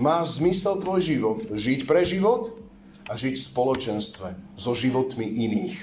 Má 0.00 0.24
zmysel 0.24 0.80
tvoj 0.80 1.04
život 1.04 1.44
žiť 1.44 1.84
pre 1.84 2.08
život 2.08 2.56
a 3.04 3.20
žiť 3.20 3.36
v 3.36 3.46
spoločenstve 3.52 4.28
so 4.56 4.72
životmi 4.72 5.28
iných. 5.28 5.76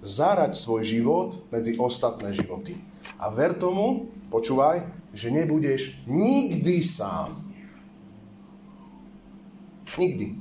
Zárať 0.00 0.56
svoj 0.56 0.80
život 0.88 1.28
medzi 1.52 1.76
ostatné 1.76 2.32
životy. 2.32 2.80
A 3.20 3.28
ver 3.28 3.52
tomu, 3.52 4.08
počúvaj, 4.32 4.88
že 5.12 5.28
nebudeš 5.28 5.92
nikdy 6.08 6.80
sám. 6.80 7.44
Nikdy. 10.00 10.40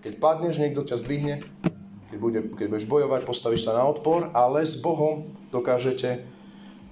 Keď 0.00 0.12
padneš, 0.16 0.56
niekto 0.56 0.88
ťa 0.88 1.04
zdvihne, 1.04 1.44
keď, 2.08 2.16
bude, 2.16 2.40
keď 2.56 2.66
budeš 2.72 2.88
bojovať, 2.88 3.28
postavíš 3.28 3.68
sa 3.68 3.76
na 3.76 3.84
odpor, 3.84 4.32
ale 4.32 4.64
s 4.64 4.72
Bohom 4.80 5.28
dokážete 5.52 6.24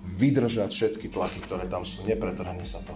vydržať 0.06 0.70
všetky 0.70 1.10
tlaky, 1.10 1.42
ktoré 1.42 1.66
tam 1.66 1.82
sú. 1.82 2.06
Nepretrhne 2.06 2.62
sa 2.62 2.78
to. 2.86 2.94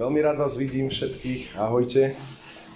Veľmi 0.00 0.24
rád 0.24 0.40
vás 0.40 0.56
vidím 0.56 0.88
všetkých. 0.88 1.60
Ahojte. 1.60 2.16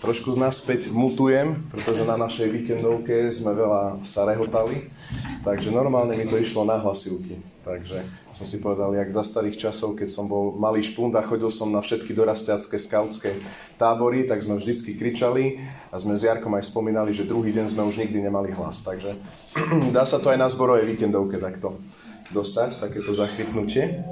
Trošku 0.02 0.36
naspäť 0.36 0.90
mutujem, 0.90 1.64
pretože 1.70 2.02
na 2.04 2.18
našej 2.18 2.50
víkendovke 2.50 3.30
sme 3.30 3.54
veľa 3.56 4.04
sa 4.04 4.26
rehotali, 4.28 4.90
takže 5.46 5.70
normálne 5.72 6.18
mi 6.18 6.26
to 6.28 6.36
išlo 6.36 6.66
na 6.66 6.76
hlasivky. 6.76 7.40
Takže 7.64 8.04
som 8.36 8.44
si 8.44 8.60
povedal, 8.60 8.92
jak 8.92 9.08
za 9.08 9.24
starých 9.24 9.56
časov, 9.56 9.96
keď 9.96 10.12
som 10.12 10.28
bol 10.28 10.52
malý 10.60 10.84
špund 10.84 11.16
a 11.16 11.24
chodil 11.24 11.48
som 11.48 11.72
na 11.72 11.80
všetky 11.80 12.12
dorastiacké 12.12 12.76
skautské 12.76 13.40
tábory, 13.80 14.28
tak 14.28 14.44
sme 14.44 14.60
vždycky 14.60 14.92
kričali 15.00 15.64
a 15.88 15.96
sme 15.96 16.12
s 16.12 16.28
Jarkom 16.28 16.52
aj 16.52 16.68
spomínali, 16.68 17.16
že 17.16 17.24
druhý 17.24 17.56
deň 17.56 17.72
sme 17.72 17.88
už 17.88 18.04
nikdy 18.04 18.20
nemali 18.20 18.52
hlas. 18.52 18.84
Takže 18.84 19.16
dá 19.96 20.04
sa 20.04 20.20
to 20.20 20.28
aj 20.28 20.38
na 20.44 20.52
zborovej 20.52 20.84
víkendovke 20.92 21.40
takto 21.40 21.80
dostať, 22.36 22.84
takéto 22.84 23.16
zachytnutie. 23.16 24.04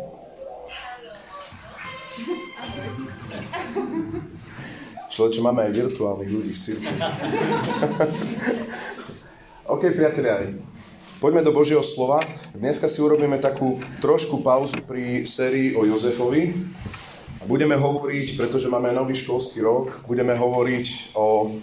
Človeče, 5.12 5.44
máme 5.44 5.68
aj 5.68 5.76
virtuálnych 5.76 6.30
ľudí 6.32 6.56
v 6.56 6.62
cirkvi. 6.64 6.88
OK, 9.76 9.92
priatelia, 9.92 10.56
poďme 11.20 11.44
do 11.44 11.52
Božieho 11.52 11.84
slova. 11.84 12.24
Dneska 12.56 12.88
si 12.88 13.04
urobíme 13.04 13.36
takú 13.36 13.76
trošku 14.00 14.40
pauzu 14.40 14.80
pri 14.80 15.28
sérii 15.28 15.76
o 15.76 15.84
Jozefovi. 15.84 16.56
Budeme 17.44 17.76
hovoriť, 17.76 18.40
pretože 18.40 18.72
máme 18.72 18.88
nový 18.96 19.12
školský 19.12 19.60
rok, 19.60 20.00
budeme 20.08 20.32
hovoriť 20.32 21.12
o 21.12 21.60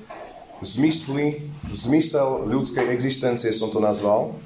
zmysli, 0.61 1.41
zmysel 1.73 2.45
ľudskej 2.45 2.85
existencie 2.93 3.49
som 3.49 3.73
to 3.73 3.81
nazval, 3.81 4.37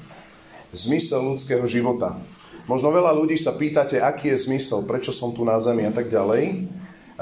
zmysel 0.71 1.35
ľudského 1.35 1.67
života. 1.67 2.23
Možno 2.71 2.87
veľa 2.95 3.11
ľudí 3.11 3.35
sa 3.35 3.51
pýtate, 3.51 3.99
aký 3.99 4.31
je 4.31 4.47
zmysel, 4.47 4.87
prečo 4.87 5.11
som 5.11 5.35
tu 5.35 5.43
na 5.43 5.59
zemi 5.59 5.83
a 5.83 5.91
tak 5.91 6.07
ďalej. 6.07 6.71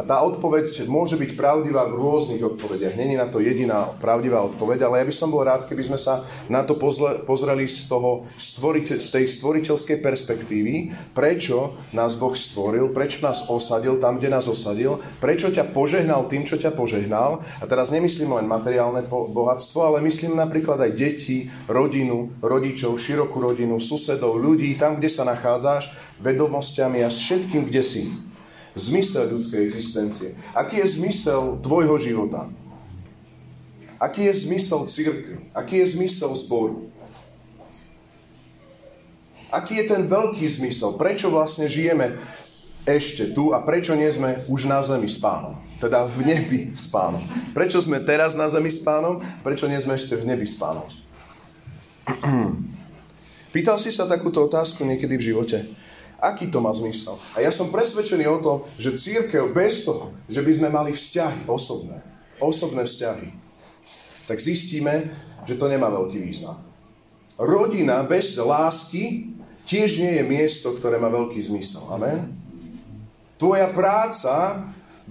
A 0.02 0.10
tá 0.10 0.18
odpoveď 0.26 0.90
môže 0.90 1.14
byť 1.14 1.38
pravdivá 1.38 1.86
v 1.86 1.94
rôznych 1.94 2.42
odpovediach. 2.42 2.98
Není 2.98 3.22
na 3.22 3.30
to 3.30 3.38
jediná 3.38 3.86
pravdivá 4.02 4.42
odpoveď, 4.50 4.90
ale 4.90 4.98
ja 4.98 5.06
by 5.06 5.14
som 5.14 5.30
bol 5.30 5.46
rád, 5.46 5.70
keby 5.70 5.94
sme 5.94 6.02
sa 6.02 6.26
na 6.50 6.66
to 6.66 6.74
pozreli 7.22 7.70
z, 7.70 7.86
toho 7.86 8.26
stvorite, 8.34 8.98
z 8.98 9.08
tej 9.14 9.30
stvoriteľskej 9.30 10.02
perspektívy, 10.02 10.90
prečo 11.14 11.78
nás 11.94 12.18
Boh 12.18 12.34
stvoril, 12.34 12.90
prečo 12.90 13.22
nás 13.22 13.46
osadil 13.46 14.02
tam, 14.02 14.18
kde 14.18 14.34
nás 14.34 14.50
osadil, 14.50 14.98
prečo 15.22 15.54
ťa 15.54 15.70
požehnal 15.70 16.26
tým, 16.26 16.50
čo 16.50 16.58
ťa 16.58 16.74
požehnal. 16.74 17.46
A 17.62 17.70
teraz 17.70 17.94
nemyslím 17.94 18.42
len 18.42 18.50
materiálne 18.50 19.06
bohatstvo, 19.06 19.86
ale 19.86 20.02
myslím 20.02 20.34
napríklad 20.34 20.82
aj 20.82 20.98
deti, 20.98 21.54
rodinu, 21.70 22.34
rodičov, 22.42 22.98
širokú 22.98 23.38
rodinu, 23.38 23.78
susedov, 23.78 24.42
ľudí, 24.42 24.74
tam, 24.82 24.98
kde 24.98 25.14
sa 25.14 25.30
nachádzaš, 25.30 25.94
vedomosťami 26.26 27.06
a 27.06 27.14
s 27.14 27.22
všetkým, 27.22 27.70
kde 27.70 27.86
si 27.86 28.31
zmysel 28.76 29.32
ľudskej 29.32 29.62
existencie. 29.68 30.36
Aký 30.56 30.80
je 30.80 30.88
zmysel 30.96 31.60
tvojho 31.60 32.00
života? 32.00 32.48
Aký 34.02 34.26
je 34.26 34.34
zmysel 34.48 34.88
církvy? 34.90 35.54
Aký 35.54 35.84
je 35.84 35.94
zmysel 35.94 36.32
zboru? 36.34 36.90
Aký 39.52 39.84
je 39.84 39.86
ten 39.86 40.08
veľký 40.08 40.48
zmysel? 40.48 40.96
Prečo 40.96 41.28
vlastne 41.28 41.68
žijeme 41.68 42.16
ešte 42.88 43.30
tu 43.36 43.54
a 43.54 43.62
prečo 43.62 43.94
nie 43.94 44.10
sme 44.10 44.42
už 44.50 44.66
na 44.66 44.82
zemi 44.82 45.06
s 45.06 45.20
pánom? 45.22 45.60
Teda 45.78 46.08
v 46.08 46.18
nebi 46.24 46.60
s 46.74 46.88
pánom. 46.88 47.22
Prečo 47.54 47.84
sme 47.84 48.02
teraz 48.02 48.34
na 48.34 48.48
zemi 48.50 48.72
s 48.72 48.80
pánom? 48.82 49.22
Prečo 49.44 49.68
nie 49.68 49.78
sme 49.84 50.00
ešte 50.00 50.16
v 50.18 50.24
nebi 50.24 50.48
s 50.48 50.56
pánom? 50.56 50.88
Pýtal 53.54 53.78
si 53.78 53.92
sa 53.92 54.08
takúto 54.08 54.48
otázku 54.48 54.88
niekedy 54.88 55.20
v 55.20 55.26
živote? 55.36 55.58
Aký 56.22 56.54
to 56.54 56.62
má 56.62 56.70
zmysel? 56.70 57.18
A 57.34 57.42
ja 57.42 57.50
som 57.50 57.74
presvedčený 57.74 58.30
o 58.30 58.38
tom, 58.38 58.58
že 58.78 58.94
církev 58.94 59.50
bez 59.50 59.82
toho, 59.82 60.14
že 60.30 60.46
by 60.46 60.52
sme 60.54 60.70
mali 60.70 60.94
vzťahy 60.94 61.50
osobné, 61.50 61.98
osobné 62.38 62.86
vzťahy, 62.86 63.34
tak 64.30 64.38
zistíme, 64.38 65.10
že 65.50 65.58
to 65.58 65.66
nemá 65.66 65.90
veľký 65.90 66.22
význam. 66.22 66.62
Rodina 67.42 68.06
bez 68.06 68.38
lásky 68.38 69.34
tiež 69.66 69.98
nie 69.98 70.22
je 70.22 70.24
miesto, 70.24 70.78
ktoré 70.78 71.02
má 71.02 71.10
veľký 71.10 71.42
zmysel. 71.42 71.82
Amen? 71.90 72.30
Tvoja 73.42 73.74
práca 73.74 74.62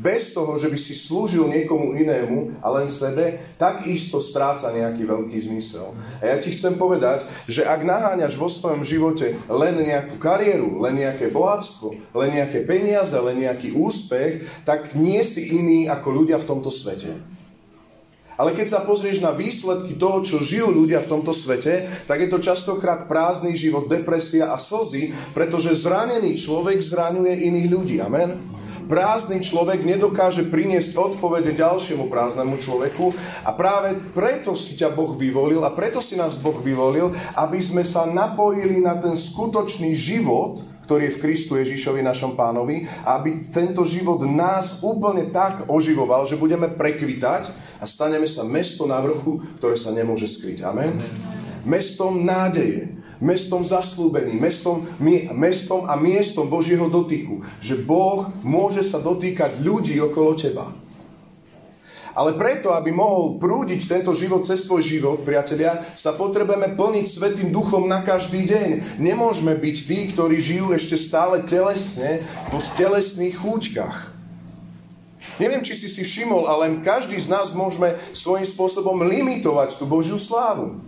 bez 0.01 0.33
toho, 0.33 0.57
že 0.57 0.73
by 0.73 0.79
si 0.81 0.97
slúžil 0.97 1.45
niekomu 1.45 1.93
inému 2.01 2.65
a 2.65 2.73
len 2.81 2.89
sebe, 2.89 3.37
takisto 3.61 4.17
stráca 4.17 4.73
nejaký 4.73 5.05
veľký 5.05 5.37
zmysel. 5.45 5.93
A 6.25 6.33
ja 6.33 6.37
ti 6.41 6.49
chcem 6.57 6.81
povedať, 6.81 7.29
že 7.45 7.69
ak 7.69 7.85
naháňaš 7.85 8.41
vo 8.41 8.49
svojom 8.49 8.81
živote 8.81 9.37
len 9.53 9.77
nejakú 9.77 10.17
kariéru, 10.17 10.81
len 10.81 11.05
nejaké 11.05 11.29
bohatstvo, 11.29 12.17
len 12.17 12.31
nejaké 12.41 12.65
peniaze, 12.65 13.13
len 13.13 13.45
nejaký 13.45 13.77
úspech, 13.77 14.65
tak 14.65 14.97
nie 14.97 15.21
si 15.21 15.53
iný 15.53 15.93
ako 15.93 16.25
ľudia 16.25 16.41
v 16.41 16.49
tomto 16.49 16.73
svete. 16.73 17.13
Ale 18.41 18.57
keď 18.57 18.73
sa 18.73 18.81
pozrieš 18.81 19.21
na 19.21 19.37
výsledky 19.37 20.01
toho, 20.01 20.25
čo 20.25 20.41
žijú 20.41 20.73
ľudia 20.73 21.05
v 21.05 21.13
tomto 21.13 21.37
svete, 21.37 21.93
tak 22.09 22.25
je 22.25 22.29
to 22.33 22.41
častokrát 22.41 23.05
prázdny 23.05 23.53
život, 23.53 23.85
depresia 23.85 24.49
a 24.49 24.57
slzy, 24.57 25.13
pretože 25.37 25.77
zranený 25.77 26.41
človek 26.41 26.81
zraňuje 26.81 27.37
iných 27.37 27.69
ľudí. 27.69 27.97
Amen? 28.01 28.60
Prázdny 28.91 29.39
človek 29.39 29.87
nedokáže 29.87 30.51
priniesť 30.51 30.99
odpovede 30.99 31.55
ďalšiemu 31.55 32.11
prázdnemu 32.11 32.59
človeku 32.59 33.15
a 33.47 33.55
práve 33.55 33.95
preto 34.11 34.59
si 34.59 34.75
ťa 34.75 34.91
Boh 34.91 35.15
vyvolil 35.15 35.63
a 35.63 35.71
preto 35.71 36.03
si 36.03 36.19
nás 36.19 36.43
Boh 36.43 36.59
vyvolil, 36.59 37.15
aby 37.39 37.63
sme 37.63 37.87
sa 37.87 38.03
napojili 38.03 38.83
na 38.83 38.99
ten 38.99 39.15
skutočný 39.15 39.95
život, 39.95 40.67
ktorý 40.91 41.07
je 41.07 41.15
v 41.15 41.23
Kristu 41.23 41.55
Ježišovi, 41.55 42.03
našom 42.03 42.35
pánovi, 42.35 42.91
aby 43.07 43.47
tento 43.55 43.87
život 43.87 44.27
nás 44.27 44.83
úplne 44.83 45.31
tak 45.31 45.71
oživoval, 45.71 46.27
že 46.27 46.35
budeme 46.35 46.67
prekvitať 46.67 47.55
a 47.79 47.87
staneme 47.87 48.27
sa 48.27 48.43
mesto 48.43 48.91
na 48.91 48.99
vrchu, 48.99 49.39
ktoré 49.63 49.79
sa 49.79 49.95
nemôže 49.95 50.27
skryť. 50.27 50.67
Amen. 50.67 50.99
Mestom 51.63 52.27
nádeje 52.27 53.00
mestom 53.21 53.61
zaslúbeným, 53.61 54.41
mestom, 54.41 54.89
mestom 55.37 55.87
a 55.87 55.95
miestom 55.95 56.49
Božieho 56.49 56.89
dotyku. 56.89 57.45
Že 57.61 57.85
Boh 57.85 58.33
môže 58.41 58.81
sa 58.81 58.99
dotýkať 58.99 59.61
ľudí 59.61 60.01
okolo 60.01 60.35
teba. 60.35 60.73
Ale 62.11 62.35
preto, 62.35 62.75
aby 62.75 62.91
mohol 62.91 63.39
prúdiť 63.39 63.87
tento 63.87 64.11
život 64.19 64.43
cez 64.43 64.67
tvoj 64.67 64.83
život, 64.83 65.23
priatelia, 65.23 65.87
sa 65.95 66.11
potrebujeme 66.11 66.75
plniť 66.75 67.07
Svetým 67.07 67.55
duchom 67.55 67.87
na 67.87 68.03
každý 68.03 68.51
deň. 68.51 68.99
Nemôžeme 68.99 69.55
byť 69.55 69.77
tí, 69.87 69.99
ktorí 70.11 70.43
žijú 70.43 70.75
ešte 70.75 70.99
stále 70.99 71.47
telesne, 71.47 72.27
vo 72.51 72.59
telesných 72.75 73.39
chúčkach. 73.39 74.11
Neviem, 75.39 75.63
či 75.63 75.79
si 75.79 75.89
si 75.89 76.03
všimol, 76.03 76.51
ale 76.51 76.83
každý 76.83 77.17
z 77.17 77.31
nás 77.31 77.55
môžeme 77.55 77.97
svojím 78.13 78.45
spôsobom 78.45 79.07
limitovať 79.07 79.79
tú 79.79 79.87
Božiu 79.87 80.19
slávu 80.19 80.83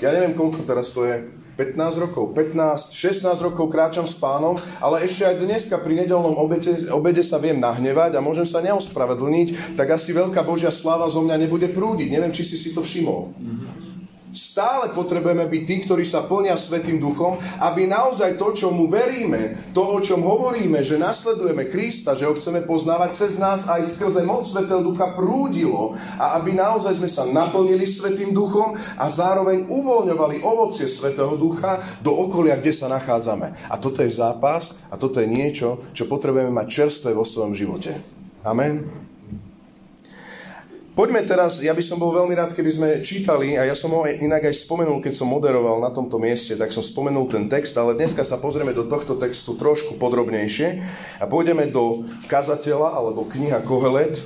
ja 0.00 0.10
neviem, 0.12 0.36
koľko 0.36 0.64
teraz 0.64 0.92
to 0.92 1.04
je, 1.04 1.40
15 1.60 1.76
rokov, 2.00 2.32
15, 2.32 2.88
16 2.88 3.44
rokov 3.44 3.68
kráčam 3.68 4.08
s 4.08 4.16
pánom, 4.16 4.56
ale 4.80 5.04
ešte 5.04 5.28
aj 5.28 5.44
dneska 5.44 5.76
pri 5.76 5.92
nedelnom 6.04 6.40
obede, 6.40 6.88
obede 6.88 7.20
sa 7.20 7.36
viem 7.36 7.60
nahnevať 7.60 8.16
a 8.16 8.24
môžem 8.24 8.48
sa 8.48 8.64
neospravedlniť, 8.64 9.76
tak 9.76 9.92
asi 9.92 10.16
veľká 10.16 10.40
Božia 10.40 10.72
sláva 10.72 11.04
zo 11.12 11.20
mňa 11.20 11.36
nebude 11.36 11.68
prúdiť. 11.68 12.08
Neviem, 12.08 12.32
či 12.32 12.48
si 12.48 12.56
si 12.56 12.72
to 12.72 12.80
všimol. 12.80 13.36
Stále 14.30 14.94
potrebujeme 14.94 15.42
byť 15.50 15.62
tí, 15.66 15.76
ktorí 15.82 16.06
sa 16.06 16.22
plnia 16.22 16.54
Svetým 16.54 17.02
duchom, 17.02 17.42
aby 17.58 17.90
naozaj 17.90 18.38
to, 18.38 18.54
čo 18.54 18.70
mu 18.70 18.86
veríme, 18.86 19.58
to, 19.74 19.82
o 19.82 19.98
čom 19.98 20.22
hovoríme, 20.22 20.86
že 20.86 21.02
nasledujeme 21.02 21.66
Krista, 21.66 22.14
že 22.14 22.30
ho 22.30 22.38
chceme 22.38 22.62
poznávať 22.62 23.10
cez 23.26 23.42
nás 23.42 23.66
aj 23.66 23.90
skrze 23.90 24.22
moc 24.22 24.46
Svetého 24.46 24.86
ducha 24.86 25.18
prúdilo 25.18 25.98
a 26.14 26.38
aby 26.38 26.54
naozaj 26.54 27.02
sme 27.02 27.10
sa 27.10 27.26
naplnili 27.26 27.90
Svetým 27.90 28.30
duchom 28.30 28.78
a 28.78 29.10
zároveň 29.10 29.66
uvoľňovali 29.66 30.46
ovocie 30.46 30.86
Svetého 30.86 31.34
ducha 31.34 31.82
do 31.98 32.14
okolia, 32.14 32.54
kde 32.54 32.70
sa 32.70 32.86
nachádzame. 32.86 33.66
A 33.66 33.74
toto 33.82 34.06
je 34.06 34.14
zápas 34.14 34.78
a 34.86 34.94
toto 34.94 35.18
je 35.18 35.26
niečo, 35.26 35.82
čo 35.90 36.06
potrebujeme 36.06 36.54
mať 36.54 36.66
čerstvé 36.70 37.10
vo 37.18 37.26
svojom 37.26 37.50
živote. 37.50 37.98
Amen. 38.46 39.09
Poďme 41.00 41.24
teraz, 41.24 41.64
ja 41.64 41.72
by 41.72 41.80
som 41.80 41.96
bol 41.96 42.12
veľmi 42.12 42.36
rád, 42.36 42.52
keby 42.52 42.70
sme 42.76 42.88
čítali, 43.00 43.56
a 43.56 43.64
ja 43.64 43.72
som 43.72 43.88
ho 43.88 44.04
inak 44.04 44.52
aj 44.52 44.68
spomenul, 44.68 45.00
keď 45.00 45.16
som 45.16 45.32
moderoval 45.32 45.80
na 45.80 45.88
tomto 45.88 46.20
mieste, 46.20 46.52
tak 46.60 46.76
som 46.76 46.84
spomenul 46.84 47.24
ten 47.24 47.48
text, 47.48 47.72
ale 47.80 47.96
dneska 47.96 48.20
sa 48.20 48.36
pozrieme 48.36 48.76
do 48.76 48.84
tohto 48.84 49.16
textu 49.16 49.56
trošku 49.56 49.96
podrobnejšie 49.96 50.84
a 51.16 51.24
pôjdeme 51.24 51.72
do 51.72 52.04
kazateľa, 52.28 53.00
alebo 53.00 53.24
kniha 53.32 53.64
Kohelet. 53.64 54.20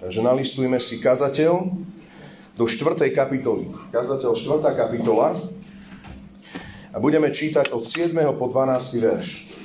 Takže 0.00 0.20
nalistujeme 0.24 0.80
si 0.80 0.96
kazateľ 0.96 1.60
do 2.56 2.64
4. 2.64 3.04
kapitoly. 3.12 3.68
Kazateľ 3.92 4.32
4. 4.32 4.64
kapitola 4.80 5.36
a 6.88 6.96
budeme 6.96 7.28
čítať 7.28 7.68
od 7.68 7.84
7. 7.84 8.16
po 8.32 8.48
12. 8.48 8.96
verš. 8.96 9.59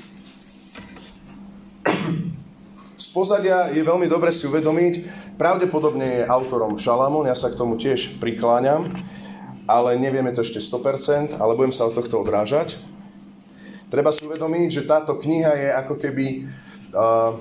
Pozadia 3.16 3.72
je 3.72 3.80
veľmi 3.80 4.12
dobre 4.12 4.36
si 4.36 4.44
uvedomiť, 4.44 5.08
pravdepodobne 5.40 6.20
je 6.20 6.28
autorom 6.28 6.76
Šalamón, 6.76 7.32
ja 7.32 7.38
sa 7.40 7.48
k 7.48 7.56
tomu 7.56 7.80
tiež 7.80 8.20
prikláňam, 8.20 8.92
ale 9.64 9.96
nevieme 9.96 10.36
to 10.36 10.44
ešte 10.44 10.60
100%, 10.60 11.40
ale 11.40 11.56
budem 11.56 11.72
sa 11.72 11.88
od 11.88 11.96
tohto 11.96 12.20
odrážať. 12.20 12.76
Treba 13.88 14.12
si 14.12 14.28
uvedomiť, 14.28 14.68
že 14.68 14.84
táto 14.84 15.16
kniha 15.16 15.52
je 15.56 15.70
ako 15.72 15.96
keby 15.96 16.26
uh, 16.92 17.40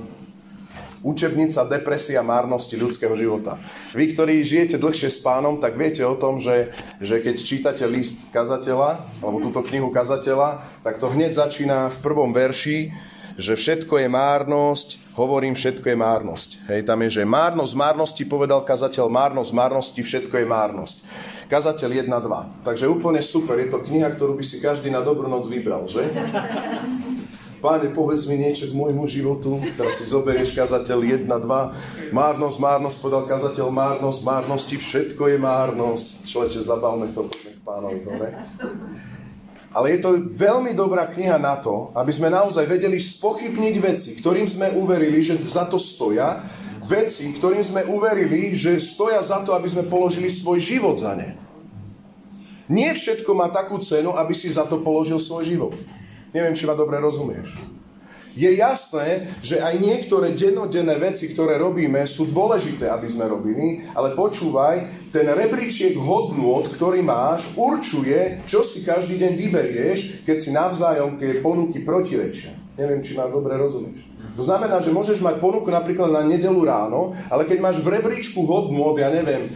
učebnica 1.02 1.66
depresia 1.66 2.22
márnosti 2.22 2.78
ľudského 2.78 3.12
života. 3.18 3.58
Vy, 3.92 4.14
ktorí 4.14 4.46
žijete 4.46 4.78
dlhšie 4.78 5.10
s 5.10 5.18
pánom, 5.20 5.58
tak 5.58 5.74
viete 5.74 6.06
o 6.06 6.14
tom, 6.14 6.38
že, 6.38 6.70
že 7.02 7.18
keď 7.18 7.34
čítate 7.42 7.84
list 7.90 8.16
kazateľa, 8.30 9.04
alebo 9.18 9.42
túto 9.42 9.60
knihu 9.66 9.90
kazateľa, 9.90 10.64
tak 10.86 11.02
to 11.02 11.10
hneď 11.10 11.34
začína 11.34 11.90
v 11.90 11.98
prvom 11.98 12.30
verši, 12.30 12.94
že 13.34 13.58
všetko 13.58 13.98
je 13.98 14.08
márnosť, 14.10 14.88
hovorím, 15.18 15.58
všetko 15.58 15.86
je 15.90 15.98
márnosť. 15.98 16.48
Hej, 16.70 16.80
tam 16.86 17.02
je, 17.02 17.08
že 17.20 17.22
márnosť 17.26 17.74
márnosti, 17.74 18.22
povedal 18.22 18.62
kazateľ, 18.62 19.10
márnosť 19.10 19.50
márnosti, 19.50 20.00
všetko 20.02 20.34
je 20.38 20.46
márnosť. 20.46 20.96
Kazateľ 21.50 22.08
1.2. 22.08 22.64
Takže 22.64 22.88
úplne 22.88 23.20
super, 23.20 23.58
je 23.60 23.68
to 23.68 23.82
kniha, 23.82 24.14
ktorú 24.14 24.38
by 24.38 24.44
si 24.46 24.62
každý 24.62 24.88
na 24.88 25.04
dobrú 25.04 25.28
noc 25.28 25.50
vybral, 25.50 25.86
že? 25.90 26.08
Páne, 27.64 27.88
povedz 27.96 28.28
mi 28.28 28.36
niečo 28.36 28.68
k 28.68 28.76
môjmu 28.76 29.08
životu. 29.08 29.56
Teraz 29.72 29.96
si 29.96 30.04
zoberieš 30.04 30.52
kazateľ 30.52 31.00
1, 31.00 31.24
2. 31.24 32.12
Márnosť, 32.12 32.58
márnosť, 32.60 32.96
povedal 33.00 33.24
kazateľ, 33.24 33.72
márnosť, 33.72 34.20
márnosti, 34.20 34.76
všetko 34.76 35.32
je 35.32 35.38
márnosť. 35.40 36.06
Človeče, 36.28 36.60
zabavme 36.60 37.08
to, 37.08 37.24
pánovi, 37.64 38.04
dobre? 38.04 38.36
Ale 39.74 39.98
je 39.98 40.06
to 40.06 40.10
veľmi 40.30 40.70
dobrá 40.70 41.10
kniha 41.10 41.34
na 41.34 41.58
to, 41.58 41.90
aby 41.98 42.14
sme 42.14 42.30
naozaj 42.30 42.62
vedeli 42.70 43.02
spochybniť 43.02 43.74
veci, 43.82 44.10
ktorým 44.14 44.46
sme 44.46 44.70
uverili, 44.78 45.18
že 45.18 45.34
za 45.42 45.66
to 45.66 45.82
stoja, 45.82 46.46
veci, 46.86 47.26
ktorým 47.34 47.64
sme 47.66 47.82
uverili, 47.90 48.54
že 48.54 48.78
stoja 48.78 49.18
za 49.18 49.42
to, 49.42 49.50
aby 49.50 49.66
sme 49.66 49.90
položili 49.90 50.30
svoj 50.30 50.62
život 50.62 51.02
za 51.02 51.18
ne. 51.18 51.34
Nie 52.70 52.94
všetko 52.94 53.34
má 53.34 53.50
takú 53.50 53.82
cenu, 53.82 54.14
aby 54.14 54.32
si 54.32 54.48
za 54.48 54.64
to 54.64 54.80
položil 54.80 55.20
svoj 55.20 55.44
život. 55.44 55.74
Neviem, 56.30 56.56
či 56.56 56.64
ma 56.64 56.78
dobre 56.78 56.96
rozumieš. 57.02 57.52
Je 58.34 58.50
jasné, 58.58 59.30
že 59.46 59.62
aj 59.62 59.78
niektoré 59.78 60.34
dennodenné 60.34 60.98
veci, 60.98 61.30
ktoré 61.30 61.54
robíme, 61.54 62.02
sú 62.02 62.26
dôležité, 62.26 62.90
aby 62.90 63.06
sme 63.06 63.30
robili, 63.30 63.86
ale 63.94 64.18
počúvaj, 64.18 65.08
ten 65.14 65.30
rebríčiek 65.30 65.94
hodnôt, 65.94 66.66
ktorý 66.66 66.98
máš, 66.98 67.46
určuje, 67.54 68.42
čo 68.42 68.66
si 68.66 68.82
každý 68.82 69.22
deň 69.22 69.32
vyberieš, 69.38 69.98
keď 70.26 70.36
si 70.42 70.50
navzájom 70.50 71.14
tie 71.14 71.38
ponuky 71.38 71.86
protirečia. 71.86 72.50
Neviem, 72.74 73.06
či 73.06 73.14
ma 73.14 73.30
dobre 73.30 73.54
rozumieš. 73.54 74.02
To 74.34 74.42
znamená, 74.42 74.82
že 74.82 74.90
môžeš 74.90 75.22
mať 75.22 75.38
ponuku 75.38 75.70
napríklad 75.70 76.10
na 76.10 76.26
nedelu 76.26 76.58
ráno, 76.66 77.14
ale 77.30 77.46
keď 77.46 77.62
máš 77.62 77.78
v 77.78 78.02
rebríčku 78.02 78.42
hodnôt, 78.42 78.98
ja 78.98 79.14
neviem, 79.14 79.46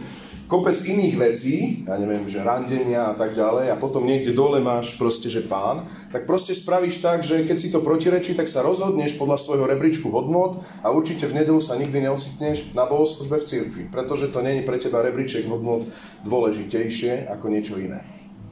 kopec 0.49 0.81
iných 0.81 1.15
vecí, 1.15 1.55
ja 1.85 1.93
neviem, 2.01 2.25
že 2.25 2.41
randenia 2.41 3.13
a 3.13 3.15
tak 3.15 3.37
ďalej, 3.37 3.69
a 3.69 3.77
potom 3.77 4.01
niekde 4.01 4.33
dole 4.33 4.57
máš 4.57 4.97
proste, 4.97 5.29
že 5.29 5.45
pán, 5.45 5.85
tak 6.09 6.25
proste 6.25 6.57
spravíš 6.57 7.05
tak, 7.05 7.21
že 7.21 7.45
keď 7.45 7.57
si 7.61 7.69
to 7.69 7.85
protirečí, 7.85 8.33
tak 8.33 8.49
sa 8.49 8.65
rozhodneš 8.65 9.13
podľa 9.13 9.37
svojho 9.37 9.69
rebríčku 9.69 10.09
hodnot 10.09 10.65
a 10.81 10.89
určite 10.89 11.29
v 11.29 11.45
nedelu 11.45 11.61
sa 11.61 11.77
nikdy 11.77 12.09
neocitneš 12.09 12.73
na 12.73 12.89
bohoslužbe 12.89 13.37
v 13.37 13.45
cirkvi, 13.45 13.83
pretože 13.93 14.33
to 14.33 14.41
není 14.41 14.65
pre 14.65 14.81
teba 14.81 15.05
rebríček 15.05 15.45
hodnot 15.45 15.85
dôležitejšie 16.25 17.29
ako 17.29 17.45
niečo 17.53 17.77
iné. 17.77 18.01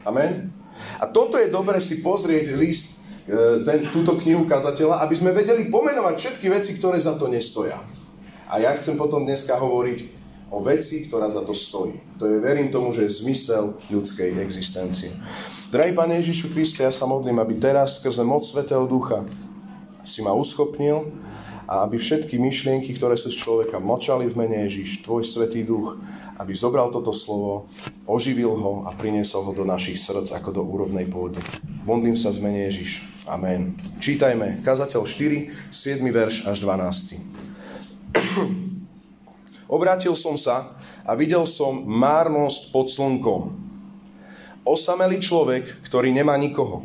Amen? 0.05 0.53
A 1.01 1.09
toto 1.09 1.41
je 1.41 1.49
dobre 1.49 1.81
si 1.81 2.05
pozrieť 2.05 2.53
list, 2.53 2.93
e, 3.25 3.65
ten, 3.65 3.89
túto 3.89 4.13
knihu 4.21 4.45
kazateľa, 4.45 5.01
aby 5.01 5.17
sme 5.17 5.33
vedeli 5.33 5.73
pomenovať 5.73 6.13
všetky 6.13 6.45
veci, 6.53 6.77
ktoré 6.77 7.01
za 7.01 7.17
to 7.17 7.25
nestoja. 7.25 7.81
A 8.45 8.61
ja 8.61 8.77
chcem 8.77 8.93
potom 8.93 9.25
dneska 9.25 9.57
hovoriť 9.57 10.16
o 10.47 10.63
veci, 10.63 11.07
ktorá 11.07 11.27
za 11.27 11.43
to 11.43 11.51
stojí. 11.51 11.99
To 12.19 12.27
je, 12.27 12.39
verím 12.39 12.71
tomu, 12.71 12.95
že 12.95 13.07
je 13.07 13.17
zmysel 13.23 13.75
ľudskej 13.91 14.39
existencie. 14.39 15.11
Drahý 15.67 15.91
Pane 15.91 16.23
Ježišu 16.23 16.55
Kriste, 16.55 16.87
ja 16.87 16.93
sa 16.95 17.03
modlím, 17.03 17.43
aby 17.43 17.59
teraz 17.59 17.99
skrze 17.99 18.23
moc 18.23 18.47
Svetého 18.47 18.87
Ducha 18.87 19.27
si 20.07 20.23
ma 20.23 20.31
uschopnil 20.31 21.11
a 21.67 21.83
aby 21.83 21.99
všetky 21.99 22.39
myšlienky, 22.39 22.95
ktoré 22.95 23.19
sú 23.19 23.27
z 23.27 23.43
človeka 23.43 23.75
močali 23.83 24.31
v 24.31 24.39
mene 24.39 24.63
Ježiš, 24.71 25.03
Tvoj 25.03 25.27
Svetý 25.27 25.67
Duch, 25.67 25.99
aby 26.39 26.55
zobral 26.55 26.87
toto 26.95 27.11
slovo, 27.11 27.67
oživil 28.07 28.55
ho 28.55 28.87
a 28.87 28.95
priniesol 28.95 29.51
ho 29.51 29.51
do 29.51 29.67
našich 29.67 29.99
srdc 29.99 30.31
ako 30.31 30.55
do 30.55 30.63
úrovnej 30.63 31.03
pôdy. 31.11 31.43
Modlím 31.83 32.15
sa 32.15 32.31
v 32.31 32.47
mene 32.47 32.71
Ježiš. 32.71 33.03
Amen. 33.27 33.75
Čítajme. 33.99 34.63
Kazateľ 34.63 35.03
4, 35.03 35.51
7 35.75 35.99
verš 36.07 36.47
až 36.47 36.63
12. 36.63 38.55
Obrátil 39.67 40.15
som 40.15 40.39
sa 40.39 40.79
a 41.03 41.11
videl 41.13 41.43
som 41.43 41.83
márnosť 41.83 42.71
pod 42.71 42.87
slnkom. 42.87 43.41
Osamelý 44.63 45.19
človek, 45.19 45.83
ktorý 45.87 46.11
nemá 46.11 46.35
nikoho. 46.39 46.83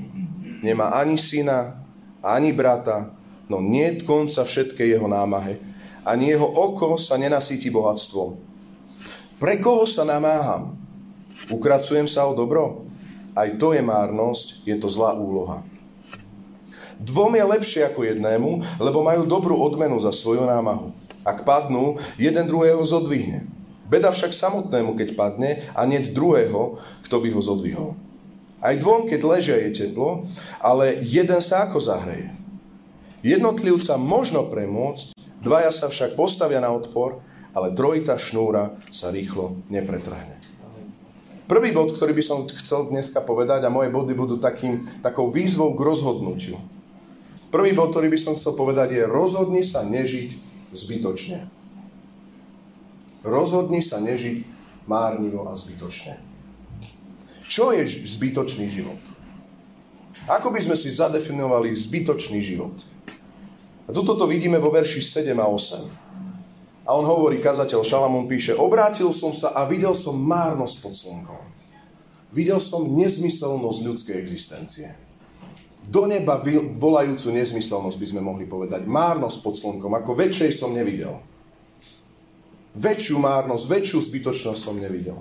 Nemá 0.62 0.94
ani 0.98 1.18
syna, 1.18 1.82
ani 2.22 2.54
brata, 2.54 3.10
no 3.50 3.58
nie 3.58 4.02
konca 4.02 4.46
všetkej 4.46 4.98
jeho 4.98 5.06
námahe. 5.10 5.58
Ani 6.02 6.34
jeho 6.34 6.46
oko 6.46 6.98
sa 6.98 7.18
nenasíti 7.18 7.70
bohatstvom. 7.70 8.38
Pre 9.38 9.54
koho 9.58 9.86
sa 9.86 10.06
namáham? 10.06 10.78
Ukracujem 11.50 12.06
sa 12.06 12.26
o 12.26 12.34
dobro? 12.34 12.86
Aj 13.34 13.50
to 13.58 13.74
je 13.74 13.82
márnosť, 13.82 14.62
je 14.66 14.76
to 14.78 14.86
zlá 14.86 15.18
úloha. 15.18 15.66
Dvom 17.02 17.34
je 17.34 17.42
lepšie 17.42 17.82
ako 17.90 18.06
jednému, 18.06 18.62
lebo 18.78 19.02
majú 19.02 19.26
dobrú 19.26 19.58
odmenu 19.58 19.98
za 19.98 20.14
svoju 20.14 20.46
námahu. 20.46 20.94
Ak 21.22 21.46
padnú, 21.46 22.02
jeden 22.18 22.44
druhého 22.50 22.82
zodvihne. 22.82 23.46
Beda 23.86 24.08
však 24.08 24.32
samotnému, 24.32 24.96
keď 24.96 25.08
padne, 25.14 25.68
a 25.76 25.84
nie 25.84 26.00
druhého, 26.10 26.80
kto 27.04 27.16
by 27.20 27.28
ho 27.30 27.40
zodvihol. 27.44 27.90
Aj 28.62 28.78
dvom, 28.78 29.10
keď 29.10 29.20
ležia, 29.26 29.56
je 29.58 29.86
teplo, 29.86 30.24
ale 30.62 31.02
jeden 31.02 31.42
sa 31.42 31.66
ako 31.66 31.82
zahreje. 31.82 32.30
Jednotlivca 33.20 33.98
možno 33.98 34.48
premôcť, 34.48 35.14
dvaja 35.42 35.70
sa 35.70 35.86
však 35.90 36.14
postavia 36.14 36.62
na 36.62 36.70
odpor, 36.70 37.22
ale 37.52 37.74
trojita 37.76 38.16
šnúra 38.16 38.74
sa 38.88 39.12
rýchlo 39.12 39.60
nepretrhne. 39.68 40.40
Prvý 41.50 41.74
bod, 41.74 41.92
ktorý 41.92 42.16
by 42.16 42.24
som 42.24 42.48
chcel 42.48 42.88
dneska 42.88 43.20
povedať, 43.20 43.66
a 43.66 43.70
moje 43.70 43.92
body 43.92 44.16
budú 44.16 44.40
takým, 44.40 44.88
takou 45.04 45.28
výzvou 45.28 45.76
k 45.76 45.84
rozhodnutiu. 45.84 46.56
Prvý 47.52 47.76
bod, 47.76 47.92
ktorý 47.92 48.08
by 48.08 48.18
som 48.18 48.34
chcel 48.40 48.56
povedať, 48.56 48.96
je 48.96 49.04
rozhodni 49.04 49.60
sa 49.60 49.84
nežiť 49.84 50.51
zbytočne. 50.72 51.46
Rozhodni 53.22 53.84
sa 53.84 54.02
nežiť 54.02 54.42
márnivo 54.90 55.46
a 55.46 55.54
zbytočne. 55.54 56.18
Čo 57.46 57.70
je 57.70 57.86
zbytočný 57.86 58.66
život? 58.72 58.98
Ako 60.26 60.50
by 60.50 60.60
sme 60.62 60.76
si 60.78 60.90
zadefinovali 60.90 61.74
zbytočný 61.74 62.40
život? 62.42 62.74
A 63.86 63.90
tuto 63.90 64.14
to 64.14 64.24
vidíme 64.26 64.58
vo 64.58 64.72
verši 64.72 65.02
7 65.02 65.34
a 65.38 65.46
8. 65.46 66.86
A 66.86 66.90
on 66.98 67.06
hovorí, 67.06 67.38
kazateľ 67.38 67.86
Šalamún 67.86 68.26
píše, 68.26 68.58
obrátil 68.58 69.14
som 69.14 69.30
sa 69.30 69.54
a 69.54 69.62
videl 69.66 69.94
som 69.94 70.18
márnosť 70.18 70.76
pod 70.82 70.94
slnkom. 70.98 71.44
Videl 72.32 72.58
som 72.58 72.88
nezmyselnosť 72.96 73.80
ľudskej 73.86 74.16
existencie 74.18 75.11
do 75.82 76.06
neba 76.06 76.38
volajúcu 76.78 77.34
nezmyselnosť 77.34 77.98
by 77.98 78.06
sme 78.06 78.22
mohli 78.22 78.46
povedať. 78.46 78.86
Márnosť 78.86 79.38
pod 79.42 79.54
slnkom, 79.58 79.92
ako 79.98 80.14
väčšej 80.14 80.50
som 80.54 80.70
nevidel. 80.70 81.18
Väčšiu 82.72 83.20
márnosť, 83.20 83.64
väčšiu 83.68 83.98
zbytočnosť 84.08 84.60
som 84.60 84.78
nevidel. 84.78 85.20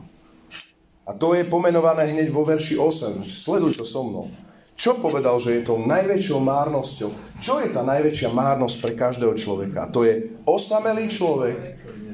A 1.04 1.12
to 1.18 1.34
je 1.34 1.44
pomenované 1.44 2.14
hneď 2.14 2.32
vo 2.32 2.46
verši 2.46 2.78
8. 2.78 3.26
Sleduj 3.28 3.76
to 3.76 3.84
so 3.84 4.06
mnou. 4.06 4.30
Čo 4.78 4.98
povedal, 4.98 5.38
že 5.38 5.60
je 5.60 5.68
to 5.68 5.78
najväčšou 5.78 6.40
márnosťou? 6.42 7.10
Čo 7.38 7.62
je 7.62 7.70
tá 7.70 7.86
najväčšia 7.86 8.34
márnosť 8.34 8.76
pre 8.82 8.94
každého 8.98 9.34
človeka? 9.38 9.92
To 9.94 10.08
je 10.08 10.42
osamelý 10.48 11.06
človek, 11.12 11.58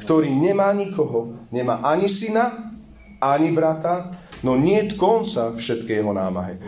ktorý 0.03 0.27
nemá 0.33 0.73
nikoho, 0.75 1.47
nemá 1.53 1.79
ani 1.85 2.11
syna, 2.11 2.75
ani 3.23 3.55
brata, 3.55 4.19
no 4.43 4.59
nie 4.59 4.83
konca 4.99 5.55
všetkej 5.55 6.01
jeho 6.01 6.11
námahe. 6.11 6.59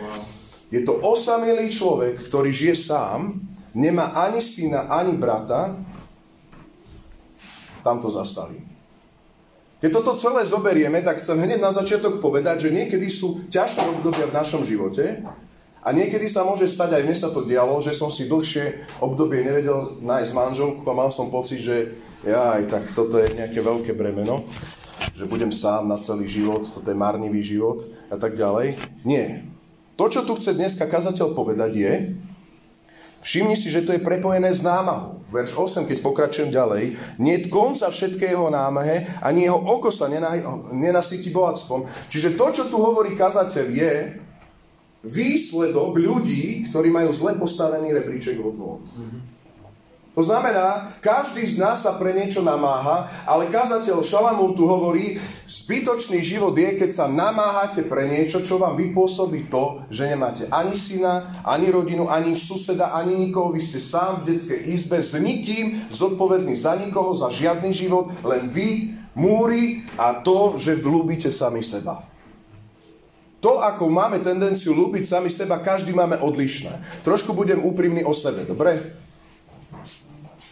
Je 0.70 0.80
to 0.86 1.02
osamelý 1.02 1.66
človek, 1.70 2.30
ktorý 2.30 2.54
žije 2.54 2.78
sám, 2.78 3.42
nemá 3.74 4.14
ani 4.14 4.38
syna, 4.38 4.86
ani 4.86 5.18
brata, 5.18 5.74
tam 7.82 7.98
to 7.98 8.10
zastaví. 8.10 8.62
Keď 9.80 9.90
toto 9.96 10.20
celé 10.20 10.44
zoberieme, 10.44 11.00
tak 11.00 11.24
chcem 11.24 11.40
hneď 11.40 11.56
na 11.56 11.72
začiatok 11.72 12.20
povedať, 12.20 12.68
že 12.68 12.74
niekedy 12.76 13.08
sú 13.08 13.48
ťažké 13.48 13.80
obdobia 13.80 14.28
v 14.28 14.36
našom 14.36 14.60
živote 14.60 15.24
a 15.80 15.88
niekedy 15.96 16.28
sa 16.28 16.44
môže 16.44 16.68
stať, 16.68 17.00
aj 17.00 17.04
mne 17.08 17.16
sa 17.16 17.32
to 17.32 17.48
dialo, 17.48 17.80
že 17.80 17.96
som 17.96 18.12
si 18.12 18.28
dlhšie 18.28 18.84
obdobie 19.00 19.40
nevedel 19.40 19.96
nájsť 20.04 20.36
manželku 20.36 20.84
a 20.84 20.92
mal 20.92 21.08
som 21.08 21.32
pocit, 21.32 21.64
že 21.64 21.96
aj 22.28 22.68
tak 22.68 22.92
toto 22.92 23.16
je 23.16 23.32
nejaké 23.32 23.64
veľké 23.64 23.96
bremeno, 23.96 24.44
že 25.16 25.24
budem 25.24 25.48
sám 25.48 25.88
na 25.88 25.96
celý 26.04 26.28
život, 26.28 26.68
toto 26.68 26.84
je 26.84 27.00
marnivý 27.00 27.40
život 27.40 27.88
a 28.12 28.20
tak 28.20 28.36
ďalej. 28.36 28.76
Nie. 29.08 29.48
To, 30.00 30.08
čo 30.08 30.24
tu 30.24 30.32
chce 30.32 30.56
dneska 30.56 30.88
kazateľ 30.88 31.36
povedať 31.36 31.72
je, 31.76 31.94
Všimni 33.20 33.52
si, 33.52 33.68
že 33.68 33.84
to 33.84 33.92
je 33.92 34.00
prepojené 34.00 34.48
s 34.48 34.64
námahou. 34.64 35.20
Verš 35.28 35.52
8, 35.52 35.84
keď 35.84 36.00
pokračujem 36.00 36.48
ďalej, 36.48 36.96
nie 37.20 37.36
konca 37.52 37.92
všetkého 37.92 38.48
námahe, 38.48 39.12
ani 39.20 39.44
jeho 39.44 39.60
oko 39.60 39.92
sa 39.92 40.08
nenasytí 40.72 41.28
bohatstvom. 41.28 41.84
Čiže 42.08 42.40
to, 42.40 42.46
čo 42.48 42.64
tu 42.72 42.80
hovorí 42.80 43.12
kazateľ, 43.20 43.66
je 43.68 43.92
výsledok 45.04 46.00
ľudí, 46.00 46.72
ktorí 46.72 46.88
majú 46.88 47.12
zle 47.12 47.36
postavený 47.36 47.92
rebríček 47.92 48.40
hodnot. 48.40 48.88
Mm-hmm. 48.88 49.20
To 50.10 50.26
znamená, 50.26 50.98
každý 50.98 51.46
z 51.46 51.54
nás 51.62 51.86
sa 51.86 51.94
pre 51.94 52.10
niečo 52.10 52.42
namáha, 52.42 53.06
ale 53.22 53.46
kazateľ 53.46 54.02
Šalamún 54.02 54.58
tu 54.58 54.66
hovorí, 54.66 55.22
zbytočný 55.46 56.18
život 56.26 56.50
je, 56.58 56.82
keď 56.82 56.90
sa 56.90 57.06
namáhate 57.06 57.86
pre 57.86 58.10
niečo, 58.10 58.42
čo 58.42 58.58
vám 58.58 58.74
vypôsobí 58.74 59.46
to, 59.46 59.86
že 59.86 60.10
nemáte 60.10 60.50
ani 60.50 60.74
syna, 60.74 61.40
ani 61.46 61.70
rodinu, 61.70 62.10
ani 62.10 62.34
suseda, 62.34 62.90
ani 62.90 63.14
nikoho. 63.14 63.54
Vy 63.54 63.62
ste 63.62 63.78
sám 63.78 64.26
v 64.26 64.34
detskej 64.34 64.60
izbe 64.74 64.98
s 64.98 65.14
nikým, 65.14 65.86
zodpovedný 65.94 66.58
za 66.58 66.74
nikoho, 66.74 67.14
za 67.14 67.30
žiadny 67.30 67.70
život, 67.70 68.10
len 68.26 68.50
vy, 68.50 68.98
múry 69.14 69.86
a 69.94 70.18
to, 70.26 70.58
že 70.58 70.74
vlúbite 70.74 71.30
sami 71.30 71.62
seba. 71.62 72.02
To, 73.40 73.62
ako 73.62 73.88
máme 73.88 74.20
tendenciu 74.20 74.74
ľúbiť 74.74 75.06
sami 75.06 75.30
seba, 75.32 75.62
každý 75.62 75.94
máme 75.96 76.18
odlišné. 76.20 77.02
Trošku 77.06 77.32
budem 77.32 77.62
úprimný 77.62 78.04
o 78.04 78.12
sebe, 78.12 78.44
dobre? 78.44 79.00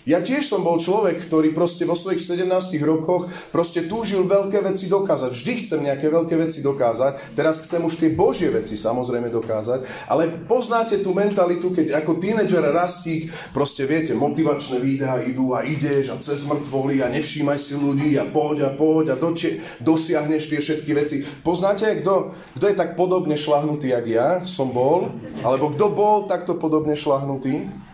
Ja 0.08 0.24
tiež 0.24 0.48
som 0.48 0.64
bol 0.64 0.80
človek, 0.80 1.28
ktorý 1.28 1.52
proste 1.52 1.84
vo 1.84 1.92
svojich 1.92 2.24
17 2.24 2.48
rokoch 2.80 3.28
proste 3.52 3.84
túžil 3.84 4.24
veľké 4.24 4.64
veci 4.64 4.88
dokázať. 4.88 5.36
Vždy 5.36 5.52
chcem 5.60 5.80
nejaké 5.84 6.08
veľké 6.08 6.32
veci 6.40 6.64
dokázať. 6.64 7.36
Teraz 7.36 7.60
chcem 7.60 7.84
už 7.84 8.00
tie 8.00 8.08
božie 8.08 8.48
veci 8.48 8.80
samozrejme 8.80 9.28
dokázať. 9.28 10.08
Ale 10.08 10.48
poznáte 10.48 11.04
tú 11.04 11.12
mentalitu, 11.12 11.76
keď 11.76 12.00
ako 12.00 12.24
tínedžer 12.24 12.64
rastík, 12.72 13.28
proste 13.52 13.84
viete, 13.84 14.16
motivačné 14.16 14.80
videá 14.80 15.20
idú 15.20 15.52
a 15.52 15.60
ideš 15.60 16.08
a 16.08 16.16
cez 16.24 16.40
mŕtvoly 16.48 17.04
a 17.04 17.12
nevšímaj 17.12 17.60
si 17.60 17.76
ľudí 17.76 18.16
a 18.16 18.24
poď 18.24 18.64
a 18.64 18.70
poď 18.72 19.12
a 19.12 19.16
doči, 19.20 19.60
dosiahneš 19.84 20.48
tie 20.48 20.64
všetky 20.64 20.90
veci. 20.96 21.16
Poznáte, 21.44 21.84
kto, 22.00 22.32
kto 22.56 22.64
je 22.64 22.80
tak 22.80 22.96
podobne 22.96 23.36
šlahnutý, 23.36 23.92
jak 23.92 24.06
ja 24.08 24.28
som 24.48 24.72
bol? 24.72 25.12
Alebo 25.44 25.68
kto 25.76 25.92
bol 25.92 26.16
takto 26.24 26.56
podobne 26.56 26.96
šlahnutý? 26.96 27.87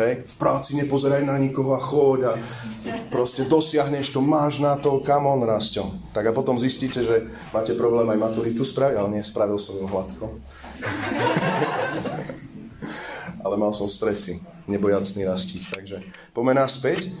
Hej? 0.00 0.12
V 0.26 0.36
práci 0.40 0.72
nepozeraj 0.80 1.22
na 1.22 1.36
nikoho 1.36 1.76
a 1.76 1.80
choď 1.80 2.20
a 2.24 2.32
proste 3.12 3.44
dosiahneš 3.44 4.16
to, 4.16 4.24
máš 4.24 4.58
na 4.58 4.80
to, 4.80 5.04
come 5.04 5.28
on, 5.28 5.44
Rastio. 5.44 5.92
Tak 6.16 6.26
a 6.26 6.32
potom 6.32 6.56
zistíte, 6.56 7.04
že 7.04 7.28
máte 7.52 7.76
problém 7.76 8.08
aj 8.08 8.18
maturitu 8.18 8.64
spraviť, 8.64 8.96
ale 8.96 9.08
nie, 9.14 9.22
spravil 9.22 9.60
som 9.60 9.76
ju 9.76 9.84
hladko. 9.84 10.40
ale 13.44 13.54
mal 13.56 13.72
som 13.72 13.88
stresy, 13.88 14.40
nebojacný 14.68 15.24
rastík. 15.24 15.62
Takže 15.68 16.02
pomená 16.32 16.64
späť. 16.68 17.12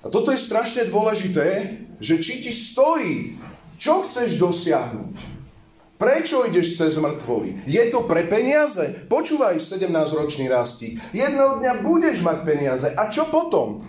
A 0.00 0.08
toto 0.08 0.32
je 0.32 0.40
strašne 0.40 0.88
dôležité, 0.88 1.76
že 2.00 2.16
či 2.24 2.40
ti 2.40 2.52
stojí, 2.54 3.36
čo 3.76 4.08
chceš 4.08 4.40
dosiahnuť. 4.40 5.39
Prečo 6.00 6.48
ideš 6.48 6.80
cez 6.80 6.96
mŕtvoly? 6.96 7.68
Je 7.68 7.84
to 7.92 8.08
pre 8.08 8.24
peniaze? 8.24 9.04
Počúvaj, 9.04 9.60
17-ročný 9.60 10.48
rastík. 10.48 10.96
Jedného 11.12 11.60
dňa 11.60 11.84
budeš 11.84 12.24
mať 12.24 12.38
peniaze. 12.48 12.88
A 12.96 13.12
čo 13.12 13.28
potom? 13.28 13.84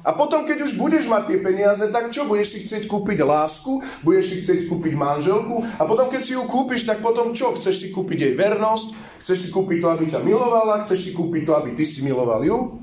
A 0.00 0.16
potom, 0.16 0.48
keď 0.48 0.64
už 0.64 0.80
budeš 0.80 1.04
mať 1.04 1.28
tie 1.28 1.38
peniaze, 1.44 1.84
tak 1.92 2.08
čo? 2.08 2.24
Budeš 2.24 2.56
si 2.56 2.58
chcieť 2.64 2.88
kúpiť 2.88 3.20
lásku? 3.20 3.84
Budeš 4.00 4.24
si 4.32 4.36
chcieť 4.40 4.72
kúpiť 4.72 4.96
manželku? 4.96 5.60
A 5.76 5.84
potom, 5.84 6.08
keď 6.08 6.24
si 6.24 6.32
ju 6.32 6.48
kúpiš, 6.48 6.88
tak 6.88 7.04
potom 7.04 7.36
čo? 7.36 7.52
Chceš 7.60 7.84
si 7.84 7.88
kúpiť 7.92 8.18
jej 8.24 8.34
vernosť? 8.40 8.96
Chceš 9.20 9.38
si 9.44 9.48
kúpiť 9.52 9.84
to, 9.84 9.88
aby 9.92 10.04
ťa 10.08 10.24
milovala? 10.24 10.88
Chceš 10.88 11.00
si 11.04 11.10
kúpiť 11.12 11.44
to, 11.44 11.52
aby 11.52 11.76
ty 11.76 11.84
si 11.84 12.00
miloval 12.00 12.40
ju? 12.40 12.80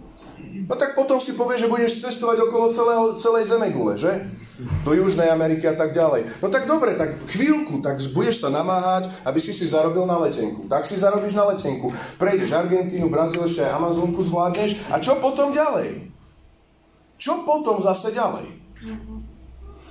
No 0.67 0.75
tak 0.75 0.99
potom 0.99 1.23
si 1.23 1.31
povieš, 1.31 1.63
že 1.63 1.71
budeš 1.71 1.91
cestovať 2.03 2.43
okolo 2.43 2.75
celého, 2.75 3.03
celej 3.15 3.47
Zemegule, 3.47 3.95
že? 3.95 4.27
Do 4.83 4.91
Južnej 4.91 5.31
Ameriky 5.31 5.63
a 5.63 5.79
tak 5.79 5.95
ďalej. 5.95 6.43
No 6.43 6.51
tak 6.51 6.67
dobre, 6.67 6.99
tak 6.99 7.15
chvíľku, 7.31 7.79
tak 7.79 8.03
budeš 8.11 8.43
sa 8.43 8.51
namáhať, 8.51 9.07
aby 9.23 9.39
si 9.39 9.55
si 9.55 9.63
zarobil 9.63 10.03
na 10.03 10.19
letenku. 10.19 10.67
Tak 10.67 10.83
si 10.83 10.99
zarobíš 10.99 11.39
na 11.39 11.55
letenku. 11.55 11.95
Prejdeš 12.19 12.51
Argentínu, 12.51 13.07
Brazíl, 13.07 13.47
aj 13.47 13.79
Amazonku 13.79 14.19
zvládneš. 14.27 14.75
A 14.91 14.99
čo 14.99 15.15
potom 15.23 15.55
ďalej? 15.55 16.11
Čo 17.15 17.47
potom 17.47 17.79
zase 17.79 18.11
ďalej? 18.11 18.51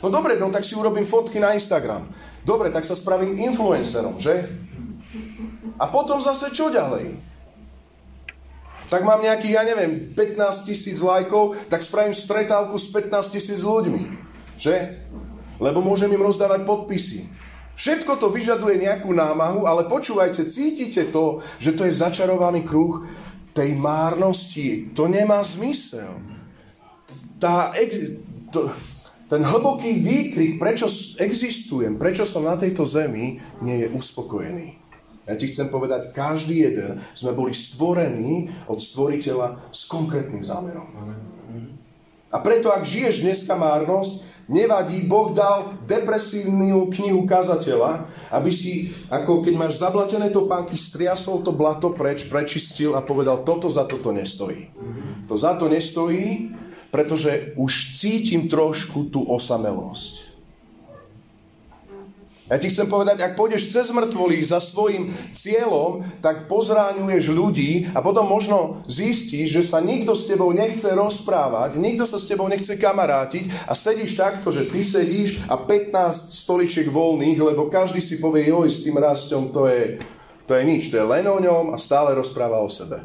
No 0.04 0.12
dobre, 0.12 0.36
no 0.36 0.52
tak 0.52 0.68
si 0.68 0.76
urobím 0.76 1.08
fotky 1.08 1.40
na 1.40 1.56
Instagram. 1.56 2.12
Dobre, 2.44 2.68
tak 2.68 2.84
sa 2.84 2.92
spravím 2.92 3.40
influencerom, 3.48 4.20
že? 4.20 4.44
A 5.80 5.88
potom 5.88 6.20
zase 6.20 6.52
čo 6.52 6.68
ďalej? 6.68 7.16
Tak 8.86 9.02
mám 9.02 9.18
nejakých, 9.18 9.54
ja 9.58 9.62
neviem, 9.66 10.14
15 10.14 10.66
tisíc 10.66 10.98
lajkov, 11.02 11.58
tak 11.66 11.82
spravím 11.82 12.14
stretávku 12.14 12.78
s 12.78 12.86
15 12.90 13.34
tisíc 13.34 13.60
ľuďmi. 13.66 14.02
Že? 14.56 14.76
Lebo 15.58 15.82
môžem 15.82 16.12
im 16.12 16.22
rozdávať 16.22 16.62
podpisy. 16.62 17.26
Všetko 17.76 18.16
to 18.16 18.32
vyžaduje 18.32 18.80
nejakú 18.80 19.12
námahu, 19.12 19.68
ale 19.68 19.84
počúvajte, 19.84 20.48
cítite 20.48 21.12
to, 21.12 21.44
že 21.60 21.76
to 21.76 21.84
je 21.84 21.92
začarovaný 21.92 22.64
kruh 22.64 23.04
tej 23.52 23.76
márnosti. 23.76 24.92
To 24.96 25.04
nemá 25.08 25.44
zmysel. 25.44 26.16
Tá, 27.36 27.76
to, 28.48 28.72
ten 29.28 29.42
hlboký 29.44 29.92
výkrik, 29.92 30.56
prečo 30.56 30.88
existujem, 31.20 32.00
prečo 32.00 32.24
som 32.24 32.48
na 32.48 32.56
tejto 32.56 32.88
zemi, 32.88 33.42
nie 33.60 33.76
je 33.84 33.88
uspokojený. 33.92 34.85
Ja 35.26 35.34
ti 35.34 35.50
chcem 35.50 35.66
povedať, 35.66 36.14
každý 36.14 36.70
jeden 36.70 37.02
sme 37.10 37.34
boli 37.34 37.50
stvorení 37.50 38.54
od 38.70 38.78
stvoriteľa 38.78 39.74
s 39.74 39.90
konkrétnym 39.90 40.46
zámerom. 40.46 40.86
A 42.30 42.38
preto, 42.38 42.70
ak 42.70 42.86
žiješ 42.86 43.26
dneska 43.26 43.58
márnosť, 43.58 44.22
nevadí, 44.46 45.02
Boh 45.02 45.34
dal 45.34 45.82
depresívnu 45.86 46.90
knihu 46.94 47.26
kazateľa, 47.26 48.06
aby 48.30 48.50
si, 48.54 48.94
ako 49.10 49.42
keď 49.42 49.54
máš 49.58 49.82
zablatené 49.82 50.30
topánky, 50.30 50.78
striasol 50.78 51.42
to 51.42 51.50
blato 51.50 51.90
preč, 51.90 52.26
prečistil 52.30 52.94
a 52.94 53.02
povedal, 53.02 53.42
toto 53.42 53.66
za 53.66 53.86
toto 53.86 54.14
nestojí. 54.14 54.70
To 55.26 55.34
za 55.34 55.58
to 55.58 55.66
nestojí, 55.66 56.54
pretože 56.94 57.54
už 57.58 57.98
cítim 57.98 58.46
trošku 58.46 59.10
tú 59.10 59.26
osamelosť. 59.26 60.25
Ja 62.46 62.62
ti 62.62 62.70
chcem 62.70 62.86
povedať, 62.86 63.18
ak 63.26 63.34
pôjdeš 63.34 63.74
cez 63.74 63.90
mŕtvoly 63.90 64.38
za 64.38 64.62
svojim 64.62 65.10
cieľom, 65.34 66.06
tak 66.22 66.46
pozráňuješ 66.46 67.24
ľudí 67.34 67.90
a 67.90 67.98
potom 67.98 68.22
možno 68.22 68.86
zistíš, 68.86 69.50
že 69.50 69.62
sa 69.66 69.82
nikto 69.82 70.14
s 70.14 70.30
tebou 70.30 70.54
nechce 70.54 70.86
rozprávať, 70.86 71.74
nikto 71.74 72.06
sa 72.06 72.22
s 72.22 72.30
tebou 72.30 72.46
nechce 72.46 72.78
kamarátiť 72.78 73.50
a 73.66 73.74
sedíš 73.74 74.14
takto, 74.14 74.54
že 74.54 74.70
ty 74.70 74.86
sedíš 74.86 75.42
a 75.50 75.58
15 75.58 75.90
stoličiek 76.46 76.86
voľných, 76.86 77.34
lebo 77.42 77.66
každý 77.66 77.98
si 77.98 78.22
povie, 78.22 78.46
joj, 78.46 78.70
s 78.70 78.86
tým 78.86 78.94
rastom 78.94 79.50
to 79.50 79.66
je, 79.66 79.98
to 80.46 80.54
je 80.54 80.62
nič, 80.62 80.86
to 80.86 81.02
je 81.02 81.06
len 81.06 81.26
o 81.26 81.42
ňom 81.42 81.74
a 81.74 81.82
stále 81.82 82.14
rozpráva 82.14 82.62
o 82.62 82.70
sebe. 82.70 83.02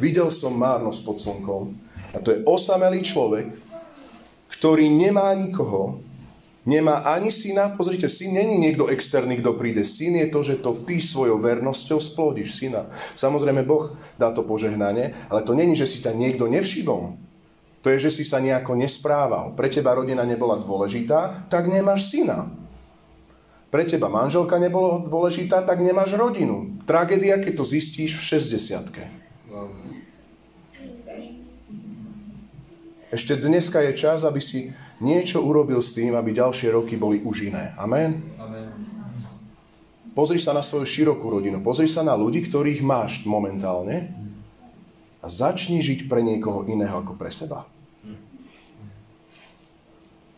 Videl 0.00 0.32
som 0.32 0.56
márnosť 0.56 1.00
pod 1.04 1.20
slnkom 1.20 1.62
a 2.16 2.24
to 2.24 2.32
je 2.32 2.40
osamelý 2.48 3.04
človek, 3.04 3.52
ktorý 4.56 4.88
nemá 4.88 5.28
nikoho, 5.36 6.00
Nemá 6.66 7.06
ani 7.06 7.30
syna, 7.30 7.78
pozrite, 7.78 8.10
syn 8.10 8.34
není 8.34 8.58
niekto 8.58 8.90
externý, 8.90 9.38
kto 9.38 9.54
príde. 9.54 9.86
Syn 9.86 10.18
je 10.18 10.26
to, 10.26 10.42
že 10.42 10.58
to 10.58 10.82
ty 10.82 10.98
svojou 10.98 11.38
vernosťou 11.38 12.02
splodíš 12.02 12.58
syna. 12.58 12.90
Samozrejme, 13.14 13.62
Boh 13.62 13.94
dá 14.18 14.34
to 14.34 14.42
požehnanie, 14.42 15.14
ale 15.30 15.46
to 15.46 15.54
není, 15.54 15.78
že 15.78 15.86
si 15.86 16.02
ťa 16.02 16.10
niekto 16.10 16.50
nevšimol. 16.50 17.14
To 17.86 17.94
je, 17.94 18.10
že 18.10 18.18
si 18.18 18.26
sa 18.26 18.42
nejako 18.42 18.74
nesprával. 18.74 19.54
Pre 19.54 19.70
teba 19.70 19.94
rodina 19.94 20.26
nebola 20.26 20.58
dôležitá, 20.58 21.46
tak 21.46 21.70
nemáš 21.70 22.10
syna. 22.10 22.50
Pre 23.70 23.86
teba 23.86 24.10
manželka 24.10 24.58
nebola 24.58 25.06
dôležitá, 25.06 25.62
tak 25.62 25.78
nemáš 25.78 26.18
rodinu. 26.18 26.82
Tragédia, 26.82 27.38
keď 27.38 27.62
to 27.62 27.64
zistíš 27.66 28.18
v 28.18 28.42
60 28.42 28.90
Ešte 33.14 33.38
dneska 33.38 33.78
je 33.86 33.92
čas, 33.94 34.26
aby 34.26 34.42
si 34.42 34.74
niečo 35.00 35.44
urobil 35.44 35.80
s 35.84 35.92
tým, 35.92 36.16
aby 36.16 36.32
ďalšie 36.32 36.72
roky 36.72 36.96
boli 36.96 37.20
už 37.20 37.52
iné. 37.52 37.76
Amen? 37.76 38.22
Amen. 38.40 38.68
Pozri 40.16 40.40
sa 40.40 40.56
na 40.56 40.64
svoju 40.64 40.88
širokú 40.88 41.28
rodinu. 41.28 41.60
Pozri 41.60 41.84
sa 41.84 42.00
na 42.00 42.16
ľudí, 42.16 42.40
ktorých 42.48 42.80
máš 42.80 43.28
momentálne 43.28 44.08
a 45.20 45.26
začni 45.28 45.84
žiť 45.84 46.08
pre 46.08 46.24
niekoho 46.24 46.64
iného 46.64 47.04
ako 47.04 47.20
pre 47.20 47.28
seba. 47.28 47.68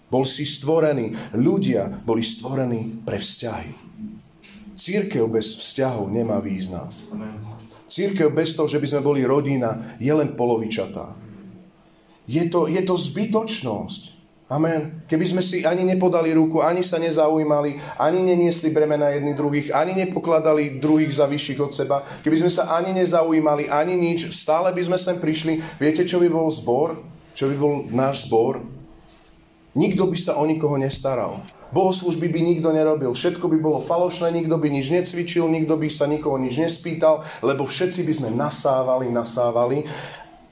Bol 0.08 0.24
si 0.24 0.48
stvorený, 0.48 1.36
ľudia 1.36 2.00
boli 2.02 2.24
stvorení 2.24 3.04
pre 3.04 3.20
vzťahy. 3.20 3.72
Církev 4.74 5.28
bez 5.28 5.62
vzťahov 5.62 6.08
nemá 6.08 6.40
význam. 6.40 6.88
Církev 7.86 8.32
bez 8.32 8.56
toho, 8.56 8.66
že 8.66 8.80
by 8.80 8.86
sme 8.88 9.04
boli 9.04 9.22
rodina, 9.22 9.94
je 10.00 10.10
len 10.10 10.32
polovičatá. 10.32 11.12
Je 12.24 12.40
to, 12.48 12.66
je 12.66 12.82
to 12.82 12.94
zbytočnosť. 12.96 14.17
Amen. 14.48 15.04
Keby 15.04 15.24
sme 15.28 15.42
si 15.44 15.60
ani 15.60 15.84
nepodali 15.84 16.32
ruku, 16.32 16.64
ani 16.64 16.80
sa 16.80 16.96
nezaujímali, 16.96 18.00
ani 18.00 18.24
neniesli 18.24 18.72
bremena 18.72 19.12
jedných 19.12 19.36
druhých, 19.36 19.68
ani 19.76 19.92
nepokladali 19.92 20.80
druhých 20.80 21.20
za 21.20 21.28
vyšších 21.28 21.60
od 21.60 21.72
seba, 21.76 22.00
keby 22.24 22.40
sme 22.40 22.50
sa 22.52 22.72
ani 22.72 22.96
nezaujímali, 22.96 23.68
ani 23.68 23.92
nič, 23.92 24.32
stále 24.32 24.72
by 24.72 24.80
sme 24.88 24.96
sem 24.96 25.20
prišli. 25.20 25.60
Viete, 25.76 26.08
čo 26.08 26.16
by 26.16 26.32
bol 26.32 26.48
zbor? 26.48 26.96
Čo 27.36 27.52
by 27.52 27.56
bol 27.60 27.74
náš 27.92 28.24
zbor? 28.24 28.64
Nikto 29.76 30.08
by 30.08 30.16
sa 30.16 30.40
o 30.40 30.48
nikoho 30.48 30.80
nestaral. 30.80 31.44
Bohoslužby 31.68 32.32
by 32.32 32.40
nikto 32.40 32.72
nerobil, 32.72 33.12
všetko 33.12 33.44
by 33.52 33.58
bolo 33.60 33.84
falošné, 33.84 34.32
nikto 34.32 34.56
by 34.56 34.72
nič 34.72 34.88
necvičil, 34.88 35.44
nikto 35.44 35.76
by 35.76 35.92
sa 35.92 36.08
nikoho 36.08 36.40
nič 36.40 36.56
nespýtal, 36.56 37.20
lebo 37.44 37.68
všetci 37.68 38.00
by 38.00 38.12
sme 38.16 38.28
nasávali, 38.32 39.12
nasávali 39.12 39.84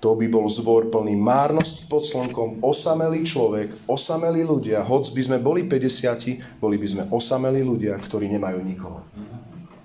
to 0.07 0.15
by 0.15 0.31
bol 0.31 0.47
zbor 0.47 0.87
plný 0.87 1.19
márnosti 1.19 1.83
pod 1.91 2.07
slnkom, 2.07 2.63
osamelý 2.63 3.27
človek, 3.27 3.91
osamelí 3.91 4.47
ľudia. 4.47 4.87
Hoc 4.87 5.11
by 5.11 5.19
sme 5.19 5.43
boli 5.43 5.67
50, 5.67 6.63
boli 6.63 6.79
by 6.79 6.87
sme 6.87 7.03
osamelí 7.11 7.67
ľudia, 7.67 7.99
ktorí 7.99 8.31
nemajú 8.31 8.63
nikoho. 8.63 9.03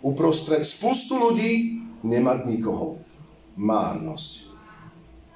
Uprostred 0.06 0.62
spustu 0.62 1.18
ľudí 1.18 1.82
nemať 2.06 2.46
nikoho. 2.46 3.01
Márnosť. 3.58 4.46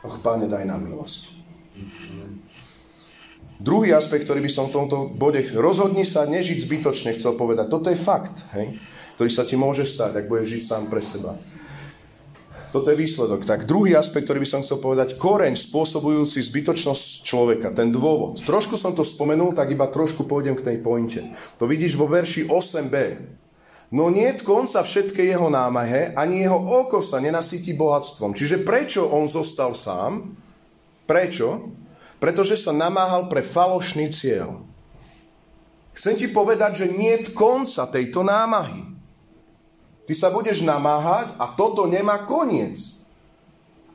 Och, 0.06 0.22
Pane, 0.22 0.46
daj 0.46 0.70
nám 0.70 0.86
milosť. 0.86 1.34
Druhý 3.58 3.90
aspekt, 3.90 4.30
ktorý 4.30 4.46
by 4.46 4.52
som 4.54 4.70
v 4.70 4.86
tomto 4.86 5.10
bode 5.10 5.50
rozhodni 5.58 6.06
sa 6.06 6.30
nežiť 6.30 6.62
zbytočne, 6.62 7.18
chcel 7.18 7.34
povedať. 7.34 7.74
Toto 7.74 7.90
je 7.90 7.98
fakt, 7.98 8.38
hej, 8.54 8.78
ktorý 9.18 9.30
sa 9.34 9.50
ti 9.50 9.58
môže 9.58 9.82
stať, 9.82 10.22
ak 10.22 10.30
budeš 10.30 10.62
žiť 10.62 10.64
sám 10.70 10.94
pre 10.94 11.02
seba. 11.02 11.34
Toto 12.76 12.92
je 12.92 13.00
výsledok. 13.00 13.48
Tak 13.48 13.72
druhý 13.72 13.96
aspekt, 13.96 14.28
ktorý 14.28 14.44
by 14.44 14.50
som 14.52 14.60
chcel 14.60 14.84
povedať, 14.84 15.16
koreň 15.16 15.56
spôsobujúci 15.56 16.44
zbytočnosť 16.44 17.24
človeka, 17.24 17.72
ten 17.72 17.88
dôvod. 17.88 18.44
Trošku 18.44 18.76
som 18.76 18.92
to 18.92 19.08
spomenul, 19.08 19.56
tak 19.56 19.72
iba 19.72 19.88
trošku 19.88 20.28
pôjdem 20.28 20.60
k 20.60 20.68
tej 20.68 20.78
pointe. 20.84 21.24
To 21.56 21.72
vidíš 21.72 21.96
vo 21.96 22.12
verši 22.12 22.52
8b. 22.52 22.96
No 23.96 24.12
nie 24.12 24.28
konca 24.44 24.84
všetkej 24.84 25.24
jeho 25.24 25.48
námahe, 25.48 26.12
ani 26.20 26.44
jeho 26.44 26.60
oko 26.60 27.00
sa 27.00 27.24
nenasytí 27.24 27.72
bohatstvom. 27.80 28.36
Čiže 28.36 28.68
prečo 28.68 29.08
on 29.08 29.32
zostal 29.32 29.72
sám? 29.72 30.36
Prečo? 31.08 31.72
Pretože 32.20 32.60
sa 32.60 32.76
namáhal 32.76 33.32
pre 33.32 33.40
falošný 33.40 34.12
cieľ. 34.12 34.68
Chcem 35.96 36.20
ti 36.20 36.28
povedať, 36.28 36.84
že 36.84 36.92
nie 36.92 37.24
konca 37.32 37.88
tejto 37.88 38.20
námahy. 38.20 38.95
Ty 40.06 40.14
sa 40.14 40.30
budeš 40.30 40.62
namáhať 40.62 41.34
a 41.42 41.50
toto 41.58 41.90
nemá 41.90 42.26
koniec. 42.30 42.78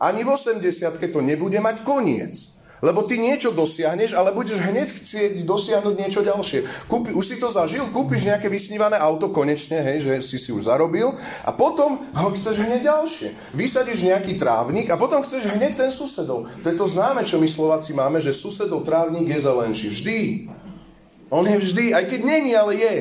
Ani 0.00 0.26
v 0.26 0.34
80 0.34 0.62
to 0.98 1.20
nebude 1.22 1.58
mať 1.62 1.86
koniec. 1.86 2.50
Lebo 2.80 3.04
ty 3.04 3.20
niečo 3.20 3.52
dosiahneš, 3.52 4.16
ale 4.16 4.32
budeš 4.32 4.56
hneď 4.56 4.88
chcieť 4.88 5.44
dosiahnuť 5.44 5.94
niečo 6.00 6.24
ďalšie. 6.24 6.88
Kúpi, 6.88 7.12
už 7.12 7.24
si 7.28 7.36
to 7.36 7.52
zažil, 7.52 7.92
kúpiš 7.92 8.24
nejaké 8.24 8.48
vysnívané 8.48 8.96
auto 8.96 9.28
konečne, 9.28 9.84
hej, 9.84 10.00
že 10.00 10.12
si 10.24 10.36
si 10.40 10.48
už 10.48 10.64
zarobil 10.64 11.12
a 11.44 11.52
potom 11.52 12.00
ho 12.00 12.28
chceš 12.40 12.56
hneď 12.56 12.88
ďalšie. 12.88 13.52
Vysadíš 13.52 14.00
nejaký 14.00 14.40
trávnik 14.40 14.88
a 14.88 14.96
potom 14.96 15.20
chceš 15.20 15.52
hneď 15.52 15.76
ten 15.76 15.90
susedov. 15.92 16.48
To 16.64 16.66
je 16.72 16.76
to 16.80 16.88
známe, 16.88 17.20
čo 17.28 17.36
my 17.36 17.48
Slováci 17.52 17.92
máme, 17.92 18.16
že 18.24 18.32
susedov 18.32 18.88
trávnik 18.88 19.28
je 19.28 19.44
zelenší. 19.44 19.86
Vždy. 19.92 20.18
On 21.28 21.44
je 21.44 21.60
vždy, 21.60 21.92
aj 21.92 22.04
keď 22.08 22.20
není, 22.24 22.56
ale 22.56 22.80
je. 22.80 22.96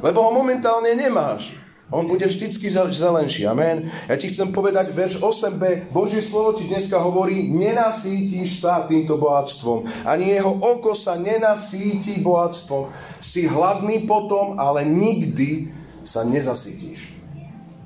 Lebo 0.00 0.24
ho 0.24 0.32
momentálne 0.32 0.96
nemáš. 0.96 1.52
On 1.90 2.06
bude 2.06 2.22
vždycky 2.22 2.70
zelenší. 2.70 3.50
Amen. 3.50 3.90
Ja 4.06 4.14
ti 4.14 4.30
chcem 4.30 4.54
povedať, 4.54 4.94
verš 4.94 5.18
8b, 5.18 5.90
Božie 5.90 6.22
slovo 6.22 6.54
ti 6.54 6.70
dneska 6.70 7.02
hovorí, 7.02 7.50
nenasítiš 7.50 8.62
sa 8.62 8.86
týmto 8.86 9.18
bohatstvom. 9.18 10.06
Ani 10.06 10.30
jeho 10.30 10.54
oko 10.54 10.94
sa 10.94 11.18
nenasíti 11.18 12.22
bohatstvom. 12.22 12.94
Si 13.18 13.42
hladný 13.42 14.06
potom, 14.06 14.54
ale 14.54 14.86
nikdy 14.86 15.74
sa 16.06 16.22
nezasítiš. 16.22 17.10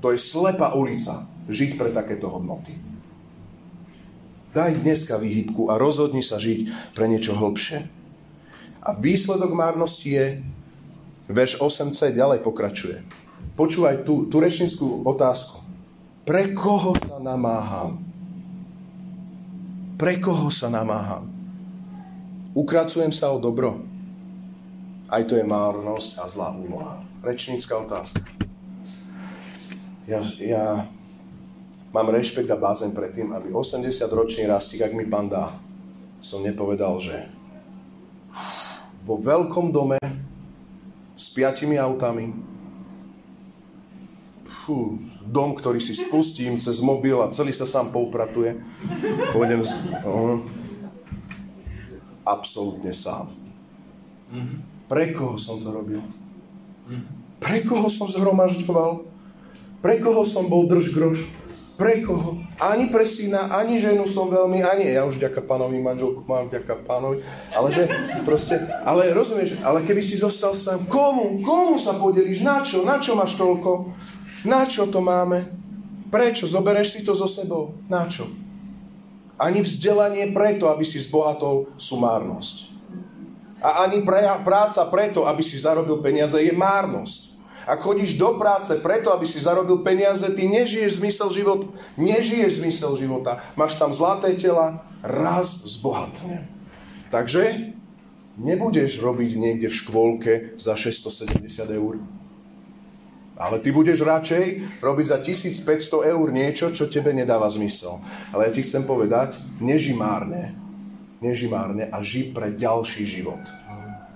To 0.05 0.13
je 0.13 0.21
slepá 0.21 0.77
ulica, 0.77 1.25
žiť 1.49 1.81
pre 1.81 1.89
takéto 1.89 2.29
hodnoty. 2.29 2.77
Daj 4.53 4.85
dneska 4.85 5.17
vyhybku 5.17 5.73
a 5.73 5.81
rozhodni 5.81 6.21
sa 6.21 6.37
žiť 6.37 6.93
pre 6.93 7.09
niečo 7.09 7.33
hlbšie. 7.33 7.89
A 8.85 8.93
výsledok 9.01 9.57
márnosti 9.57 10.13
je, 10.13 10.27
verš 11.33 11.57
8c 11.57 12.13
ďalej 12.13 12.45
pokračuje 12.45 13.24
Počúvaj 13.55 14.03
tú, 14.03 14.27
tú 14.27 14.43
rečnickú 14.43 15.07
otázku. 15.07 15.63
Pre 16.27 16.51
koho 16.59 16.99
sa 16.99 17.23
namáham? 17.23 18.03
Pre 19.95 20.19
koho 20.19 20.51
sa 20.51 20.67
namáham? 20.67 21.31
Ukracujem 22.51 23.15
sa 23.15 23.31
o 23.31 23.39
dobro. 23.39 23.79
Aj 25.07 25.23
to 25.23 25.39
je 25.39 25.47
márnosť 25.47 26.19
a 26.19 26.27
zlá 26.27 26.51
úloha. 26.51 26.99
Rečnícka 27.23 27.79
otázka. 27.79 28.27
Ja, 30.11 30.19
ja 30.43 30.91
mám 31.95 32.11
rešpekt 32.11 32.51
a 32.51 32.59
bázen 32.59 32.91
pred 32.91 33.15
tým, 33.15 33.31
aby 33.39 33.55
80-ročný 33.55 34.51
rastík, 34.51 34.83
ak 34.83 34.99
mi 34.99 35.07
pán 35.07 35.31
dá, 35.31 35.55
som 36.19 36.43
nepovedal, 36.43 36.99
že 36.99 37.31
vo 39.07 39.15
veľkom 39.15 39.71
dome 39.71 40.03
s 41.15 41.31
piatimi 41.31 41.79
autami, 41.79 42.54
fú, 44.65 44.97
dom, 45.21 45.53
ktorý 45.53 45.77
si 45.77 45.93
spustím 45.93 46.57
cez 46.57 46.81
mobil 46.81 47.21
a 47.21 47.29
celý 47.29 47.53
sa 47.53 47.69
sám 47.69 47.93
poupratuje. 47.93 48.57
Pôjdem 49.37 49.61
z... 49.61 49.71
Uh, 50.09 50.41
absolútne 52.25 52.97
sám. 52.97 53.29
Pre 54.89 55.05
koho 55.13 55.37
som 55.37 55.61
to 55.61 55.69
robil? 55.69 56.01
Pre 57.39 57.59
koho 57.69 57.93
som 57.93 58.09
zhromažďoval? 58.09 59.05
Pre 59.85 59.95
koho 60.01 60.25
som 60.25 60.49
bol 60.49 60.65
drž 60.65 60.97
grož? 60.97 61.29
Pre 61.75 62.01
koho? 62.07 62.39
Ani 62.63 62.87
pre 62.87 63.03
syna, 63.03 63.51
ani 63.51 63.83
ženu 63.83 64.07
som 64.07 64.31
veľmi, 64.31 64.63
ani 64.63 64.95
ja 64.95 65.03
už 65.05 65.19
ďaká 65.19 65.43
pánovi 65.43 65.83
manželku 65.83 66.23
mám, 66.23 66.47
ďaká 66.47 66.79
pánovi, 66.87 67.21
ale 67.51 67.69
že 67.75 67.91
proste, 68.23 68.63
ale 68.87 69.11
rozumieš, 69.11 69.59
ale 69.59 69.83
keby 69.83 69.99
si 69.99 70.15
zostal 70.15 70.55
sám, 70.55 70.87
komu, 70.87 71.43
komu 71.43 71.75
sa 71.75 71.99
podelíš, 71.99 72.47
na 72.47 72.63
čo, 72.63 72.87
na 72.87 73.03
čo 73.03 73.19
máš 73.19 73.35
toľko? 73.35 73.91
Na 74.45 74.69
čo 74.69 74.85
to 74.87 75.01
máme? 75.01 75.49
Prečo? 76.13 76.45
Zobereš 76.45 76.95
si 76.95 77.01
to 77.03 77.17
so 77.17 77.27
sebou? 77.27 77.75
Na 77.89 78.05
čo? 78.07 78.29
Ani 79.35 79.65
vzdelanie 79.65 80.31
preto, 80.31 80.71
aby 80.71 80.87
si 80.87 81.03
zbohatol, 81.03 81.75
sú 81.81 81.99
márnosť. 81.99 82.71
A 83.65 83.89
ani 83.89 84.05
práca 84.45 84.85
preto, 84.93 85.25
aby 85.25 85.41
si 85.41 85.57
zarobil 85.57 85.99
peniaze, 86.05 86.37
je 86.37 86.53
márnosť. 86.53 87.33
Ak 87.65 87.81
chodíš 87.81 88.21
do 88.21 88.37
práce 88.37 88.77
preto, 88.77 89.09
aby 89.09 89.25
si 89.25 89.41
zarobil 89.41 89.81
peniaze, 89.81 90.29
ty 90.37 90.45
nežiješ 90.45 91.01
zmysel 91.01 91.33
života. 91.33 91.73
Nežiješ 91.97 92.61
zmysel 92.61 92.93
života. 93.01 93.41
Máš 93.57 93.81
tam 93.81 93.97
zlaté 93.97 94.37
tela, 94.37 94.85
raz 95.01 95.65
zbohatne. 95.65 96.45
Takže 97.09 97.73
nebudeš 98.37 99.01
robiť 99.01 99.31
niekde 99.41 99.73
v 99.73 99.79
škôlke 99.81 100.33
za 100.61 100.77
670 100.77 101.41
eur. 101.73 102.05
Ale 103.35 103.59
ty 103.59 103.75
budeš 103.75 104.07
radšej 104.07 104.79
robiť 104.79 105.07
za 105.11 105.19
1500 105.19 106.13
eur 106.15 106.27
niečo, 106.31 106.71
čo 106.71 106.87
tebe 106.87 107.11
nedáva 107.11 107.51
zmysel. 107.51 107.99
Ale 108.31 108.47
ja 108.47 108.53
ti 108.55 108.63
chcem 108.63 108.87
povedať, 108.87 109.43
neži 109.59 109.91
márne. 109.91 110.55
Neži 111.19 111.51
márne 111.51 111.91
a 111.91 111.99
ži 111.99 112.31
pre 112.31 112.55
ďalší 112.55 113.03
život. 113.03 113.43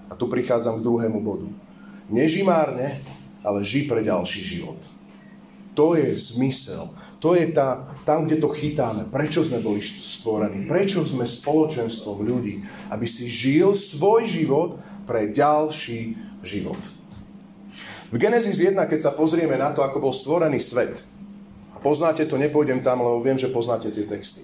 A 0.07 0.15
tu 0.15 0.31
prichádzam 0.31 0.79
k 0.79 0.87
druhému 0.87 1.19
bodu. 1.19 1.51
Neži 2.09 2.47
márne, 2.47 3.03
ale 3.43 3.67
ži 3.67 3.91
pre 3.91 4.07
ďalší 4.07 4.41
život. 4.45 4.79
To 5.75 5.95
je 5.95 6.11
zmysel. 6.15 6.91
To 7.19 7.35
je 7.35 7.51
tá, 7.51 7.91
tam, 8.07 8.27
kde 8.27 8.43
to 8.43 8.51
chytáme. 8.51 9.11
Prečo 9.11 9.43
sme 9.43 9.63
boli 9.63 9.83
stvorení? 9.83 10.67
Prečo 10.71 11.03
sme 11.07 11.27
spoločenstvom 11.27 12.23
ľudí? 12.23 12.63
Aby 12.91 13.07
si 13.07 13.27
žil 13.27 13.75
svoj 13.75 14.27
život 14.27 14.79
pre 15.07 15.31
ďalší 15.31 16.19
život. 16.43 16.79
V 18.09 18.17
Genesis 18.17 18.57
1, 18.57 18.73
keď 18.89 19.01
sa 19.05 19.13
pozrieme 19.13 19.61
na 19.61 19.69
to, 19.77 19.85
ako 19.85 20.01
bol 20.01 20.15
stvorený 20.17 20.65
svet, 20.65 21.05
a 21.77 21.79
poznáte 21.79 22.25
to, 22.25 22.41
nepôjdem 22.41 22.81
tam, 22.81 23.05
lebo 23.05 23.21
viem, 23.21 23.37
že 23.37 23.53
poznáte 23.53 23.93
tie 23.93 24.09
texty. 24.09 24.43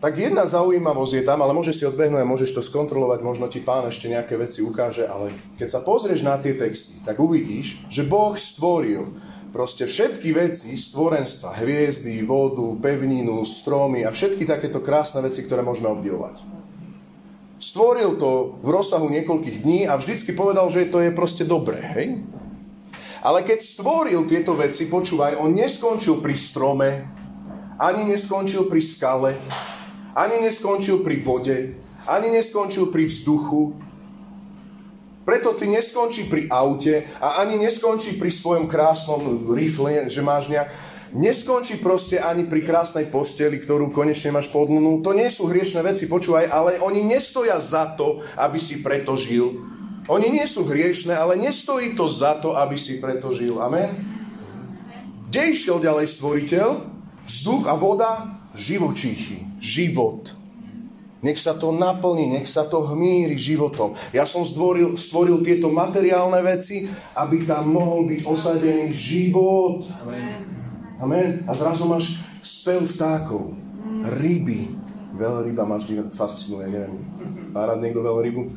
Tak 0.00 0.20
jedna 0.20 0.44
zaujímavosť 0.44 1.20
je 1.20 1.24
tam, 1.24 1.40
ale 1.40 1.56
môžeš 1.56 1.80
si 1.80 1.84
odbehnúť 1.88 2.24
a 2.24 2.28
môžeš 2.28 2.56
to 2.56 2.60
skontrolovať, 2.64 3.24
možno 3.24 3.48
ti 3.48 3.60
pán 3.64 3.88
ešte 3.88 4.12
nejaké 4.12 4.36
veci 4.36 4.60
ukáže, 4.60 5.08
ale 5.08 5.32
keď 5.56 5.68
sa 5.68 5.80
pozrieš 5.80 6.24
na 6.24 6.36
tie 6.40 6.52
texty, 6.56 7.00
tak 7.04 7.16
uvidíš, 7.16 7.80
že 7.88 8.04
Boh 8.04 8.36
stvoril 8.36 9.16
proste 9.52 9.88
všetky 9.88 10.34
veci 10.34 10.76
stvorenstva, 10.76 11.56
hviezdy, 11.56 12.20
vodu, 12.20 12.68
pevninu, 12.84 13.48
stromy 13.48 14.04
a 14.04 14.12
všetky 14.12 14.44
takéto 14.44 14.82
krásne 14.84 15.24
veci, 15.24 15.40
ktoré 15.40 15.64
môžeme 15.64 15.88
obdivovať. 15.88 16.63
Stvoril 17.64 18.20
to 18.20 18.60
v 18.60 18.68
rozsahu 18.68 19.08
niekoľkých 19.08 19.64
dní 19.64 19.80
a 19.88 19.96
vždycky 19.96 20.36
povedal, 20.36 20.68
že 20.68 20.84
to 20.92 21.00
je 21.00 21.08
proste 21.16 21.48
dobré, 21.48 21.80
hej? 21.80 22.20
Ale 23.24 23.40
keď 23.40 23.64
stvoril 23.64 24.28
tieto 24.28 24.52
veci, 24.52 24.84
počúvaj, 24.84 25.40
on 25.40 25.56
neskončil 25.56 26.20
pri 26.20 26.36
strome, 26.36 27.08
ani 27.80 28.04
neskončil 28.04 28.68
pri 28.68 28.84
skale, 28.84 29.30
ani 30.12 30.44
neskončil 30.44 31.00
pri 31.00 31.16
vode, 31.24 31.80
ani 32.04 32.28
neskončil 32.36 32.92
pri 32.92 33.08
vzduchu. 33.08 33.80
Preto 35.24 35.56
ty 35.56 35.64
neskončí 35.64 36.28
pri 36.28 36.52
aute 36.52 37.08
a 37.16 37.40
ani 37.40 37.56
neskončí 37.56 38.20
pri 38.20 38.28
svojom 38.28 38.68
krásnom 38.68 39.48
rifle, 39.56 40.12
že 40.12 40.20
máš 40.20 40.52
nejak... 40.52 40.68
Neskončí 41.14 41.78
proste 41.78 42.18
ani 42.18 42.42
pri 42.42 42.66
krásnej 42.66 43.06
posteli, 43.06 43.62
ktorú 43.62 43.94
konečne 43.94 44.34
máš 44.34 44.50
podnúnú. 44.50 44.98
To 45.06 45.14
nie 45.14 45.30
sú 45.30 45.46
hriešne 45.46 45.78
veci, 45.86 46.10
počúvaj, 46.10 46.50
ale 46.50 46.82
oni 46.82 47.06
nestoja 47.06 47.62
za 47.62 47.94
to, 47.94 48.26
aby 48.34 48.58
si 48.58 48.82
preto 48.82 49.14
žil. 49.14 49.62
Oni 50.10 50.28
nie 50.34 50.42
sú 50.50 50.66
hriešne, 50.66 51.14
ale 51.14 51.38
nestojí 51.38 51.94
to 51.94 52.10
za 52.10 52.42
to, 52.42 52.58
aby 52.58 52.74
si 52.74 52.98
preto 52.98 53.30
žil. 53.30 53.62
Amen? 53.62 53.94
Kde 55.30 55.54
išiel 55.54 55.78
ďalej 55.78 56.10
stvoriteľ? 56.18 56.68
Vzduch 57.30 57.64
a 57.70 57.78
voda? 57.78 58.10
Živočíchy 58.58 59.62
život. 59.62 60.34
Nech 61.24 61.40
sa 61.40 61.56
to 61.56 61.72
naplní, 61.72 62.36
nech 62.36 62.50
sa 62.50 62.68
to 62.68 62.84
hmíri 62.84 63.38
životom. 63.40 63.96
Ja 64.12 64.28
som 64.28 64.44
stvoril, 64.44 64.98
stvoril 65.00 65.40
tieto 65.40 65.70
materiálne 65.72 66.42
veci, 66.44 66.90
aby 67.16 67.48
tam 67.48 67.72
mohol 67.72 68.10
byť 68.10 68.20
osadený 68.28 68.92
život. 68.92 69.88
Amen. 70.04 70.53
Amen. 71.04 71.44
A 71.44 71.52
zrazu 71.52 71.84
máš 71.84 72.24
spev 72.40 72.80
vtákov, 72.88 73.52
ryby. 74.16 74.72
ryba 75.44 75.68
ma 75.68 75.76
vždy 75.76 76.08
fascinuje, 76.16 76.64
neviem. 76.64 76.96
Má 77.52 77.68
rád 77.68 77.84
niekto 77.84 78.00
rybu? 78.24 78.48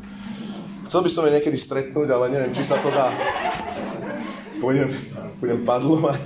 Chcel 0.87 1.03
by 1.03 1.09
som 1.11 1.27
je 1.27 1.35
niekedy 1.35 1.59
stretnúť, 1.59 2.07
ale 2.07 2.31
neviem, 2.31 2.55
či 2.55 2.63
sa 2.63 2.79
to 2.79 2.87
dá. 2.87 3.11
Pôjdem, 4.63 4.87
pôjdem 5.43 5.67
padlovať. 5.67 6.23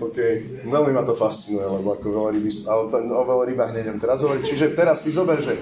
OK. 0.00 0.18
Veľmi 0.64 0.96
ma 0.96 1.04
to 1.04 1.12
fascinuje, 1.12 1.68
lebo 1.68 1.92
ako 1.92 2.08
veľa 2.08 2.30
ryby, 2.32 2.50
ale 2.64 2.80
o 3.12 3.22
veľa 3.28 3.44
rybách 3.44 3.72
nejdem 3.76 4.00
teraz 4.00 4.24
hovoriť. 4.24 4.42
Čiže 4.48 4.72
teraz 4.72 5.04
si 5.04 5.12
zober, 5.12 5.36
že 5.44 5.60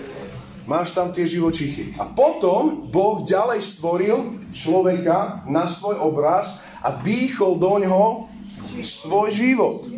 máš 0.70 0.94
tam 0.94 1.11
tie 1.11 1.26
živočichy. 1.26 1.98
A 1.98 2.06
potom 2.06 2.87
Boh 2.87 3.26
ďalej 3.26 3.59
stvoril 3.66 4.38
človeka 4.54 5.42
na 5.50 5.66
svoj 5.66 5.98
obraz 5.98 6.62
a 6.78 6.94
dýchol 6.94 7.59
do 7.59 7.72
ňoho 7.83 8.30
svoj 8.78 9.35
život. 9.35 9.90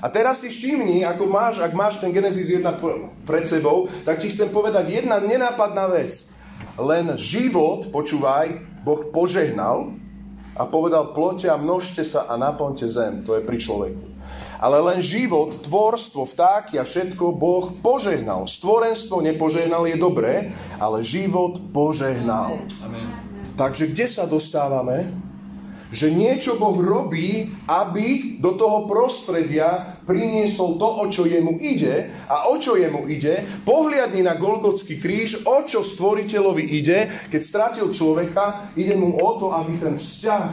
A 0.00 0.06
teraz 0.12 0.44
si 0.44 0.52
všimni, 0.52 1.04
ako 1.04 1.24
máš, 1.28 1.64
ak 1.64 1.72
máš 1.72 1.96
ten 1.96 2.12
Genesis 2.12 2.52
1 2.52 2.64
pred 3.24 3.44
sebou, 3.48 3.88
tak 4.04 4.20
ti 4.20 4.28
chcem 4.28 4.52
povedať 4.52 5.00
jedna 5.00 5.16
nenápadná 5.20 5.88
vec. 5.88 6.28
Len 6.76 7.16
život, 7.16 7.88
počúvaj, 7.88 8.60
Boh 8.84 9.08
požehnal 9.12 9.96
a 10.56 10.64
povedal, 10.68 11.12
plote 11.16 11.48
a 11.48 11.60
množte 11.60 12.04
sa 12.04 12.28
a 12.28 12.36
naplňte 12.36 12.84
zem. 12.88 13.24
To 13.28 13.36
je 13.36 13.44
pri 13.44 13.56
človeku. 13.60 14.09
Ale 14.60 14.76
len 14.76 15.00
život, 15.00 15.64
tvorstvo, 15.64 16.28
vtáky 16.28 16.76
a 16.76 16.84
všetko 16.84 17.32
Boh 17.32 17.72
požehnal. 17.80 18.44
Stvorenstvo 18.44 19.24
nepožehnal 19.24 19.88
je 19.88 19.96
dobré, 19.96 20.52
ale 20.76 21.00
život 21.00 21.72
požehnal. 21.72 22.60
Amen. 22.84 23.08
Takže 23.56 23.88
kde 23.88 24.04
sa 24.04 24.28
dostávame? 24.28 25.08
Že 25.90 26.12
niečo 26.12 26.54
Boh 26.54 26.76
robí, 26.76 27.50
aby 27.66 28.38
do 28.38 28.54
toho 28.54 28.86
prostredia 28.86 29.98
priniesol 30.06 30.78
to, 30.78 30.86
o 30.86 31.04
čo 31.10 31.26
jemu 31.26 31.58
ide. 31.58 32.12
A 32.30 32.46
o 32.46 32.60
čo 32.60 32.78
jemu 32.78 33.10
ide? 33.10 33.42
Pohliadni 33.64 34.22
na 34.22 34.38
Golgotský 34.38 35.00
kríž, 35.02 35.42
o 35.48 35.64
čo 35.66 35.82
stvoriteľovi 35.82 36.62
ide. 36.62 37.10
Keď 37.32 37.42
stratil 37.42 37.90
človeka, 37.90 38.70
ide 38.78 38.94
mu 38.94 39.18
o 39.18 39.30
to, 39.40 39.50
aby 39.50 39.82
ten 39.82 39.96
vzťah 39.98 40.46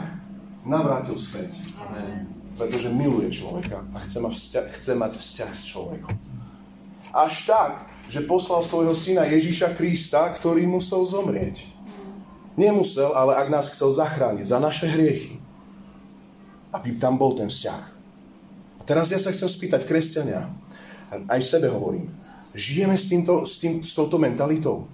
navrátil 0.66 1.14
späť. 1.14 1.54
Amen. 1.76 2.37
Pretože 2.58 2.90
miluje 2.90 3.30
človeka 3.30 3.86
a 3.94 3.98
chce 4.02 4.18
mať, 4.18 4.34
vzťah, 4.34 4.66
chce 4.82 4.92
mať 4.98 5.12
vzťah 5.14 5.50
s 5.54 5.62
človekom. 5.70 6.14
Až 7.14 7.34
tak, 7.46 7.72
že 8.10 8.26
poslal 8.26 8.66
svojho 8.66 8.92
syna 8.92 9.24
Ježíša 9.30 9.78
Krista, 9.78 10.26
ktorý 10.34 10.66
musel 10.66 11.06
zomrieť. 11.06 11.70
Nemusel, 12.58 13.14
ale 13.14 13.38
ak 13.38 13.48
nás 13.54 13.70
chcel 13.70 13.94
zachrániť 13.94 14.50
za 14.50 14.58
naše 14.58 14.90
hriechy, 14.90 15.38
aby 16.74 16.98
tam 16.98 17.14
bol 17.14 17.38
ten 17.38 17.46
vzťah. 17.46 17.84
A 18.78 18.82
teraz 18.82 19.14
ja 19.14 19.22
sa 19.22 19.30
chcem 19.30 19.46
spýtať, 19.46 19.86
kresťania, 19.86 20.50
aj 21.08 21.40
sebe 21.46 21.70
hovorím, 21.70 22.10
žijeme 22.52 22.98
s, 22.98 23.06
týmto, 23.06 23.46
s, 23.46 23.62
tým, 23.62 23.80
s 23.80 23.94
touto 23.94 24.18
mentalitou? 24.18 24.90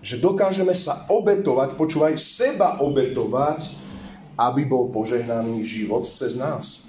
Že 0.00 0.22
dokážeme 0.22 0.74
sa 0.74 1.04
obetovať, 1.10 1.74
počúvaj, 1.76 2.14
seba 2.16 2.78
obetovať, 2.80 3.85
aby 4.36 4.68
bol 4.68 4.92
požehnaný 4.92 5.64
život 5.64 6.04
cez 6.12 6.36
nás. 6.36 6.84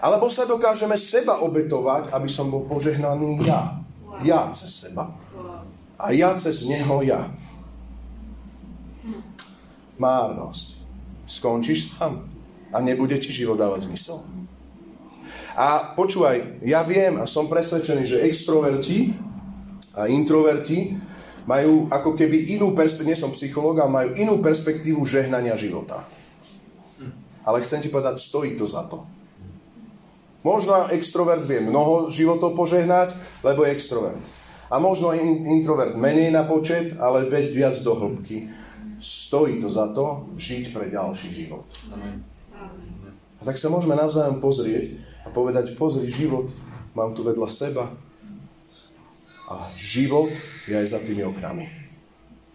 Alebo 0.00 0.28
sa 0.28 0.48
dokážeme 0.48 0.96
seba 1.00 1.40
obetovať, 1.40 2.12
aby 2.12 2.28
som 2.28 2.48
bol 2.48 2.64
požehnaný 2.64 3.44
ja. 3.44 3.80
Ja 4.24 4.52
cez 4.52 4.88
seba. 4.88 5.12
A 5.96 6.12
ja 6.12 6.36
cez 6.36 6.64
neho 6.64 7.00
ja 7.04 7.28
márnosť. 9.98 10.82
Skončíš 11.24 11.96
tam 11.96 12.26
a 12.74 12.76
nebude 12.82 13.16
ti 13.22 13.30
život 13.30 13.56
dávať 13.56 13.88
zmysel. 13.88 14.20
A 15.54 15.94
počúvaj, 15.94 16.66
ja 16.66 16.82
viem 16.82 17.22
a 17.22 17.30
som 17.30 17.46
presvedčený, 17.46 18.02
že 18.10 18.24
extroverti 18.26 19.14
a 19.94 20.10
introverti 20.10 20.98
majú 21.44 21.88
ako 21.92 22.16
keby 22.16 22.56
inú 22.56 22.72
perspektívu, 22.72 23.08
nie 23.08 23.18
som 23.20 23.32
psychológ, 23.36 23.80
ale 23.80 23.90
majú 23.92 24.08
inú 24.16 24.34
perspektívu 24.40 25.04
žehnania 25.04 25.56
života. 25.60 26.04
Ale 27.44 27.60
chcem 27.60 27.84
ti 27.84 27.92
povedať, 27.92 28.16
stojí 28.20 28.56
to 28.56 28.64
za 28.64 28.88
to. 28.88 29.04
Možno 30.44 30.88
extrovert 30.92 31.44
vie 31.44 31.60
mnoho 31.60 32.12
životov 32.12 32.56
požehnať, 32.56 33.16
lebo 33.44 33.64
je 33.64 33.72
extrovert. 33.72 34.20
A 34.68 34.80
možno 34.80 35.12
introvert 35.16 35.96
menej 35.96 36.32
na 36.32 36.44
počet, 36.44 36.96
ale 36.96 37.28
veď 37.28 37.44
viac 37.52 37.76
do 37.84 37.92
hĺbky 37.96 38.48
stojí 39.00 39.60
to 39.60 39.68
za 39.68 39.92
to 39.92 40.32
žiť 40.40 40.72
pre 40.72 40.88
ďalší 40.88 41.28
život. 41.36 41.68
A 43.40 43.42
tak 43.44 43.60
sa 43.60 43.68
môžeme 43.68 43.92
navzájom 43.92 44.40
pozrieť 44.40 44.96
a 45.24 45.28
povedať, 45.28 45.76
pozri, 45.76 46.08
život 46.08 46.48
mám 46.96 47.12
tu 47.12 47.20
vedľa 47.20 47.48
seba 47.52 47.92
a 49.48 49.68
život 49.76 50.32
je 50.64 50.74
aj 50.74 50.86
za 50.96 51.00
tými 51.00 51.24
oknami. 51.24 51.66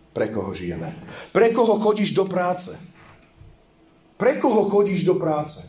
Pre 0.09 0.27
koho 0.33 0.51
žijeme? 0.53 0.89
Pre 1.29 1.47
koho 1.53 1.77
chodíš 1.77 2.17
do 2.17 2.25
práce? 2.25 2.73
Pre 4.17 4.35
koho 4.41 4.67
chodíš 4.67 5.05
do 5.05 5.15
práce? 5.15 5.63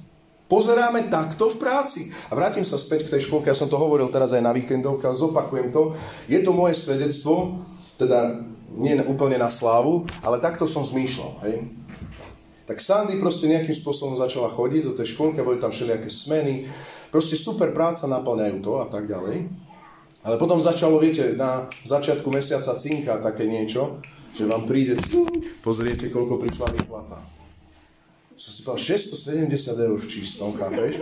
Pozeráme 0.50 1.06
takto 1.06 1.46
v 1.46 1.60
práci. 1.62 2.00
A 2.26 2.34
vrátim 2.34 2.66
sa 2.66 2.74
späť 2.74 3.06
k 3.06 3.12
tej 3.14 3.30
školke, 3.30 3.46
ja 3.46 3.54
som 3.54 3.70
to 3.70 3.78
hovoril 3.78 4.10
teraz 4.10 4.34
aj 4.34 4.42
na 4.42 4.50
víkendovke, 4.50 5.06
ale 5.06 5.14
zopakujem 5.14 5.70
to. 5.70 5.94
Je 6.26 6.42
to 6.42 6.50
moje 6.50 6.74
svedectvo, 6.74 7.62
teda 7.94 8.42
nie 8.74 8.98
úplne 9.06 9.38
na 9.38 9.46
slávu, 9.46 10.10
ale 10.26 10.42
takto 10.42 10.66
som 10.66 10.82
zmýšľal. 10.82 11.32
Hej? 11.46 11.70
Tak 12.66 12.82
Sandy 12.82 13.22
proste 13.22 13.46
nejakým 13.46 13.74
spôsobom 13.74 14.18
začala 14.18 14.50
chodiť 14.50 14.82
do 14.90 14.92
tej 14.98 15.14
školky, 15.14 15.38
boli 15.42 15.62
tam 15.62 15.70
všelijaké 15.70 16.10
smeny, 16.10 16.66
proste 17.14 17.38
super 17.38 17.70
práca, 17.70 18.10
naplňajú 18.10 18.56
to 18.58 18.72
a 18.82 18.86
tak 18.90 19.06
ďalej. 19.06 19.69
Ale 20.20 20.36
potom 20.36 20.60
začalo, 20.60 21.00
viete, 21.00 21.32
na 21.32 21.64
začiatku 21.88 22.28
mesiaca 22.28 22.76
cinka 22.76 23.16
také 23.24 23.48
niečo, 23.48 24.04
že 24.36 24.44
vám 24.44 24.68
príde, 24.68 25.00
pozriete, 25.64 26.12
koľko 26.12 26.44
prišla 26.44 26.76
výplata. 26.76 27.24
Som 28.36 28.52
si 28.52 28.60
povedal, 28.64 29.00
670 29.00 29.80
eur 29.80 29.96
v 29.96 30.06
čistom, 30.08 30.52
chápeš? 30.56 31.00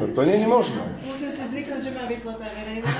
To, 0.00 0.04
to 0.12 0.20
nie 0.24 0.36
je 0.40 0.48
možné. 0.48 0.84
Musím 1.04 1.32
si 1.32 1.44
zvyknúť, 1.44 1.80
že 1.80 1.90
má 1.92 2.04
výplata 2.08 2.44
verejná. 2.44 2.92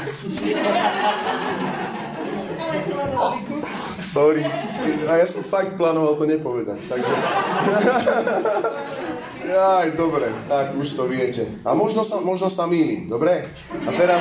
Sorry. 4.01 4.45
A 5.05 5.13
ja 5.21 5.27
som 5.29 5.43
fakt 5.45 5.77
plánoval 5.77 6.17
to 6.17 6.25
nepovedať. 6.25 6.81
Takže... 6.89 7.13
Aj, 9.49 9.89
dobre, 9.97 10.29
tak 10.45 10.77
už 10.77 10.89
to 10.93 11.09
viete. 11.09 11.49
A 11.65 11.73
možno 11.73 12.05
sa, 12.05 12.21
možno 12.21 12.53
sa 12.53 12.69
mýlim, 12.69 13.09
dobre? 13.09 13.49
A 13.85 13.91
teraz, 13.97 14.21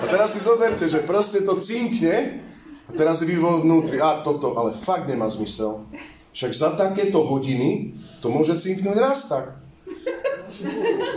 a 0.00 0.04
teraz 0.08 0.32
si 0.32 0.40
zoberte, 0.40 0.88
že 0.88 1.04
proste 1.04 1.44
to 1.44 1.60
cinkne 1.60 2.40
a 2.88 2.90
teraz 2.96 3.20
vy 3.20 3.36
vo 3.36 3.60
vnútri, 3.60 4.00
a 4.00 4.24
toto, 4.24 4.56
ale 4.56 4.72
fakt 4.72 5.06
nemá 5.06 5.28
zmysel. 5.28 5.84
Však 6.32 6.52
za 6.56 6.70
takéto 6.74 7.20
hodiny 7.20 8.00
to 8.24 8.32
môže 8.32 8.56
cinknúť 8.58 8.96
raz 8.96 9.28
tak. 9.28 9.60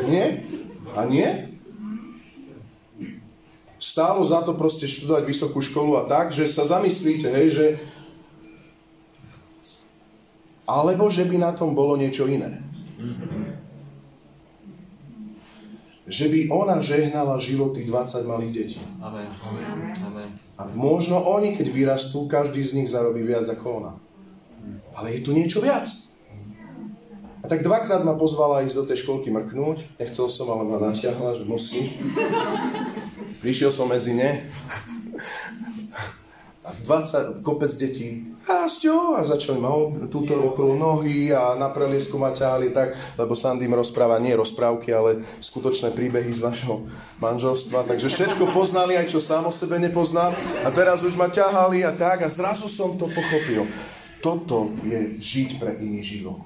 Nie? 0.06 0.46
A 0.94 1.08
nie? 1.08 1.56
Stálo 3.80 4.24
za 4.24 4.44
to 4.44 4.56
proste 4.56 4.88
študovať 4.88 5.24
vysokú 5.28 5.60
školu 5.60 6.00
a 6.00 6.04
tak, 6.08 6.32
že 6.32 6.48
sa 6.48 6.64
zamyslíte, 6.68 7.28
hej, 7.28 7.48
že 7.52 7.66
alebo 10.64 11.12
že 11.12 11.28
by 11.28 11.36
na 11.40 11.52
tom 11.52 11.76
bolo 11.76 12.00
niečo 12.00 12.24
iné. 12.24 12.64
Že 16.04 16.26
by 16.28 16.40
ona 16.52 16.84
žehnala 16.84 17.40
životy 17.40 17.88
20 17.88 18.28
malých 18.28 18.52
detí. 18.52 18.82
Amen. 19.00 19.32
Amen. 20.04 20.30
A 20.60 20.68
možno 20.76 21.24
oni, 21.24 21.56
keď 21.56 21.68
vyrastú, 21.72 22.28
každý 22.28 22.60
z 22.60 22.76
nich 22.78 22.92
zarobí 22.92 23.24
viac 23.24 23.48
ako 23.48 23.68
ona. 23.80 23.94
Ale 24.94 25.16
je 25.16 25.20
tu 25.24 25.32
niečo 25.32 25.64
viac. 25.64 25.90
A 27.44 27.46
tak 27.52 27.60
dvakrát 27.60 28.08
ma 28.08 28.16
pozvala 28.16 28.64
ísť 28.64 28.76
do 28.80 28.88
tej 28.88 29.04
školky 29.04 29.28
mrknúť. 29.28 30.00
Nechcel 30.00 30.32
som, 30.32 30.48
ale 30.48 30.64
ma 30.64 30.80
natiahla, 30.80 31.40
že 31.40 31.44
musíš. 31.44 31.92
Prišiel 33.44 33.68
som 33.68 33.92
medzi 33.92 34.16
ne. 34.16 34.48
A 36.64 36.72
20, 36.88 37.44
kopec 37.44 37.76
detí, 37.76 38.34
Rásťo, 38.44 39.16
a 39.16 39.24
začali 39.24 39.56
ma 39.56 39.72
túto 40.12 40.36
okolo 40.36 40.76
nohy 40.76 41.32
a 41.32 41.56
na 41.56 41.72
preliesku 41.72 42.20
ma 42.20 42.36
ťahali 42.36 42.76
tak, 42.76 43.00
lebo 43.16 43.40
Sandy 43.40 43.72
im 43.72 43.80
rozpráva 43.80 44.20
nie 44.20 44.36
rozprávky, 44.36 44.92
ale 44.92 45.24
skutočné 45.40 45.96
príbehy 45.96 46.28
z 46.36 46.44
vašho 46.44 46.84
manželstva. 47.24 47.88
Takže 47.88 48.12
všetko 48.12 48.52
poznali, 48.52 49.00
aj 49.00 49.16
čo 49.16 49.24
sám 49.24 49.48
o 49.48 49.54
sebe 49.56 49.80
nepoznal. 49.80 50.36
A 50.64 50.70
teraz 50.76 51.08
už 51.08 51.16
ma 51.16 51.32
ťahali 51.32 51.88
a 51.88 51.96
tak 51.96 52.28
a 52.28 52.28
zrazu 52.28 52.68
som 52.68 53.00
to 53.00 53.08
pochopil. 53.08 53.64
Toto 54.20 54.76
je 54.84 55.20
žiť 55.24 55.64
pre 55.64 55.80
iný 55.80 56.04
život 56.04 56.44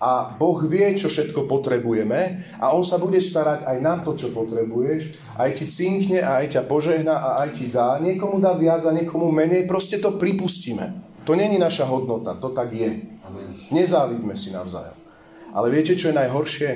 a 0.00 0.32
Boh 0.32 0.56
vie, 0.64 0.96
čo 0.96 1.12
všetko 1.12 1.44
potrebujeme 1.44 2.48
a 2.56 2.72
On 2.72 2.80
sa 2.80 2.96
bude 2.96 3.20
starať 3.20 3.68
aj 3.68 3.78
na 3.84 4.00
to, 4.00 4.16
čo 4.16 4.32
potrebuješ, 4.32 5.12
aj 5.36 5.50
ti 5.60 5.68
cinkne 5.68 6.24
a 6.24 6.40
aj 6.40 6.56
ťa 6.56 6.62
požehná 6.64 7.12
a 7.12 7.30
aj 7.44 7.60
ti 7.60 7.68
dá. 7.68 8.00
Niekomu 8.00 8.40
dá 8.40 8.56
viac 8.56 8.80
a 8.88 8.96
niekomu 8.96 9.28
menej, 9.28 9.68
proste 9.68 10.00
to 10.00 10.16
pripustíme. 10.16 11.04
To 11.28 11.36
není 11.36 11.60
naša 11.60 11.84
hodnota, 11.84 12.32
to 12.40 12.48
tak 12.56 12.72
je. 12.72 13.04
Nezávidme 13.68 14.32
si 14.40 14.50
navzájom. 14.50 14.96
Ale 15.52 15.68
viete, 15.68 15.92
čo 15.92 16.10
je 16.10 16.18
najhoršie? 16.18 16.70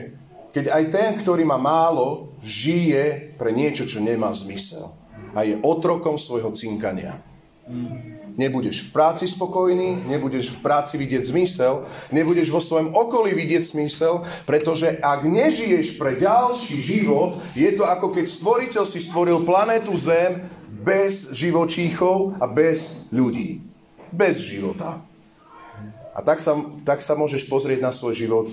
Keď 0.53 0.71
aj 0.71 0.85
ten, 0.93 1.11
ktorý 1.19 1.43
má 1.49 1.57
málo, 1.57 2.37
žije 2.45 3.35
pre 3.41 3.51
niečo, 3.51 3.89
čo 3.89 4.05
nemá 4.05 4.31
zmysel. 4.37 4.93
A 5.35 5.43
je 5.43 5.59
otrokom 5.65 6.15
svojho 6.21 6.53
cinkania. 6.55 7.25
Nebudeš 8.35 8.91
v 8.91 8.91
práci 8.91 9.31
spokojný, 9.31 10.11
nebudeš 10.11 10.51
v 10.51 10.59
práci 10.59 10.99
vidieť 10.99 11.23
zmysel, 11.23 11.87
nebudeš 12.11 12.51
vo 12.51 12.59
svojom 12.59 12.91
okolí 12.91 13.31
vidieť 13.31 13.63
zmysel, 13.63 14.27
pretože 14.43 14.99
ak 14.99 15.23
nežiješ 15.23 15.95
pre 15.95 16.19
ďalší 16.19 16.83
život, 16.83 17.39
je 17.55 17.71
to 17.71 17.87
ako 17.87 18.11
keď 18.11 18.27
stvoriteľ 18.27 18.85
si 18.91 18.99
stvoril 18.99 19.47
planetu 19.47 19.95
Zem 19.95 20.51
bez 20.67 21.31
živočíchov 21.31 22.43
a 22.43 22.51
bez 22.51 23.07
ľudí. 23.15 23.63
Bez 24.11 24.43
života. 24.43 24.99
A 26.15 26.19
tak 26.23 26.43
sa, 26.43 26.59
tak 26.83 27.07
sa 27.07 27.15
môžeš 27.15 27.47
pozrieť 27.47 27.79
na 27.83 27.95
svoj 27.95 28.19
život 28.19 28.51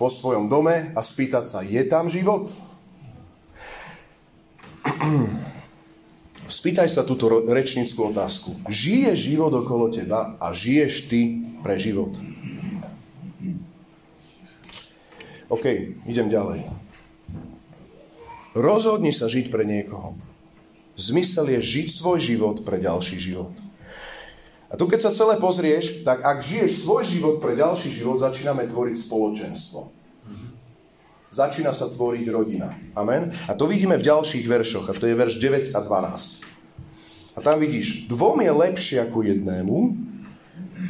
vo 0.00 0.08
svojom 0.08 0.48
dome 0.48 0.96
a 0.96 1.00
spýtať 1.04 1.44
sa, 1.52 1.60
je 1.60 1.84
tam 1.84 2.08
život? 2.08 2.48
Spýtaj 6.48 6.88
sa 6.88 7.04
túto 7.04 7.28
rečnickú 7.28 8.08
otázku. 8.08 8.56
Žije 8.72 9.12
život 9.20 9.52
okolo 9.52 9.92
teba 9.92 10.40
a 10.40 10.56
žiješ 10.56 11.12
ty 11.12 11.44
pre 11.60 11.76
život? 11.76 12.16
OK, 15.52 15.64
idem 16.08 16.32
ďalej. 16.32 16.64
Rozhodni 18.56 19.12
sa 19.12 19.28
žiť 19.28 19.52
pre 19.52 19.68
niekoho. 19.68 20.16
Zmysel 20.96 21.52
je 21.52 21.60
žiť 21.60 21.88
svoj 21.92 22.18
život 22.18 22.64
pre 22.64 22.80
ďalší 22.80 23.20
život. 23.20 23.52
A 24.68 24.76
tu 24.76 24.84
keď 24.88 25.08
sa 25.08 25.16
celé 25.16 25.40
pozrieš, 25.40 26.04
tak 26.04 26.20
ak 26.24 26.44
žiješ 26.44 26.84
svoj 26.84 27.04
život 27.04 27.36
pre 27.40 27.56
ďalší 27.56 27.92
život, 27.92 28.20
začíname 28.20 28.68
tvoriť 28.68 28.96
spoločenstvo. 28.96 29.88
Začína 31.28 31.76
sa 31.76 31.92
tvoriť 31.92 32.24
rodina. 32.32 32.72
Amen. 32.96 33.28
A 33.48 33.52
to 33.52 33.68
vidíme 33.68 34.00
v 34.00 34.04
ďalších 34.04 34.48
veršoch. 34.48 34.88
A 34.88 34.96
to 34.96 35.04
je 35.04 35.14
verš 35.16 35.36
9 35.36 35.76
a 35.76 35.80
12. 35.84 36.37
A 37.38 37.42
tam 37.42 37.62
vidíš, 37.62 38.10
dvom 38.10 38.42
je 38.42 38.50
lepšie 38.50 38.98
ako 38.98 39.22
jednému, 39.22 39.94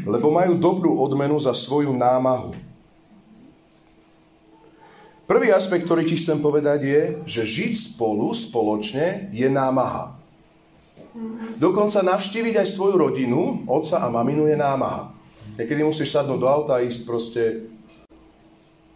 lebo 0.09 0.33
majú 0.33 0.57
dobrú 0.57 0.97
odmenu 0.97 1.37
za 1.37 1.53
svoju 1.53 1.93
námahu. 1.93 2.57
Prvý 5.29 5.53
aspekt, 5.53 5.85
ktorý 5.85 6.09
ti 6.09 6.17
chcem 6.17 6.41
povedať 6.41 6.81
je, 6.89 7.03
že 7.29 7.43
žiť 7.45 7.73
spolu, 7.93 8.33
spoločne, 8.33 9.29
je 9.29 9.45
námaha. 9.45 10.17
Dokonca 11.61 12.01
navštíviť 12.01 12.65
aj 12.65 12.69
svoju 12.73 12.97
rodinu, 12.97 13.69
otca 13.69 14.01
a 14.01 14.09
maminu 14.09 14.49
je 14.49 14.57
námaha. 14.57 15.13
Niekedy 15.61 15.85
musíš 15.85 16.17
sadnúť 16.17 16.41
do 16.41 16.49
auta 16.49 16.81
a 16.81 16.85
ísť 16.85 17.05
proste 17.05 17.43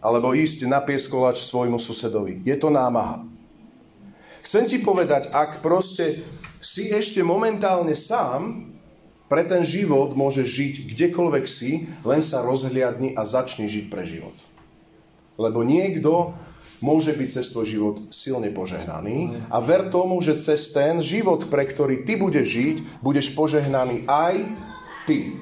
alebo 0.01 0.33
ísť 0.33 0.65
na 0.65 0.81
pieskolač 0.81 1.45
svojmu 1.45 1.77
susedovi. 1.77 2.41
Je 2.41 2.57
to 2.57 2.73
námaha. 2.73 3.21
Chcem 4.41 4.65
ti 4.65 4.81
povedať, 4.81 5.29
ak 5.29 5.61
proste 5.61 6.25
si 6.63 6.87
ešte 6.87 7.19
momentálne 7.19 7.93
sám, 7.93 8.71
pre 9.27 9.43
ten 9.43 9.65
život 9.67 10.15
môžeš 10.15 10.47
žiť 10.47 10.73
kdekoľvek 10.95 11.45
si, 11.49 11.91
len 12.07 12.21
sa 12.23 12.39
rozhliadni 12.45 13.17
a 13.17 13.27
začni 13.27 13.67
žiť 13.67 13.85
pre 13.91 14.07
život. 14.07 14.35
Lebo 15.35 15.65
niekto 15.65 16.37
môže 16.83 17.15
byť 17.15 17.29
cez 17.41 17.45
tvoj 17.49 17.65
život 17.65 17.95
silne 18.13 18.51
požehnaný 18.53 19.47
a 19.49 19.57
ver 19.63 19.89
tomu, 19.89 20.19
že 20.21 20.37
cez 20.43 20.69
ten 20.69 20.99
život, 20.99 21.49
pre 21.49 21.65
ktorý 21.65 22.03
ty 22.05 22.13
budeš 22.19 22.47
žiť, 22.47 22.75
budeš 23.01 23.33
požehnaný 23.33 24.05
aj 24.05 24.45
ty. 25.09 25.39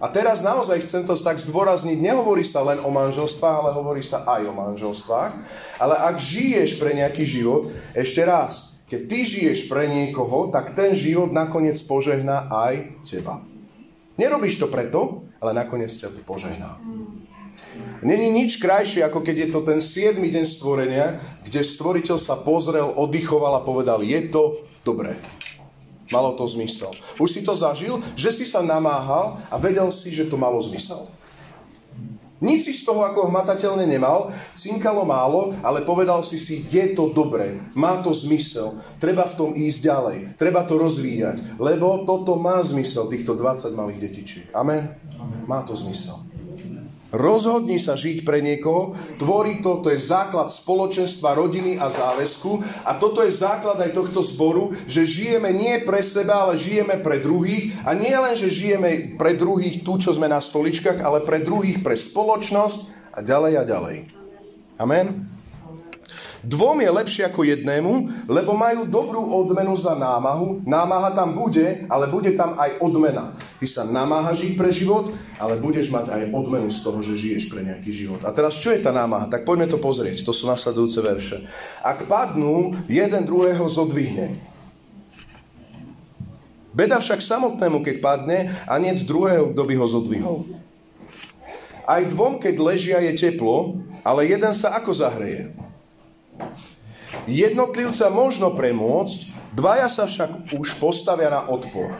A 0.00 0.08
teraz 0.08 0.40
naozaj 0.40 0.80
chcem 0.80 1.04
to 1.04 1.12
tak 1.20 1.36
zdôrazniť, 1.36 2.00
nehovorí 2.00 2.40
sa 2.40 2.64
len 2.64 2.80
o 2.80 2.88
manželstvách, 2.88 3.56
ale 3.60 3.70
hovorí 3.76 4.00
sa 4.00 4.24
aj 4.24 4.48
o 4.48 4.56
manželstvách. 4.56 5.32
Ale 5.76 5.94
ak 5.94 6.16
žiješ 6.16 6.80
pre 6.80 6.96
nejaký 6.96 7.28
život, 7.28 7.68
ešte 7.92 8.24
raz, 8.24 8.69
keď 8.90 9.00
ty 9.06 9.18
žiješ 9.22 9.70
pre 9.70 9.86
niekoho, 9.86 10.50
tak 10.50 10.74
ten 10.74 10.98
život 10.98 11.30
nakoniec 11.30 11.78
požehná 11.86 12.50
aj 12.50 12.98
teba. 13.06 13.38
Nerobíš 14.18 14.58
to 14.58 14.66
preto, 14.66 15.30
ale 15.38 15.54
nakoniec 15.54 15.94
ťa 15.94 16.10
to 16.10 16.20
požehná. 16.26 16.76
Není 18.02 18.32
nič 18.32 18.58
krajšie, 18.58 19.06
ako 19.06 19.22
keď 19.22 19.36
je 19.46 19.48
to 19.54 19.60
ten 19.62 19.78
7. 19.78 20.18
deň 20.18 20.44
stvorenia, 20.44 21.22
kde 21.46 21.62
stvoriteľ 21.62 22.18
sa 22.18 22.34
pozrel, 22.34 22.90
oddychoval 22.90 23.62
a 23.62 23.64
povedal, 23.64 24.02
je 24.02 24.26
to 24.26 24.58
dobré. 24.82 25.14
Malo 26.10 26.34
to 26.34 26.42
zmysel. 26.50 26.90
Už 27.22 27.30
si 27.30 27.40
to 27.46 27.54
zažil, 27.54 28.02
že 28.18 28.34
si 28.34 28.42
sa 28.42 28.58
namáhal 28.58 29.38
a 29.46 29.54
vedel 29.62 29.94
si, 29.94 30.10
že 30.10 30.26
to 30.26 30.34
malo 30.34 30.58
zmysel. 30.58 31.06
Nic 32.40 32.64
si 32.64 32.72
z 32.72 32.88
toho 32.88 33.04
ako 33.04 33.28
hmatateľne 33.28 33.84
nemal, 33.84 34.32
cinkalo 34.56 35.04
málo, 35.04 35.52
ale 35.60 35.84
povedal 35.84 36.24
si 36.24 36.40
si, 36.40 36.64
je 36.64 36.96
to 36.96 37.12
dobré, 37.12 37.60
má 37.76 38.00
to 38.00 38.16
zmysel, 38.16 38.80
treba 38.96 39.28
v 39.28 39.36
tom 39.36 39.50
ísť 39.52 39.78
ďalej, 39.84 40.18
treba 40.40 40.64
to 40.64 40.80
rozvíjať, 40.80 41.60
lebo 41.60 42.08
toto 42.08 42.40
má 42.40 42.64
zmysel, 42.64 43.12
týchto 43.12 43.36
20 43.36 43.76
malých 43.76 44.00
detičiek. 44.08 44.46
Amen? 44.56 44.96
Amen. 45.20 45.44
Má 45.44 45.60
to 45.68 45.76
zmysel. 45.76 46.29
Rozhodni 47.10 47.82
sa 47.82 47.98
žiť 47.98 48.22
pre 48.22 48.38
niekoho, 48.38 48.94
tvorí 49.18 49.58
to, 49.58 49.82
to 49.82 49.90
je 49.90 49.98
základ 49.98 50.54
spoločenstva, 50.54 51.34
rodiny 51.34 51.74
a 51.74 51.90
záväzku 51.90 52.62
a 52.86 52.94
toto 52.94 53.26
je 53.26 53.34
základ 53.34 53.82
aj 53.82 53.90
tohto 53.90 54.22
zboru, 54.22 54.70
že 54.86 55.02
žijeme 55.02 55.50
nie 55.50 55.82
pre 55.82 56.06
seba, 56.06 56.46
ale 56.46 56.54
žijeme 56.54 57.02
pre 57.02 57.18
druhých 57.18 57.74
a 57.82 57.98
nie 57.98 58.14
len, 58.14 58.38
že 58.38 58.46
žijeme 58.46 59.18
pre 59.18 59.34
druhých 59.34 59.82
tu, 59.82 59.98
čo 59.98 60.14
sme 60.14 60.30
na 60.30 60.38
stoličkách, 60.38 61.02
ale 61.02 61.26
pre 61.26 61.42
druhých, 61.42 61.82
pre 61.82 61.98
spoločnosť 61.98 62.78
a 63.10 63.18
ďalej 63.26 63.52
a 63.58 63.64
ďalej. 63.66 63.96
Amen? 64.78 65.39
Dvom 66.40 66.80
je 66.80 66.88
lepšie 66.88 67.22
ako 67.28 67.44
jednému, 67.44 68.24
lebo 68.24 68.56
majú 68.56 68.88
dobrú 68.88 69.20
odmenu 69.20 69.76
za 69.76 69.92
námahu. 69.92 70.64
Námaha 70.64 71.12
tam 71.12 71.36
bude, 71.36 71.84
ale 71.84 72.08
bude 72.08 72.32
tam 72.32 72.56
aj 72.56 72.80
odmena. 72.80 73.36
Ty 73.60 73.66
sa 73.68 73.82
namáhaš 73.84 74.48
žiť 74.48 74.52
pre 74.56 74.72
život, 74.72 75.12
ale 75.36 75.60
budeš 75.60 75.92
mať 75.92 76.08
aj 76.08 76.22
odmenu 76.32 76.72
z 76.72 76.80
toho, 76.80 77.04
že 77.04 77.20
žiješ 77.20 77.52
pre 77.52 77.60
nejaký 77.60 77.92
život. 77.92 78.24
A 78.24 78.32
teraz, 78.32 78.56
čo 78.56 78.72
je 78.72 78.80
tá 78.80 78.88
námaha? 78.88 79.28
Tak 79.28 79.44
poďme 79.44 79.68
to 79.68 79.76
pozrieť. 79.76 80.24
To 80.24 80.32
sú 80.32 80.48
nasledujúce 80.48 81.04
verše. 81.04 81.44
Ak 81.84 82.08
padnú, 82.08 82.72
jeden 82.88 83.28
druhého 83.28 83.68
zodvihne. 83.68 84.40
Beda 86.72 87.04
však 87.04 87.20
samotnému, 87.20 87.84
keď 87.84 87.96
padne, 88.00 88.38
a 88.64 88.80
nie 88.80 88.96
druhého, 89.04 89.52
kto 89.52 89.62
by 89.68 89.74
ho 89.76 89.86
zodvihol. 89.90 90.38
Aj 91.84 92.00
dvom, 92.00 92.40
keď 92.40 92.54
ležia, 92.62 92.98
je 93.02 93.28
teplo, 93.28 93.76
ale 94.00 94.24
jeden 94.30 94.56
sa 94.56 94.72
ako 94.78 94.94
zahreje. 94.94 95.52
Jednotlivca 97.26 98.06
možno 98.08 98.54
premôcť, 98.54 99.52
dvaja 99.54 99.90
sa 99.90 100.06
však 100.06 100.54
už 100.54 100.78
postavia 100.78 101.30
na 101.30 101.42
odpor. 101.50 101.90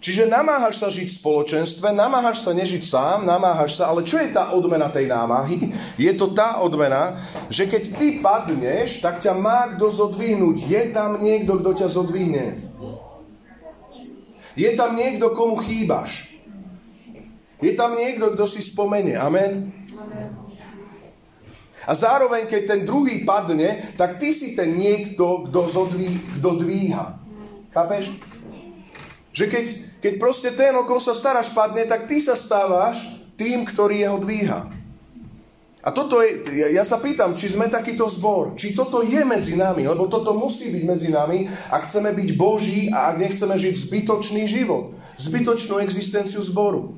Čiže 0.00 0.32
namáhaš 0.32 0.80
sa 0.80 0.88
žiť 0.88 1.12
v 1.12 1.18
spoločenstve, 1.20 1.92
namáhaš 1.92 2.40
sa 2.40 2.56
nežiť 2.56 2.82
sám, 2.88 3.28
namáhaš 3.28 3.76
sa, 3.76 3.92
ale 3.92 4.00
čo 4.08 4.16
je 4.16 4.32
tá 4.32 4.56
odmena 4.56 4.88
tej 4.88 5.04
námahy? 5.04 5.76
Je 6.00 6.08
to 6.16 6.32
tá 6.32 6.56
odmena, 6.64 7.20
že 7.52 7.68
keď 7.68 7.82
ty 8.00 8.16
padneš, 8.16 9.04
tak 9.04 9.20
ťa 9.20 9.36
má 9.36 9.68
kto 9.76 9.92
zodvihnúť. 9.92 10.64
Je 10.64 10.82
tam 10.96 11.20
niekto, 11.20 11.60
kto 11.60 11.84
ťa 11.84 11.88
zodvihne. 11.92 12.64
Je 14.56 14.72
tam 14.72 14.96
niekto, 14.96 15.36
komu 15.36 15.60
chýbaš. 15.60 16.32
Je 17.60 17.76
tam 17.76 17.92
niekto, 17.92 18.32
kto 18.32 18.48
si 18.48 18.64
spomenie. 18.64 19.20
Amen. 19.20 19.68
A 21.88 21.92
zároveň, 21.96 22.44
keď 22.44 22.62
ten 22.66 22.80
druhý 22.84 23.24
padne, 23.24 23.94
tak 23.96 24.20
ty 24.20 24.36
si 24.36 24.52
ten 24.52 24.76
niekto, 24.76 25.48
kto, 25.48 25.60
zodví, 25.72 26.20
kto 26.36 26.60
dvíha. 26.60 27.16
Chápeš? 27.72 28.12
Že 29.32 29.44
keď, 29.46 29.64
keď 30.02 30.12
proste 30.20 30.50
ten, 30.52 30.74
o 30.76 30.84
koho 30.84 31.00
sa 31.00 31.16
staráš, 31.16 31.54
padne, 31.54 31.86
tak 31.86 32.10
ty 32.10 32.20
sa 32.20 32.36
stávaš 32.36 33.00
tým, 33.40 33.64
ktorý 33.64 34.04
jeho 34.04 34.18
dvíha. 34.20 34.80
A 35.80 35.88
toto 35.96 36.20
je, 36.20 36.44
ja, 36.60 36.68
ja 36.68 36.84
sa 36.84 37.00
pýtam, 37.00 37.32
či 37.32 37.48
sme 37.48 37.72
takýto 37.72 38.04
zbor, 38.04 38.52
či 38.52 38.76
toto 38.76 39.00
je 39.00 39.24
medzi 39.24 39.56
nami, 39.56 39.88
lebo 39.88 40.12
toto 40.12 40.36
musí 40.36 40.68
byť 40.68 40.84
medzi 40.84 41.08
nami, 41.08 41.48
ak 41.72 41.88
chceme 41.88 42.12
byť 42.12 42.28
Boží 42.36 42.92
a 42.92 43.08
ak 43.08 43.16
nechceme 43.16 43.56
žiť 43.56 43.88
zbytočný 43.88 44.44
život, 44.44 44.92
zbytočnú 45.16 45.80
existenciu 45.80 46.44
zboru. 46.44 46.92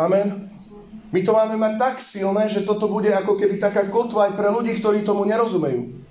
Amen. 0.00 0.55
My 1.14 1.20
to 1.22 1.32
máme 1.32 1.54
mať 1.54 1.74
tak 1.78 1.94
silné, 2.02 2.50
že 2.50 2.66
toto 2.66 2.90
bude 2.90 3.14
ako 3.14 3.38
keby 3.38 3.62
taká 3.62 3.86
kotva 3.86 4.30
aj 4.30 4.32
pre 4.34 4.50
ľudí, 4.50 4.82
ktorí 4.82 5.06
tomu 5.06 5.22
nerozumejú. 5.22 6.02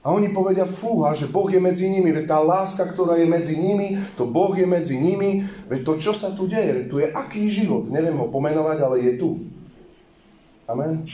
A 0.00 0.16
oni 0.16 0.32
povedia, 0.32 0.64
fúha, 0.64 1.12
že 1.12 1.28
Boh 1.28 1.44
je 1.52 1.60
medzi 1.60 1.84
nimi, 1.84 2.08
veď 2.08 2.24
tá 2.24 2.40
láska, 2.40 2.88
ktorá 2.88 3.20
je 3.20 3.28
medzi 3.28 3.60
nimi, 3.60 4.00
to 4.16 4.24
Boh 4.24 4.56
je 4.56 4.64
medzi 4.64 4.96
nimi, 4.96 5.44
veď 5.68 5.84
to, 5.84 5.92
čo 6.00 6.12
sa 6.16 6.32
tu 6.32 6.48
deje, 6.48 6.88
tu 6.88 7.04
je 7.04 7.12
aký 7.12 7.52
život, 7.52 7.84
neviem 7.92 8.16
ho 8.16 8.32
pomenovať, 8.32 8.78
ale 8.80 8.96
je 9.04 9.12
tu. 9.20 9.44
Amen. 10.64 11.04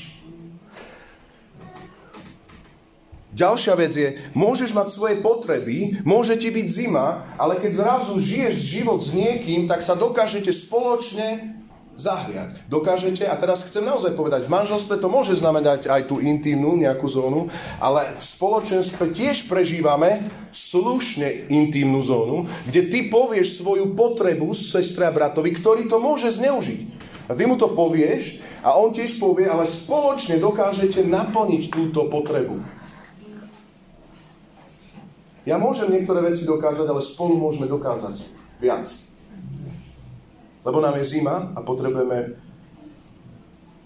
Ďalšia 3.37 3.75
vec 3.77 3.93
je, 3.93 4.09
môžeš 4.33 4.71
mať 4.71 4.95
svoje 4.95 5.19
potreby, 5.19 6.01
môže 6.07 6.39
ti 6.39 6.49
byť 6.49 6.67
zima, 6.71 7.27
ale 7.37 7.59
keď 7.59 7.83
zrazu 7.83 8.17
žiješ 8.17 8.55
život 8.55 9.03
s 9.03 9.13
niekým, 9.13 9.67
tak 9.67 9.83
sa 9.83 9.99
dokážete 9.99 10.55
spoločne 10.55 11.56
zahriať. 11.97 12.63
Dokážete, 12.69 13.25
a 13.25 13.35
teraz 13.35 13.65
chcem 13.65 13.83
naozaj 13.83 14.13
povedať, 14.15 14.47
v 14.47 14.55
manželstve 14.55 15.01
to 15.01 15.09
môže 15.09 15.41
znamenať 15.41 15.89
aj 15.89 16.13
tú 16.13 16.21
intimnú 16.21 16.77
nejakú 16.77 17.09
zónu, 17.09 17.49
ale 17.81 18.15
v 18.15 18.23
spoločenstve 18.23 19.17
tiež 19.17 19.49
prežívame 19.49 20.29
slušne 20.53 21.49
intimnú 21.49 22.05
zónu, 22.05 22.47
kde 22.69 22.93
ty 22.93 22.99
povieš 23.09 23.65
svoju 23.65 23.97
potrebu 23.97 24.53
sestre 24.53 25.09
a 25.09 25.13
bratovi, 25.13 25.57
ktorý 25.57 25.89
to 25.89 25.97
môže 25.97 26.37
zneužiť. 26.37 27.09
A 27.27 27.35
ty 27.35 27.43
mu 27.43 27.59
to 27.59 27.75
povieš 27.75 28.39
a 28.63 28.79
on 28.79 28.95
tiež 28.95 29.19
povie, 29.19 29.51
ale 29.51 29.67
spoločne 29.67 30.39
dokážete 30.39 31.03
naplniť 31.03 31.75
túto 31.75 32.07
potrebu. 32.07 32.63
Ja 35.47 35.63
môžem 35.63 35.95
niektoré 35.95 36.23
veci 36.27 36.43
dokázať, 36.43 36.87
ale 36.91 37.03
spolu 37.03 37.39
môžeme 37.39 37.71
dokázať 37.71 38.19
viac. 38.59 38.91
Lebo 40.67 40.83
nám 40.83 40.99
je 40.99 41.07
zima 41.07 41.55
a 41.55 41.63
potrebujeme 41.63 42.35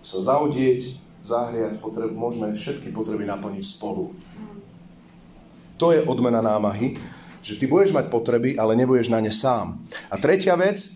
sa 0.01 0.19
zaudieť, 0.25 0.97
zahriať, 1.29 1.77
potreb, 1.85 2.17
môžeme 2.17 2.57
všetky 2.57 2.89
potreby 2.89 3.29
naplniť 3.29 3.65
spolu. 3.69 4.17
To 5.77 5.93
je 5.93 6.01
odmena 6.09 6.41
námahy, 6.41 6.97
že 7.45 7.61
ty 7.61 7.69
budeš 7.69 7.93
mať 7.93 8.09
potreby, 8.09 8.57
ale 8.57 8.77
nebudeš 8.81 9.13
na 9.13 9.21
ne 9.21 9.29
sám. 9.29 9.77
A 10.09 10.17
tretia 10.17 10.57
vec, 10.57 10.89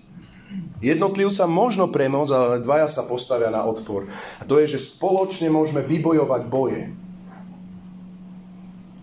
jednotlivca 0.81 1.45
možno 1.45 1.93
premôcť, 1.93 2.33
ale 2.33 2.65
dvaja 2.65 2.89
sa 2.89 3.05
postavia 3.05 3.53
na 3.53 3.65
odpor. 3.69 4.09
A 4.41 4.49
to 4.49 4.57
je, 4.61 4.77
že 4.77 4.89
spoločne 4.97 5.53
môžeme 5.53 5.85
vybojovať 5.85 6.43
boje. 6.49 6.83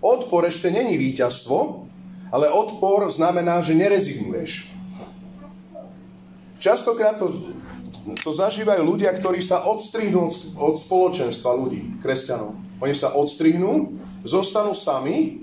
Odpor 0.02 0.50
ešte 0.50 0.74
není 0.74 0.98
víťazstvo, 0.98 1.86
ale 2.34 2.50
odpor 2.50 3.14
znamená, 3.14 3.62
že 3.62 3.78
nerezignuješ. 3.78 4.81
Častokrát 6.62 7.18
to, 7.18 7.58
to 8.22 8.30
zažívajú 8.30 8.86
ľudia, 8.86 9.10
ktorí 9.18 9.42
sa 9.42 9.66
odstrihnú 9.66 10.30
od, 10.62 10.78
spoločenstva 10.78 11.58
ľudí, 11.58 11.98
kresťanov. 12.06 12.54
Oni 12.78 12.94
sa 12.94 13.18
odstrihnú, 13.18 13.98
zostanú 14.22 14.78
sami 14.78 15.42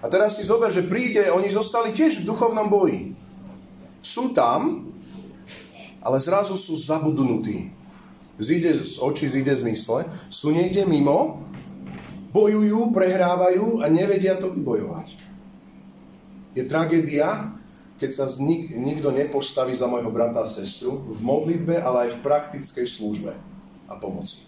a 0.00 0.08
teraz 0.08 0.40
si 0.40 0.42
zober, 0.48 0.72
že 0.72 0.88
príde, 0.88 1.28
oni 1.28 1.52
zostali 1.52 1.92
tiež 1.92 2.24
v 2.24 2.28
duchovnom 2.32 2.72
boji. 2.72 3.12
Sú 4.00 4.32
tam, 4.32 4.88
ale 6.00 6.16
zrazu 6.20 6.56
sú 6.56 6.76
zabudnutí. 6.80 7.68
Zíde 8.40 8.80
z 8.80 8.96
očí, 9.04 9.28
zíde 9.28 9.52
z 9.52 9.68
mysle. 9.68 10.08
Sú 10.32 10.48
niekde 10.48 10.88
mimo, 10.88 11.44
bojujú, 12.32 12.88
prehrávajú 12.90 13.84
a 13.84 13.86
nevedia 13.92 14.40
to 14.40 14.48
vybojovať. 14.48 15.12
Je 16.56 16.64
tragédia, 16.64 17.52
keď 17.98 18.10
sa 18.10 18.26
nik, 18.42 18.74
nikto 18.74 19.14
nepostaví 19.14 19.70
za 19.74 19.86
môjho 19.86 20.10
brata 20.10 20.42
a 20.42 20.50
sestru 20.50 20.98
v 21.06 21.20
modlitbe, 21.22 21.78
ale 21.78 22.10
aj 22.10 22.18
v 22.18 22.22
praktickej 22.26 22.86
službe 22.90 23.32
a 23.86 23.94
pomoci. 23.94 24.42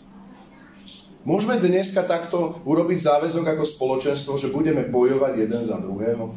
Môžeme 1.27 1.59
dneska 1.59 2.07
takto 2.07 2.63
urobiť 2.63 3.03
záväzok 3.03 3.59
ako 3.59 3.65
spoločenstvo, 3.67 4.39
že 4.39 4.55
budeme 4.55 4.87
bojovať 4.87 5.33
jeden 5.43 5.63
za 5.67 5.75
druhého? 5.75 6.31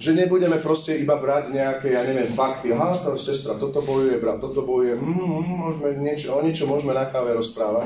Že 0.00 0.16
nebudeme 0.16 0.56
proste 0.64 0.96
iba 0.96 1.20
brať 1.20 1.52
nejaké, 1.52 1.92
ja 1.92 2.00
neviem, 2.00 2.24
fakty. 2.24 2.72
Aha, 2.72 2.96
to 3.04 3.20
sestra, 3.20 3.60
toto 3.60 3.84
bojuje, 3.84 4.16
brat, 4.16 4.40
toto 4.40 4.64
bojuje. 4.64 4.96
Mm, 4.96 5.60
môžeme 5.60 6.00
niečo, 6.00 6.32
o 6.32 6.40
niečo 6.40 6.64
môžeme 6.64 6.96
na 6.96 7.04
káve 7.04 7.36
rozprávať. 7.36 7.84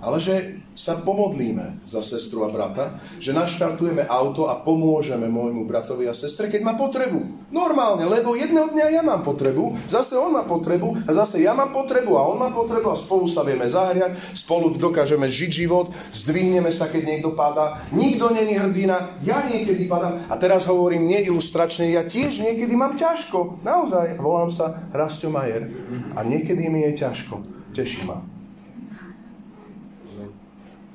Ale 0.00 0.16
že 0.16 0.64
sa 0.72 0.96
pomodlíme 0.96 1.84
za 1.84 2.00
sestru 2.00 2.46
a 2.46 2.48
brata, 2.48 2.96
že 3.20 3.36
naštartujeme 3.36 4.08
auto 4.08 4.48
a 4.48 4.56
pomôžeme 4.56 5.28
môjmu 5.28 5.68
bratovi 5.68 6.08
a 6.08 6.16
sestre, 6.16 6.48
keď 6.48 6.64
má 6.64 6.72
potrebu. 6.72 7.52
Normálne, 7.52 8.08
lebo 8.08 8.32
jedného 8.32 8.72
dňa 8.72 8.86
ja 8.96 9.02
mám 9.04 9.20
potrebu, 9.20 9.76
zase 9.84 10.16
on 10.16 10.32
má 10.32 10.48
potrebu 10.48 11.04
a 11.04 11.10
zase 11.12 11.44
ja 11.44 11.52
mám 11.52 11.76
potrebu 11.76 12.16
a 12.16 12.24
on 12.24 12.40
má 12.40 12.48
potrebu 12.48 12.94
a 12.94 12.96
spolu 12.96 13.28
sa 13.28 13.44
vieme 13.44 13.68
zahriať, 13.68 14.16
spolu 14.32 14.72
dokážeme 14.72 15.28
žiť 15.28 15.50
život, 15.52 15.92
zdvihneme 16.16 16.72
sa, 16.72 16.88
keď 16.88 17.02
niekto 17.04 17.36
padá. 17.36 17.84
Nikto 17.92 18.32
není 18.32 18.56
hrdina, 18.56 19.20
ja 19.20 19.44
niekedy 19.44 19.84
padám. 19.84 20.24
A 20.32 20.40
teraz 20.40 20.64
hovorím 20.64 21.04
neilustračne, 21.50 21.90
ja 21.90 22.06
tiež 22.06 22.38
niekedy 22.46 22.78
mám 22.78 22.94
ťažko. 22.94 23.58
Naozaj, 23.66 24.22
volám 24.22 24.54
sa 24.54 24.86
Rastio 24.94 25.34
Majer 25.34 25.66
a 26.14 26.22
niekedy 26.22 26.70
mi 26.70 26.86
je 26.86 27.02
ťažko. 27.02 27.42
Teší 27.74 28.06
ma. 28.06 28.22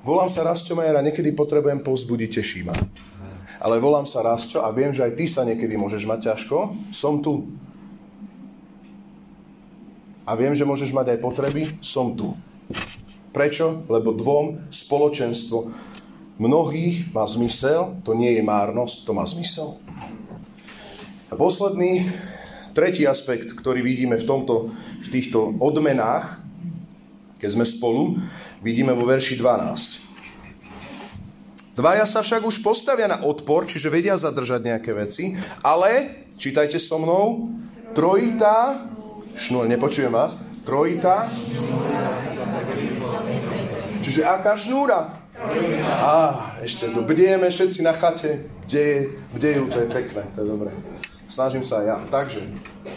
Volám 0.08 0.32
sa 0.32 0.48
Rastio 0.48 0.80
Majer 0.80 0.96
a 0.96 1.04
niekedy 1.04 1.36
potrebujem 1.36 1.84
povzbudiť, 1.84 2.39
teší 2.39 2.63
ma. 2.63 2.76
Ale 3.60 3.84
volám 3.84 4.08
sa 4.08 4.24
Rastio 4.24 4.63
a 4.63 4.72
viem, 4.72 4.96
že 4.96 5.04
aj 5.04 5.20
ty 5.20 5.28
sa 5.28 5.44
niekedy 5.44 5.76
môžeš 5.76 6.08
mať 6.08 6.32
ťažko. 6.32 6.72
Som 6.96 7.20
tu. 7.20 7.52
A 10.24 10.39
viem, 10.39 10.56
že 10.56 10.63
môžeš 10.63 10.96
mať 10.96 11.15
aj 11.15 11.20
potreby. 11.20 11.68
Som 11.84 12.15
tu. 12.15 12.32
Prečo? 13.36 13.84
Lebo 13.91 14.15
dvom 14.15 14.72
spoločenstvo 14.72 15.76
mnohých 16.39 17.12
má 17.12 17.28
zmysel, 17.28 17.99
to 18.08 18.16
nie 18.16 18.39
je 18.39 18.43
márnosť, 18.43 19.03
to 19.03 19.12
má 19.12 19.28
zmysel. 19.28 19.76
A 21.30 21.34
posledný, 21.34 22.13
tretí 22.78 23.07
aspekt, 23.07 23.55
ktorý 23.57 23.82
vidíme 23.82 24.19
v, 24.19 24.26
tomto, 24.28 24.69
v 25.01 25.07
týchto 25.09 25.57
odmenách, 25.57 26.38
keď 27.41 27.49
sme 27.55 27.65
spolu, 27.65 28.19
vidíme 28.61 28.93
vo 28.93 29.09
verši 29.09 29.39
12. 29.39 30.05
Dvaja 31.76 32.07
sa 32.07 32.23
však 32.23 32.45
už 32.45 32.63
postavia 32.63 33.09
na 33.09 33.19
odpor, 33.19 33.67
čiže 33.67 33.91
vedia 33.91 34.15
zadržať 34.15 34.63
nejaké 34.63 34.95
veci, 34.95 35.36
ale, 35.59 36.23
čítajte 36.39 36.80
so 36.80 36.95
mnou, 36.95 37.51
trojitá, 37.91 38.88
šnúra, 39.36 39.67
nepočujem 39.67 40.13
vás, 40.13 40.39
trojitá, 40.63 41.28
čiže 43.99 44.23
aká 44.23 44.55
šnúra? 44.55 45.26
Á, 45.99 46.55
ešte 46.63 46.88
bdieme 46.88 47.51
všetci 47.51 47.84
na 47.84 47.91
chate, 47.91 48.47
kde, 48.67 49.11
kde 49.36 49.49
ju, 49.59 49.63
to 49.67 49.84
je 49.84 49.88
pekné, 49.91 50.23
to 50.32 50.41
je 50.43 50.47
dobré. 50.47 50.71
Snažím 51.36 51.68
sa 51.68 51.84
aj 51.84 51.86
ja. 51.86 51.98
Takže, 52.08 52.40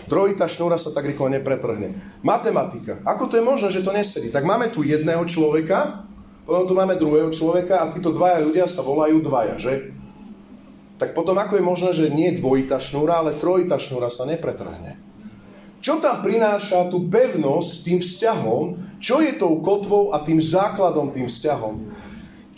trojita 0.07 0.47
šnúra 0.47 0.79
sa 0.79 0.95
tak 0.95 1.11
rýchlo 1.11 1.27
nepretrhne. 1.27 1.99
Matematika. 2.23 3.03
Ako 3.03 3.27
to 3.27 3.35
je 3.35 3.43
možné, 3.43 3.75
že 3.75 3.83
to 3.83 3.91
nesedí? 3.91 4.31
Tak 4.31 4.47
máme 4.47 4.71
tu 4.71 4.87
jedného 4.87 5.27
človeka, 5.27 6.07
potom 6.47 6.71
tu 6.71 6.75
máme 6.79 6.95
druhého 6.95 7.35
človeka 7.35 7.83
a 7.83 7.91
títo 7.91 8.15
dvaja 8.15 8.39
ľudia 8.47 8.71
sa 8.71 8.87
volajú 8.87 9.19
dvaja, 9.19 9.59
že? 9.59 9.99
tak 10.99 11.15
potom 11.15 11.39
ako 11.39 11.57
je 11.57 11.65
možné, 11.65 11.91
že 11.95 12.11
nie 12.11 12.35
dvojitá 12.35 12.83
šnúra, 12.83 13.23
ale 13.23 13.39
trojitá 13.39 13.79
šnúra 13.79 14.11
sa 14.11 14.27
nepretrhne? 14.27 14.99
Čo 15.79 16.03
tam 16.03 16.27
prináša 16.27 16.91
tú 16.91 17.07
pevnosť 17.07 17.87
tým 17.87 17.99
vzťahom? 18.03 18.99
Čo 18.99 19.23
je 19.23 19.39
tou 19.39 19.63
kotvou 19.63 20.11
a 20.11 20.27
tým 20.27 20.43
základom 20.43 21.15
tým 21.15 21.31
vzťahom? 21.31 21.75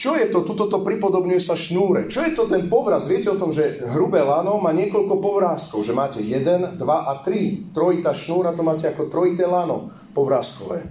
Čo 0.01 0.17
je 0.17 0.33
to? 0.33 0.41
Tuto 0.49 0.65
to 0.73 0.81
pripodobňuje 0.81 1.37
sa 1.45 1.61
šnúre. 1.61 2.09
Čo 2.09 2.25
je 2.25 2.33
to 2.33 2.49
ten 2.49 2.73
povraz? 2.73 3.05
Viete 3.05 3.29
o 3.29 3.37
tom, 3.37 3.53
že 3.53 3.85
hrubé 3.85 4.25
lano 4.25 4.57
má 4.57 4.73
niekoľko 4.73 5.21
povrázkov, 5.21 5.85
že 5.85 5.93
máte 5.93 6.25
1, 6.25 6.81
2 6.81 6.81
a 6.81 7.21
3. 7.21 7.77
Trojitá 7.77 8.17
šnúra 8.17 8.57
to 8.57 8.65
máte 8.65 8.89
ako 8.89 9.13
trojité 9.13 9.45
lano 9.45 9.93
povrázkové. 10.17 10.89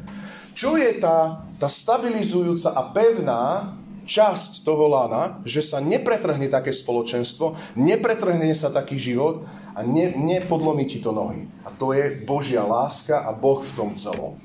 Čo 0.54 0.78
je 0.78 0.94
tá, 1.02 1.42
tá 1.58 1.66
stabilizujúca 1.66 2.70
a 2.70 2.82
pevná 2.94 3.74
časť 4.06 4.62
toho 4.62 4.86
lana, 4.86 5.42
že 5.42 5.66
sa 5.66 5.82
nepretrhne 5.82 6.46
také 6.46 6.70
spoločenstvo, 6.70 7.58
nepretrhne 7.82 8.54
sa 8.54 8.70
taký 8.70 9.02
život 9.02 9.42
a 9.74 9.82
ne, 9.82 10.14
nepodlomí 10.14 10.86
ti 10.86 11.02
to 11.02 11.10
nohy. 11.10 11.50
A 11.66 11.74
to 11.74 11.98
je 11.98 12.14
Božia 12.30 12.62
láska 12.62 13.26
a 13.26 13.34
Boh 13.34 13.66
v 13.66 13.74
tom 13.74 13.98
celom. 13.98 14.38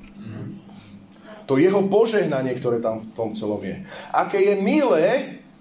To 1.45 1.61
jeho 1.61 1.85
požehnanie, 1.85 2.57
ktoré 2.57 2.81
tam 2.81 3.01
v 3.01 3.07
tom 3.13 3.29
celom 3.37 3.61
je. 3.61 3.85
Aké 4.09 4.41
je 4.41 4.55
milé, 4.57 5.05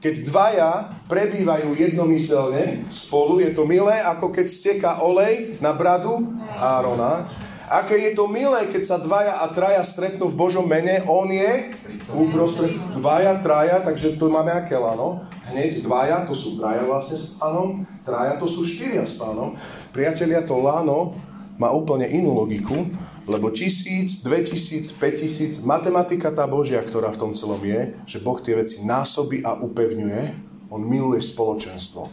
keď 0.01 0.14
dvaja 0.24 0.70
prebývajú 1.09 1.76
jednomyselne 1.76 2.89
spolu, 2.93 3.41
je 3.41 3.53
to 3.57 3.64
milé, 3.64 4.01
ako 4.05 4.32
keď 4.32 4.47
steká 4.49 4.91
olej 5.01 5.57
na 5.64 5.72
bradu 5.72 6.32
Árona 6.61 7.28
Aké 7.64 7.97
je 7.97 8.12
to 8.12 8.28
milé, 8.28 8.68
keď 8.68 8.82
sa 8.85 8.97
dvaja 9.01 9.41
a 9.41 9.49
traja 9.49 9.80
stretnú 9.80 10.28
v 10.28 10.37
Božom 10.37 10.68
mene, 10.68 11.01
on 11.09 11.32
je 11.32 11.72
uprostred 12.12 12.76
dvaja, 12.93 13.41
traja, 13.41 13.80
takže 13.80 14.20
tu 14.20 14.28
máme 14.28 14.53
aké 14.53 14.76
lano? 14.76 15.24
Hneď 15.49 15.80
dvaja, 15.80 16.28
to 16.28 16.37
sú 16.37 16.61
traja 16.61 16.85
vlastne 16.85 17.16
s 17.16 17.32
pánom, 17.41 17.89
traja, 18.05 18.37
to 18.37 18.45
sú 18.45 18.68
štyria 18.68 19.09
s 19.09 19.16
pánom. 19.16 19.57
Priatelia, 19.97 20.45
to 20.45 20.61
lano 20.61 21.16
má 21.57 21.72
úplne 21.72 22.05
inú 22.05 22.37
logiku, 22.37 22.85
lebo 23.24 23.48
tisíc, 23.48 24.20
dve 24.20 24.44
tisíc, 24.44 24.92
päť 24.92 25.24
tisíc, 25.24 25.56
matematika 25.64 26.28
tá 26.28 26.44
Božia, 26.44 26.84
ktorá 26.84 27.08
v 27.08 27.20
tom 27.20 27.32
celom 27.32 27.60
je, 27.64 27.96
že 28.04 28.20
Boh 28.20 28.36
tie 28.36 28.52
veci 28.52 28.84
násobí 28.84 29.40
a 29.40 29.56
upevňuje, 29.56 30.52
on 30.68 30.84
miluje 30.84 31.24
spoločenstvo. 31.24 32.10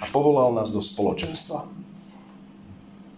A 0.00 0.04
povolal 0.08 0.56
nás 0.56 0.72
do 0.72 0.80
spoločenstva. 0.80 1.68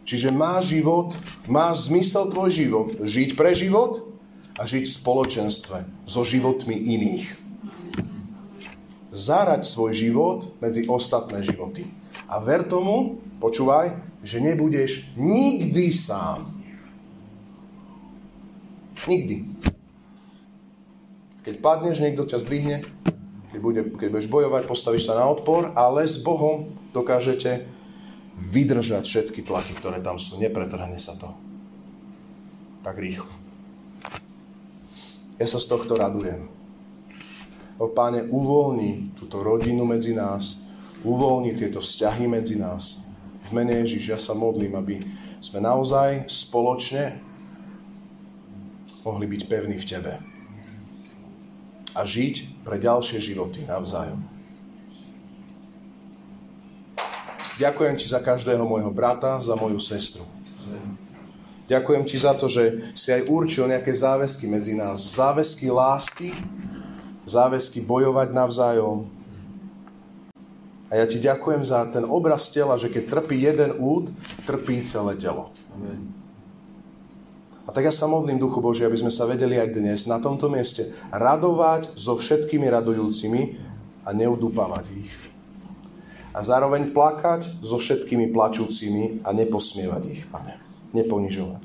Čiže 0.08 0.32
má 0.32 0.58
život, 0.64 1.12
má 1.44 1.70
zmysel 1.76 2.32
tvoj 2.32 2.48
život 2.48 2.88
žiť 2.96 3.36
pre 3.36 3.52
život 3.52 4.08
a 4.56 4.64
žiť 4.64 4.88
v 4.88 4.96
spoločenstve 4.98 5.76
so 6.08 6.24
životmi 6.24 6.74
iných. 6.74 7.36
Zárať 9.12 9.68
svoj 9.68 9.92
život 9.92 10.38
medzi 10.64 10.88
ostatné 10.88 11.44
životy. 11.44 11.92
A 12.24 12.40
ver 12.40 12.64
tomu, 12.64 13.20
počúvaj, 13.38 13.94
že 14.24 14.42
nebudeš 14.42 15.06
nikdy 15.14 15.92
sám. 15.92 16.57
Nikdy. 19.08 19.36
Keď 21.48 21.54
padneš, 21.64 22.04
niekto 22.04 22.28
ťa 22.28 22.44
zdvihne, 22.44 22.84
keď, 23.48 23.60
bude, 23.64 23.80
keď 23.96 24.08
budeš 24.12 24.28
bojovať, 24.28 24.68
postavíš 24.68 25.08
sa 25.08 25.16
na 25.16 25.24
odpor, 25.24 25.72
ale 25.72 26.04
s 26.04 26.20
Bohom 26.20 26.76
dokážete 26.92 27.64
vydržať 28.36 29.08
všetky 29.08 29.40
tlaky, 29.40 29.72
ktoré 29.80 30.04
tam 30.04 30.20
sú. 30.20 30.36
Nepretrhne 30.36 31.00
sa 31.00 31.16
to. 31.16 31.32
Tak 32.84 33.00
rýchlo. 33.00 33.32
Ja 35.40 35.46
sa 35.48 35.56
z 35.56 35.66
tohto 35.72 35.96
radujem. 35.96 36.50
O 37.80 37.88
Páne, 37.88 38.26
uvoľni 38.26 39.14
túto 39.14 39.40
rodinu 39.40 39.86
medzi 39.86 40.12
nás, 40.12 40.58
uvoľni 41.06 41.54
tieto 41.54 41.78
vzťahy 41.78 42.26
medzi 42.26 42.58
nás. 42.58 42.98
V 43.48 43.54
mene 43.54 43.86
Ježiš, 43.86 44.04
ja 44.12 44.18
sa 44.18 44.34
modlím, 44.34 44.76
aby 44.76 44.98
sme 45.38 45.62
naozaj 45.62 46.26
spoločne 46.26 47.27
mohli 49.02 49.26
byť 49.26 49.42
pevní 49.46 49.76
v 49.78 49.88
Tebe 49.88 50.14
a 51.98 52.00
žiť 52.06 52.62
pre 52.62 52.78
ďalšie 52.78 53.18
životy 53.18 53.66
navzájom. 53.66 54.22
Ďakujem 57.58 57.94
ti 57.98 58.06
za 58.06 58.22
každého 58.22 58.62
môjho 58.62 58.94
brata, 58.94 59.42
za 59.42 59.58
moju 59.58 59.82
sestru. 59.82 60.22
Ďakujem 61.66 62.02
ti 62.06 62.16
za 62.16 62.32
to, 62.38 62.46
že 62.46 62.94
si 62.94 63.10
aj 63.10 63.26
určil 63.26 63.66
nejaké 63.66 63.90
záväzky 63.90 64.46
medzi 64.46 64.78
nás. 64.78 65.02
Záväzky 65.18 65.66
lásky, 65.68 66.30
záväzky 67.26 67.82
bojovať 67.82 68.30
navzájom. 68.30 69.10
A 70.88 71.02
ja 71.02 71.04
ti 71.04 71.20
ďakujem 71.20 71.66
za 71.66 71.84
ten 71.90 72.06
obraz 72.06 72.48
tela, 72.48 72.80
že 72.80 72.88
keď 72.88 73.10
trpí 73.10 73.36
jeden 73.42 73.76
úd, 73.76 74.14
trpí 74.48 74.80
celé 74.86 75.18
telo. 75.20 75.52
A 77.68 77.72
tak 77.76 77.84
ja 77.84 77.92
sa 77.92 78.08
modlím, 78.08 78.40
Duchu 78.40 78.64
Boží, 78.64 78.80
aby 78.80 78.96
sme 78.96 79.12
sa 79.12 79.28
vedeli 79.28 79.60
aj 79.60 79.76
dnes 79.76 80.08
na 80.08 80.16
tomto 80.16 80.48
mieste 80.48 80.96
radovať 81.12 81.92
so 82.00 82.16
všetkými 82.16 82.64
radujúcimi 82.64 83.60
a 84.08 84.16
neudupávať 84.16 84.88
ich 84.96 85.12
a 86.38 86.40
zároveň 86.46 86.94
plakať 86.94 87.66
so 87.66 87.82
všetkými 87.82 88.30
plačúcimi 88.30 89.26
a 89.26 89.34
neposmievať 89.34 90.02
ich, 90.06 90.22
pane. 90.30 90.54
Neponižovať. 90.94 91.64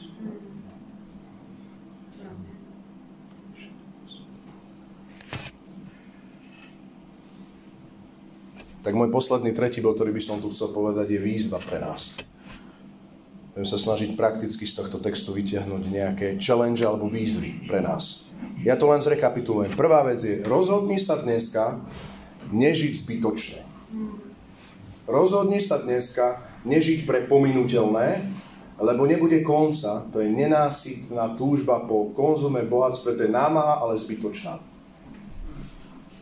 Tak 8.84 8.92
môj 9.00 9.16
posledný 9.16 9.56
tretí 9.56 9.80
bod, 9.80 9.96
ktorý 9.96 10.12
by 10.12 10.20
som 10.26 10.44
tu 10.44 10.52
chcel 10.52 10.74
povedať, 10.76 11.16
je 11.16 11.20
výzva 11.22 11.62
pre 11.62 11.80
nás. 11.80 12.20
Budem 13.54 13.70
sa 13.70 13.78
snažiť 13.78 14.18
prakticky 14.18 14.66
z 14.66 14.74
tohto 14.82 14.98
textu 14.98 15.30
vytiahnuť 15.30 15.84
nejaké 15.86 16.28
challenge 16.42 16.82
alebo 16.82 17.06
výzvy 17.06 17.70
pre 17.70 17.86
nás. 17.86 18.26
Ja 18.66 18.74
to 18.74 18.90
len 18.90 18.98
zrekapitulujem. 19.06 19.78
Prvá 19.78 20.02
vec 20.02 20.26
je, 20.26 20.42
rozhodni 20.42 20.98
sa 20.98 21.22
dneska 21.22 21.78
nežiť 22.50 22.94
zbytočne. 23.06 23.62
Rozhodni 25.06 25.62
sa 25.62 25.78
dneska 25.78 26.42
nežiť 26.66 27.06
pre 27.06 27.30
pominuteľné, 27.30 28.26
lebo 28.82 29.06
nebude 29.06 29.46
konca, 29.46 30.02
to 30.10 30.18
je 30.18 30.34
nenásytná 30.34 31.38
túžba 31.38 31.86
po 31.86 32.10
konzume, 32.18 32.66
bohatstve, 32.66 33.22
to 33.22 33.30
je 33.30 33.32
námaha, 33.32 33.86
ale 33.86 34.02
zbytočná. 34.02 34.58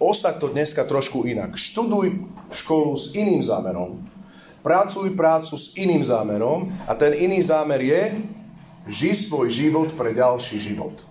Osaď 0.02 0.36
to 0.42 0.48
dneska 0.52 0.84
trošku 0.84 1.24
inak. 1.24 1.56
Študuj 1.56 2.26
školu 2.52 2.98
s 2.98 3.16
iným 3.16 3.46
zámerom. 3.46 4.04
Pracuj 4.62 5.18
prácu 5.18 5.58
s 5.58 5.74
iným 5.74 6.06
zámerom 6.06 6.70
a 6.86 6.94
ten 6.94 7.18
iný 7.18 7.42
zámer 7.42 7.82
je 7.82 8.02
ži 8.88 9.18
svoj 9.18 9.50
život 9.50 9.90
pre 9.98 10.14
ďalší 10.14 10.62
život. 10.62 11.02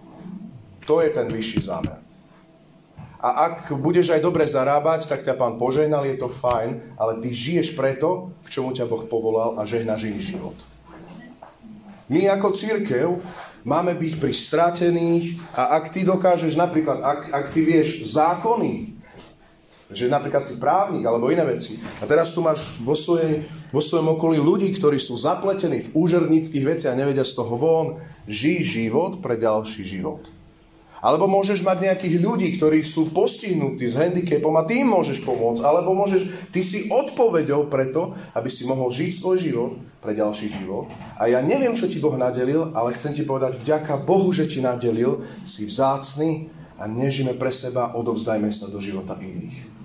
To 0.86 1.02
je 1.02 1.10
ten 1.10 1.26
vyšší 1.26 1.66
zámer. 1.66 1.98
A 3.20 3.52
ak 3.52 3.76
budeš 3.76 4.16
aj 4.16 4.24
dobre 4.24 4.48
zarábať, 4.48 5.04
tak 5.04 5.20
ťa 5.20 5.36
pán 5.36 5.60
požehnal, 5.60 6.08
je 6.08 6.16
to 6.16 6.32
fajn, 6.32 6.96
ale 6.96 7.20
ty 7.20 7.28
žiješ 7.36 7.76
preto, 7.76 8.32
k 8.48 8.58
čomu 8.58 8.72
ťa 8.72 8.88
Boh 8.88 9.04
povolal 9.04 9.60
a 9.60 9.68
žehnáš 9.68 10.08
iný 10.08 10.24
život. 10.24 10.56
My 12.10 12.26
ako 12.32 12.56
církev 12.56 13.22
máme 13.62 13.94
byť 13.94 14.14
pri 14.18 14.32
stratených 14.34 15.38
a 15.52 15.78
ak 15.78 15.94
ty 15.94 16.02
dokážeš 16.02 16.56
napríklad, 16.56 17.04
ak, 17.04 17.20
ak 17.30 17.44
ty 17.54 17.60
vieš 17.60 18.08
zákony, 18.08 18.89
že 19.90 20.06
napríklad 20.06 20.46
si 20.46 20.56
právnik 20.56 21.02
alebo 21.02 21.34
iné 21.34 21.42
veci. 21.42 21.78
A 21.98 22.06
teraz 22.06 22.30
tu 22.30 22.40
máš 22.40 22.62
vo, 22.78 22.94
svojej, 22.94 23.46
vo 23.74 23.82
svojom 23.82 24.14
okolí 24.14 24.38
ľudí, 24.38 24.70
ktorí 24.78 25.02
sú 25.02 25.18
zapletení 25.18 25.82
v 25.82 25.92
úžernických 25.94 26.64
veciach 26.64 26.92
a 26.94 27.00
nevedia 27.00 27.26
z 27.26 27.34
toho 27.34 27.54
von. 27.58 27.86
Žij 28.30 28.62
život 28.62 29.12
pre 29.18 29.34
ďalší 29.34 29.82
život. 29.82 30.30
Alebo 31.00 31.24
môžeš 31.24 31.64
mať 31.64 31.80
nejakých 31.80 32.20
ľudí, 32.20 32.48
ktorí 32.60 32.84
sú 32.84 33.08
postihnutí 33.08 33.88
s 33.88 33.96
handicapom 33.96 34.52
a 34.60 34.68
tým 34.68 34.84
môžeš 34.84 35.24
pomôcť. 35.24 35.64
Alebo 35.64 35.96
môžeš, 35.96 36.52
ty 36.52 36.60
si 36.60 36.92
odpovedou 36.92 37.72
preto, 37.72 38.12
aby 38.36 38.52
si 38.52 38.68
mohol 38.68 38.92
žiť 38.92 39.10
svoj 39.16 39.36
život 39.40 39.72
pre 40.04 40.12
ďalší 40.12 40.52
život. 40.60 40.92
A 41.16 41.32
ja 41.32 41.40
neviem, 41.40 41.72
čo 41.72 41.88
ti 41.88 41.96
Boh 41.96 42.12
nadelil, 42.20 42.76
ale 42.76 42.92
chcem 43.00 43.16
ti 43.16 43.24
povedať, 43.24 43.56
vďaka 43.64 43.96
Bohu, 44.04 44.28
že 44.28 44.44
ti 44.44 44.60
nadelil, 44.60 45.24
si 45.48 45.64
vzácný 45.64 46.52
a 46.76 46.84
nežime 46.84 47.32
pre 47.32 47.48
seba, 47.48 47.96
odovzdajme 47.96 48.52
sa 48.52 48.68
do 48.68 48.76
života 48.76 49.16
iných. 49.16 49.79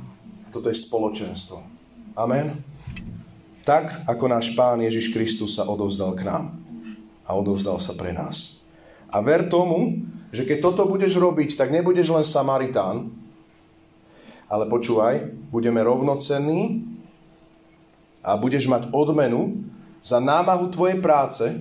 Toto 0.56 0.72
je 0.72 0.80
spoločenstvo. 0.80 1.60
Amen. 2.16 2.64
Tak, 3.68 4.08
ako 4.08 4.32
náš 4.32 4.56
Pán 4.56 4.80
Ježiš 4.80 5.12
Kristus 5.12 5.60
sa 5.60 5.68
odovzdal 5.68 6.16
k 6.16 6.24
nám. 6.24 6.56
A 7.28 7.36
odovzdal 7.36 7.76
sa 7.84 7.92
pre 7.92 8.16
nás. 8.16 8.64
A 9.12 9.20
ver 9.20 9.52
tomu, 9.52 10.08
že 10.32 10.48
keď 10.48 10.64
toto 10.64 10.88
budeš 10.88 11.20
robiť, 11.20 11.60
tak 11.60 11.76
nebudeš 11.76 12.08
len 12.08 12.24
Samaritán, 12.24 13.12
ale 14.48 14.64
počúvaj, 14.72 15.28
budeme 15.52 15.84
rovnocenní 15.84 16.88
a 18.24 18.40
budeš 18.40 18.72
mať 18.72 18.96
odmenu 18.96 19.60
za 20.00 20.24
námahu 20.24 20.72
tvojej 20.72 21.04
práce 21.04 21.52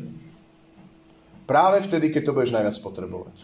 práve 1.50 1.82
vtedy, 1.82 2.14
keď 2.14 2.30
to 2.30 2.34
budeš 2.36 2.54
najviac 2.54 2.78
potrebovať. 2.78 3.36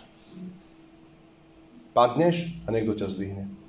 Padneš 1.91 2.55
a 2.65 2.71
niekto 2.71 2.95
ťa 2.95 3.11
zdvihne. 3.11 3.60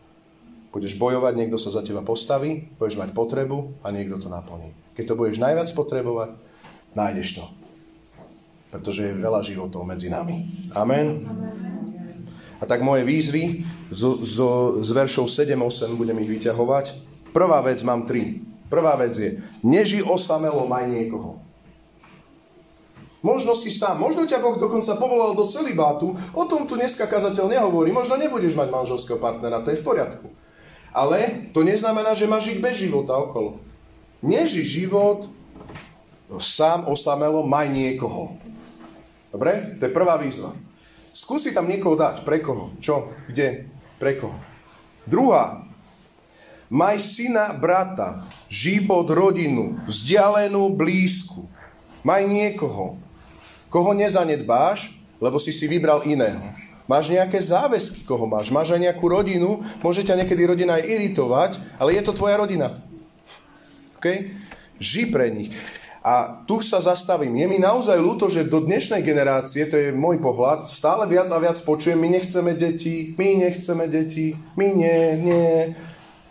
Budeš 0.71 0.95
bojovať, 0.95 1.35
niekto 1.35 1.59
sa 1.59 1.67
za 1.75 1.83
teba 1.83 1.99
postaví, 1.99 2.71
budeš 2.79 2.95
mať 2.95 3.11
potrebu 3.11 3.75
a 3.83 3.91
niekto 3.91 4.15
to 4.23 4.31
naplní. 4.31 4.71
Keď 4.95 5.03
to 5.03 5.19
budeš 5.19 5.37
najviac 5.43 5.67
potrebovať, 5.75 6.39
nájdeš 6.95 7.43
to. 7.43 7.45
Pretože 8.71 9.11
je 9.11 9.19
veľa 9.19 9.43
životov 9.43 9.83
medzi 9.83 10.07
nami. 10.07 10.47
Amen. 10.71 11.27
A 12.61 12.63
tak 12.63 12.79
moje 12.79 13.03
výzvy 13.03 13.67
zo, 13.91 14.15
zo, 14.23 14.79
z 14.79 14.89
veršov 14.95 15.27
7-8 15.27 15.91
budem 15.99 16.15
ich 16.23 16.31
vyťahovať. 16.39 16.85
Prvá 17.35 17.59
vec 17.59 17.83
mám 17.83 18.07
tri. 18.07 18.39
Prvá 18.71 18.95
vec 18.95 19.11
je, 19.19 19.43
neži 19.67 19.99
osamelo, 19.99 20.63
maj 20.63 20.87
niekoho. 20.87 21.43
Možno 23.21 23.53
si 23.53 23.69
sám, 23.69 23.99
možno 23.99 24.23
ťa 24.25 24.39
Boh 24.41 24.57
dokonca 24.57 24.97
povolal 24.97 25.37
do 25.37 25.45
celibátu, 25.45 26.17
o 26.33 26.43
tom 26.47 26.65
tu 26.65 26.73
dneska 26.73 27.05
kazateľ 27.05 27.51
nehovorí, 27.53 27.93
možno 27.93 28.17
nebudeš 28.17 28.57
mať 28.57 28.73
manželského 28.73 29.21
partnera, 29.21 29.61
to 29.61 29.69
je 29.69 29.77
v 29.77 29.85
poriadku. 29.85 30.27
Ale 30.91 31.47
to 31.55 31.63
neznamená, 31.63 32.15
že 32.15 32.27
máš 32.27 32.51
žiť 32.51 32.57
bez 32.59 32.75
života 32.79 33.15
okolo. 33.15 33.59
Neži 34.19 34.67
život 34.67 35.31
sám 36.39 36.87
osamelo, 36.87 37.43
maj 37.43 37.71
niekoho. 37.71 38.35
Dobre? 39.31 39.79
To 39.79 39.87
je 39.87 39.95
prvá 39.95 40.19
výzva. 40.19 40.51
Skúsi 41.11 41.51
tam 41.55 41.67
niekoho 41.67 41.95
dať. 41.95 42.23
Pre 42.23 42.37
koho? 42.39 42.75
Čo? 42.79 43.11
Kde? 43.27 43.67
Pre 43.99 44.11
koho? 44.19 44.35
Druhá. 45.07 45.63
Maj 46.71 47.03
syna, 47.03 47.51
brata, 47.51 48.23
život, 48.47 49.07
rodinu, 49.11 49.75
vzdialenú, 49.87 50.71
blízku. 50.71 51.51
Maj 52.03 52.23
niekoho 52.27 52.95
koho 53.71 53.95
nezanedbáš, 53.95 54.91
lebo 55.23 55.39
si 55.39 55.55
si 55.55 55.63
vybral 55.63 56.03
iného. 56.03 56.43
Máš 56.91 57.07
nejaké 57.07 57.39
záväzky, 57.39 58.03
koho 58.03 58.27
máš. 58.27 58.51
Máš 58.51 58.75
aj 58.75 58.91
nejakú 58.91 59.07
rodinu, 59.07 59.63
môže 59.79 60.03
ťa 60.03 60.19
niekedy 60.19 60.43
rodina 60.43 60.75
aj 60.75 60.91
iritovať, 60.91 61.51
ale 61.79 61.95
je 61.95 62.03
to 62.03 62.11
tvoja 62.11 62.35
rodina. 62.35 62.83
Okay? 63.95 64.35
Ži 64.75 65.07
pre 65.07 65.31
nich. 65.31 65.55
A 66.03 66.43
tu 66.43 66.59
sa 66.59 66.83
zastavím. 66.83 67.39
Je 67.39 67.47
mi 67.47 67.63
naozaj 67.63 67.95
ľúto, 67.95 68.27
že 68.27 68.43
do 68.43 68.59
dnešnej 68.59 69.05
generácie, 69.07 69.69
to 69.71 69.79
je 69.79 69.95
môj 69.95 70.19
pohľad, 70.19 70.67
stále 70.67 71.07
viac 71.07 71.31
a 71.31 71.39
viac 71.39 71.61
počujem, 71.63 71.95
my 71.95 72.11
nechceme 72.11 72.57
deti, 72.59 73.15
my 73.15 73.39
nechceme 73.47 73.85
deti, 73.87 74.35
my 74.59 74.67
nie, 74.75 74.99
nie. 75.15 75.71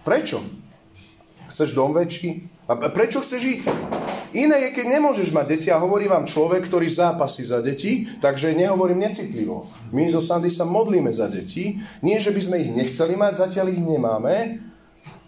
Prečo? 0.04 0.44
Chceš 1.56 1.72
dom 1.72 1.96
väčší? 1.96 2.44
A 2.68 2.90
prečo 2.92 3.24
chceš 3.24 3.40
žiť? 3.40 3.60
Iné 4.30 4.70
je, 4.70 4.74
keď 4.78 4.86
nemôžeš 4.94 5.34
mať 5.34 5.58
deti 5.58 5.68
a 5.74 5.82
hovorí 5.82 6.06
vám 6.06 6.22
človek, 6.22 6.70
ktorý 6.70 6.86
zápasí 6.86 7.42
za 7.42 7.58
deti, 7.58 8.06
takže 8.22 8.54
nehovorím 8.54 9.02
necitlivo. 9.02 9.66
My 9.90 10.06
zo 10.06 10.22
Sandy 10.22 10.54
sa 10.54 10.62
modlíme 10.62 11.10
za 11.10 11.26
deti. 11.26 11.82
Nie, 11.98 12.22
že 12.22 12.30
by 12.30 12.40
sme 12.40 12.56
ich 12.62 12.70
nechceli 12.70 13.18
mať, 13.18 13.50
zatiaľ 13.50 13.74
ich 13.74 13.82
nemáme. 13.82 14.62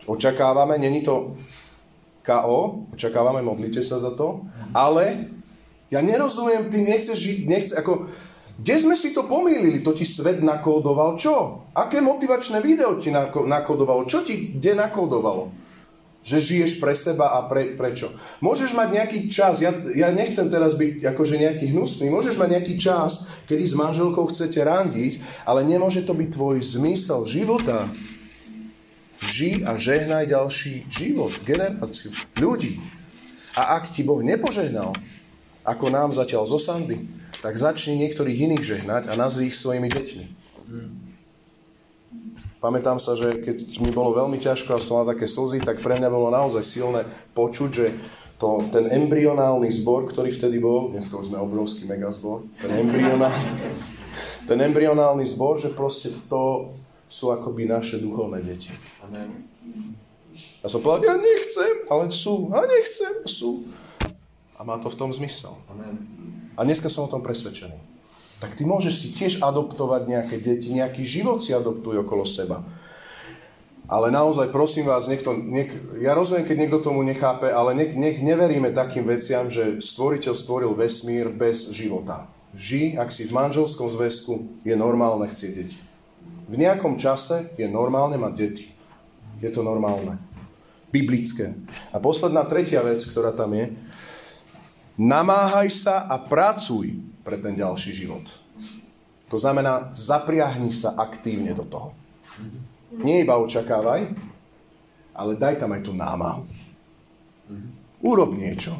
Očakávame, 0.06 0.78
není 0.78 1.02
to 1.02 1.34
KO, 2.22 2.86
očakávame, 2.94 3.42
modlite 3.42 3.82
sa 3.82 3.98
za 3.98 4.14
to. 4.14 4.46
Ale 4.70 5.26
ja 5.90 5.98
nerozumiem, 5.98 6.70
ty 6.70 6.86
nechceš 6.86 7.18
žiť, 7.18 7.38
nechce, 7.50 7.72
ako, 7.74 8.06
kde 8.62 8.74
sme 8.78 8.94
si 8.94 9.10
to 9.10 9.26
pomýlili? 9.26 9.82
To 9.82 9.90
ti 9.90 10.06
svet 10.06 10.38
nakódoval 10.46 11.18
čo? 11.18 11.66
Aké 11.74 11.98
motivačné 11.98 12.62
video 12.62 12.94
ti 13.02 13.10
nakódovalo? 13.10 14.06
Čo 14.06 14.22
ti 14.22 14.54
kde 14.54 14.78
nakódovalo? 14.78 15.61
Že 16.22 16.38
žiješ 16.38 16.72
pre 16.78 16.94
seba 16.94 17.34
a 17.34 17.50
pre, 17.50 17.74
prečo. 17.74 18.14
Môžeš 18.38 18.78
mať 18.78 18.88
nejaký 18.94 19.18
čas, 19.26 19.58
ja, 19.58 19.74
ja 19.74 20.14
nechcem 20.14 20.46
teraz 20.46 20.78
byť 20.78 21.02
akože 21.02 21.34
nejaký 21.34 21.74
hnusný, 21.74 22.06
môžeš 22.14 22.38
mať 22.38 22.48
nejaký 22.58 22.74
čas, 22.78 23.26
kedy 23.50 23.66
s 23.66 23.74
manželkou 23.74 24.30
chcete 24.30 24.62
randiť, 24.62 25.18
ale 25.42 25.66
nemôže 25.66 26.06
to 26.06 26.14
byť 26.14 26.28
tvoj 26.30 26.62
zmysel 26.62 27.26
života. 27.26 27.90
Ži 29.22 29.66
a 29.66 29.74
žehnaj 29.78 30.30
ďalší 30.30 30.86
život, 30.90 31.34
generáciu, 31.42 32.14
ľudí. 32.38 32.78
A 33.58 33.78
ak 33.78 33.90
ti 33.90 34.06
Boh 34.06 34.22
nepožehnal, 34.22 34.94
ako 35.62 35.84
nám 35.90 36.10
zatiaľ 36.14 36.46
zo 36.46 36.58
Sandy, 36.58 37.06
tak 37.38 37.54
začni 37.54 37.98
niektorých 37.98 38.50
iných 38.50 38.62
žehnať 38.62 39.02
a 39.10 39.12
nazvi 39.14 39.50
ich 39.50 39.58
svojimi 39.58 39.86
deťmi. 39.90 40.24
Pamätám 42.62 43.02
sa, 43.02 43.18
že 43.18 43.42
keď 43.42 43.82
mi 43.82 43.90
bolo 43.90 44.14
veľmi 44.14 44.38
ťažko 44.38 44.78
a 44.78 44.78
som 44.78 45.02
mal 45.02 45.10
také 45.10 45.26
slzy, 45.26 45.58
tak 45.58 45.82
pre 45.82 45.98
mňa 45.98 46.06
bolo 46.06 46.30
naozaj 46.30 46.62
silné 46.62 47.10
počuť, 47.34 47.70
že 47.74 47.90
to, 48.38 48.62
ten 48.70 48.86
embryonálny 48.86 49.66
zbor, 49.74 50.06
ktorý 50.06 50.30
vtedy 50.30 50.62
bol, 50.62 50.94
dneska 50.94 51.18
už 51.18 51.34
sme 51.34 51.42
obrovský 51.42 51.90
megazbor, 51.90 52.46
ten 52.62 52.70
embryonálny, 52.70 53.50
ten 54.48 54.58
embryonálny 54.62 55.26
zbor, 55.26 55.58
že 55.58 55.74
proste 55.74 56.14
to 56.30 56.70
sú 57.10 57.34
akoby 57.34 57.66
naše 57.66 57.98
duchovné 57.98 58.38
deti. 58.46 58.70
Amen. 59.10 59.42
Ja 60.62 60.70
som 60.70 60.86
povedal, 60.86 61.02
ja 61.02 61.14
nechcem, 61.18 61.90
ale 61.90 62.14
sú. 62.14 62.46
A 62.54 62.62
nechcem, 62.62 63.26
sú. 63.26 63.66
A 64.54 64.62
má 64.62 64.78
to 64.78 64.86
v 64.86 64.94
tom 65.02 65.10
zmysel. 65.10 65.58
Amen. 65.66 65.98
A 66.54 66.62
dneska 66.62 66.86
som 66.86 67.10
o 67.10 67.10
tom 67.10 67.26
presvedčený 67.26 67.91
tak 68.42 68.58
ty 68.58 68.66
môžeš 68.66 68.94
si 68.98 69.08
tiež 69.14 69.38
adoptovať 69.38 70.10
nejaké 70.10 70.36
deti, 70.42 70.74
nejaký 70.74 71.06
život 71.06 71.38
si 71.38 71.54
adoptuj 71.54 72.02
okolo 72.02 72.26
seba. 72.26 72.66
Ale 73.86 74.10
naozaj 74.10 74.50
prosím 74.50 74.90
vás, 74.90 75.06
niekto, 75.06 75.30
niek, 75.30 75.70
ja 76.02 76.10
rozumiem, 76.10 76.42
keď 76.42 76.56
niekto 76.58 76.82
tomu 76.82 77.06
nechápe, 77.06 77.46
ale 77.54 77.70
ne, 77.78 77.86
ne, 77.94 78.10
neveríme 78.18 78.74
takým 78.74 79.06
veciam, 79.06 79.46
že 79.46 79.78
stvoriteľ 79.78 80.34
stvoril 80.34 80.74
vesmír 80.74 81.30
bez 81.30 81.70
života. 81.70 82.26
Ži, 82.58 82.98
ak 82.98 83.14
si 83.14 83.30
v 83.30 83.36
manželskom 83.36 83.86
zväzku, 83.86 84.58
je 84.66 84.74
normálne 84.74 85.30
chcieť 85.30 85.52
deti. 85.54 85.78
V 86.50 86.58
nejakom 86.58 86.98
čase 86.98 87.46
je 87.54 87.70
normálne 87.70 88.18
mať 88.18 88.32
deti. 88.34 88.66
Je 89.38 89.50
to 89.54 89.62
normálne. 89.62 90.18
Biblické. 90.90 91.54
A 91.94 92.02
posledná 92.02 92.42
tretia 92.42 92.82
vec, 92.82 93.06
ktorá 93.06 93.30
tam 93.30 93.54
je, 93.54 93.70
namáhaj 94.98 95.70
sa 95.70 96.10
a 96.10 96.18
pracuj 96.18 97.11
pre 97.22 97.38
ten 97.38 97.54
ďalší 97.54 97.94
život. 97.94 98.22
To 99.32 99.40
znamená, 99.40 99.96
zapriahni 99.96 100.76
sa 100.76 100.92
aktívne 100.98 101.56
do 101.56 101.64
toho. 101.64 101.96
Nie 103.00 103.24
iba 103.24 103.40
očakávaj, 103.40 104.12
ale 105.16 105.32
daj 105.40 105.56
tam 105.56 105.72
aj 105.72 105.82
tú 105.88 105.96
námahu. 105.96 106.44
Urob 108.04 108.36
niečo. 108.36 108.76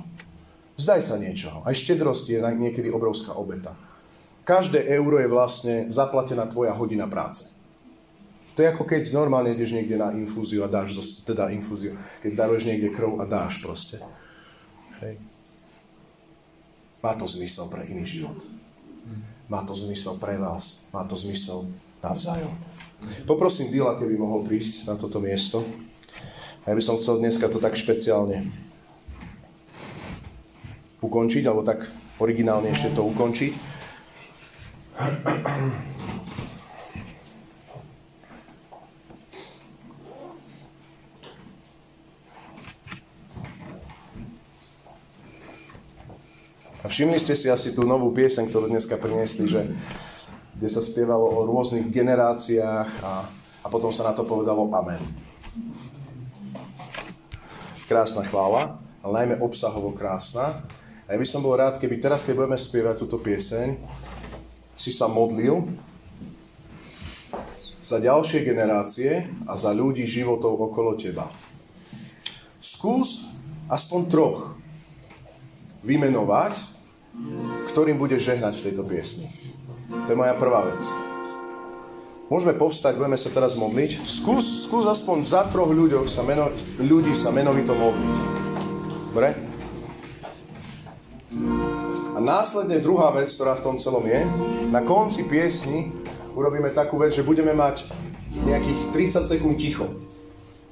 Zdaj 0.77 1.01
sa 1.05 1.17
niečoho. 1.17 1.65
Aj 1.65 1.73
štedrosť 1.73 2.27
je 2.29 2.39
niekedy 2.43 2.93
obrovská 2.93 3.33
obeta. 3.39 3.73
Každé 4.43 4.91
euro 4.99 5.23
je 5.23 5.31
vlastne 5.31 5.75
zaplatená 5.89 6.51
tvoja 6.51 6.75
hodina 6.75 7.07
práce. 7.07 7.47
To 8.53 8.61
je 8.61 8.69
ako 8.69 8.85
keď 8.85 9.15
normálne 9.17 9.57
ideš 9.57 9.73
niekde 9.73 9.97
na 9.97 10.13
infúziu 10.13 10.61
a 10.61 10.69
dáš, 10.69 10.99
teda 11.25 11.49
infúziu, 11.55 11.97
keď 12.21 12.33
daruješ 12.37 12.69
niekde 12.69 12.93
krv 12.93 13.23
a 13.23 13.25
dáš 13.25 13.65
proste. 13.65 13.97
Hej. 15.01 15.17
Má 17.03 17.19
to 17.19 17.27
zmysel 17.27 17.67
pre 17.67 17.83
iný 17.91 18.07
život. 18.07 18.39
Má 19.51 19.67
to 19.67 19.75
zmysel 19.75 20.17
pre 20.23 20.39
vás. 20.39 20.79
Má 20.95 21.03
to 21.03 21.19
zmysel 21.19 21.67
navzájom. 21.99 22.55
Poprosím 23.27 23.75
Dila, 23.75 23.99
keby 23.99 24.15
mohol 24.15 24.47
prísť 24.47 24.87
na 24.87 24.95
toto 24.95 25.19
miesto. 25.19 25.67
A 26.63 26.71
ja 26.71 26.75
by 26.79 26.83
som 26.83 26.95
chcel 27.03 27.19
dneska 27.19 27.51
to 27.51 27.59
tak 27.59 27.75
špeciálne 27.75 28.47
ukončiť, 31.03 31.43
alebo 31.51 31.67
tak 31.67 31.91
originálnejšie 32.23 32.95
to 32.95 33.03
ukončiť. 33.03 33.53
A 46.83 46.91
všimli 46.91 47.15
ste 47.23 47.39
si 47.39 47.47
asi 47.47 47.71
tú 47.71 47.87
novú 47.87 48.11
pieseň, 48.11 48.51
ktorú 48.51 48.67
dneska 48.67 48.99
priniesli, 48.99 49.47
že, 49.47 49.71
kde 50.59 50.67
sa 50.67 50.83
spievalo 50.83 51.31
o 51.31 51.47
rôznych 51.47 51.87
generáciách 51.87 52.91
a, 53.07 53.31
a 53.63 53.67
potom 53.71 53.95
sa 53.95 54.11
na 54.11 54.13
to 54.19 54.27
povedalo 54.27 54.67
Amen. 54.75 54.99
Krásna 57.87 58.27
chvála, 58.27 58.83
ale 58.99 59.13
najmä 59.23 59.39
obsahovo 59.39 59.95
krásna. 59.95 60.67
A 61.07 61.15
ja 61.15 61.19
by 61.23 61.27
som 61.29 61.39
bol 61.39 61.55
rád, 61.55 61.79
keby 61.79 62.03
teraz, 62.03 62.27
keď 62.27 62.43
budeme 62.43 62.59
spievať 62.59 63.07
túto 63.07 63.23
pieseň, 63.23 63.79
si 64.75 64.91
sa 64.91 65.07
modlil 65.07 65.71
za 67.79 68.03
ďalšie 68.03 68.43
generácie 68.43 69.31
a 69.47 69.55
za 69.55 69.71
ľudí 69.71 70.03
životov 70.03 70.59
okolo 70.59 70.99
teba. 70.99 71.31
Skús 72.59 73.23
aspoň 73.71 74.01
troch 74.11 74.41
vymenovať 75.87 76.72
ktorým 77.73 77.97
budeš 77.97 78.33
žehnať 78.33 78.61
v 78.61 78.65
tejto 78.71 78.83
piesni. 78.85 79.29
To 79.89 80.09
je 80.09 80.17
moja 80.17 80.37
prvá 80.37 80.69
vec. 80.69 80.83
Môžeme 82.33 82.57
povstať, 82.57 82.97
budeme 82.97 83.21
sa 83.21 83.29
teraz 83.29 83.53
modliť. 83.61 84.09
Skús, 84.09 84.65
skús 84.65 84.89
aspoň 84.89 85.29
za 85.29 85.45
troch 85.53 85.69
ľuďoch 85.69 86.09
sa 86.09 86.25
meno, 86.25 86.49
ľudí 86.81 87.13
sa 87.13 87.29
menovito 87.29 87.77
modliť. 87.77 88.17
Dobre? 89.13 89.29
A 92.17 92.19
následne 92.21 92.81
druhá 92.81 93.13
vec, 93.13 93.29
ktorá 93.29 93.61
v 93.61 93.65
tom 93.65 93.77
celom 93.77 94.09
je, 94.09 94.25
na 94.73 94.81
konci 94.81 95.29
piesni 95.29 95.93
urobíme 96.33 96.73
takú 96.73 96.97
vec, 96.97 97.13
že 97.13 97.21
budeme 97.21 97.53
mať 97.53 97.85
nejakých 98.49 98.81
30 99.21 99.29
sekúnd 99.29 99.61
ticho. 99.61 99.93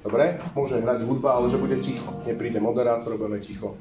Dobre? 0.01 0.41
Môže 0.57 0.81
hrať 0.81 1.05
hudba, 1.05 1.37
ale 1.37 1.53
že 1.53 1.61
bude 1.61 1.77
ticho. 1.85 2.09
Nepríde 2.25 2.57
moderátor, 2.57 3.21
budeme 3.21 3.45
ticho. 3.45 3.77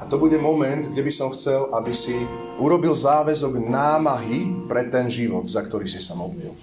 A 0.00 0.08
to 0.08 0.16
bude 0.16 0.40
moment, 0.40 0.88
kde 0.88 1.04
by 1.04 1.12
som 1.12 1.28
chcel, 1.36 1.68
aby 1.76 1.92
si 1.92 2.16
urobil 2.56 2.96
záväzok 2.96 3.60
námahy 3.60 4.64
pre 4.64 4.88
ten 4.88 5.12
život, 5.12 5.44
za 5.44 5.60
ktorý 5.60 5.84
si 5.84 6.00
sa 6.00 6.16
modlil. 6.16 6.56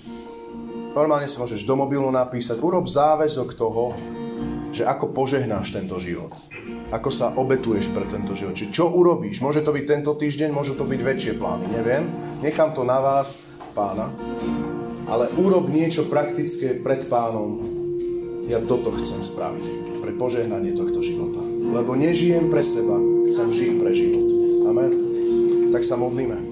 Normálne 0.98 1.30
si 1.30 1.38
môžeš 1.38 1.62
do 1.62 1.78
mobilu 1.78 2.10
napísať, 2.10 2.58
urob 2.58 2.90
záväzok 2.90 3.54
toho, 3.54 3.94
že 4.74 4.82
ako 4.82 5.14
požehnáš 5.14 5.70
tento 5.70 6.02
život. 6.02 6.34
Ako 6.90 7.14
sa 7.14 7.30
obetuješ 7.38 7.94
pre 7.94 8.10
tento 8.10 8.34
život. 8.34 8.58
Či 8.58 8.74
čo 8.74 8.90
urobíš? 8.90 9.38
Môže 9.46 9.62
to 9.62 9.70
byť 9.70 9.86
tento 9.86 10.18
týždeň, 10.18 10.50
môže 10.50 10.74
to 10.74 10.90
byť 10.90 11.00
väčšie 11.06 11.34
plány, 11.38 11.66
neviem. 11.78 12.10
Nechám 12.42 12.74
to 12.74 12.82
na 12.82 12.98
vás, 12.98 13.38
pána. 13.78 14.10
Ale 15.06 15.30
urob 15.38 15.70
niečo 15.70 16.10
praktické 16.10 16.74
pred 16.82 17.06
pánom. 17.06 17.62
Ja 18.50 18.58
toto 18.66 18.90
chcem 18.98 19.22
spraviť. 19.22 20.02
Pre 20.02 20.12
požehnanie 20.18 20.74
tohto 20.74 21.06
života. 21.06 21.47
Lebo 21.68 22.00
nežijem 22.00 22.48
pre 22.48 22.64
seba, 22.64 22.96
chcem 23.28 23.48
žiť 23.52 23.72
pre 23.76 23.92
život. 23.92 24.28
Amen. 24.72 24.92
Tak 25.76 25.84
sa 25.84 26.00
modlíme. 26.00 26.47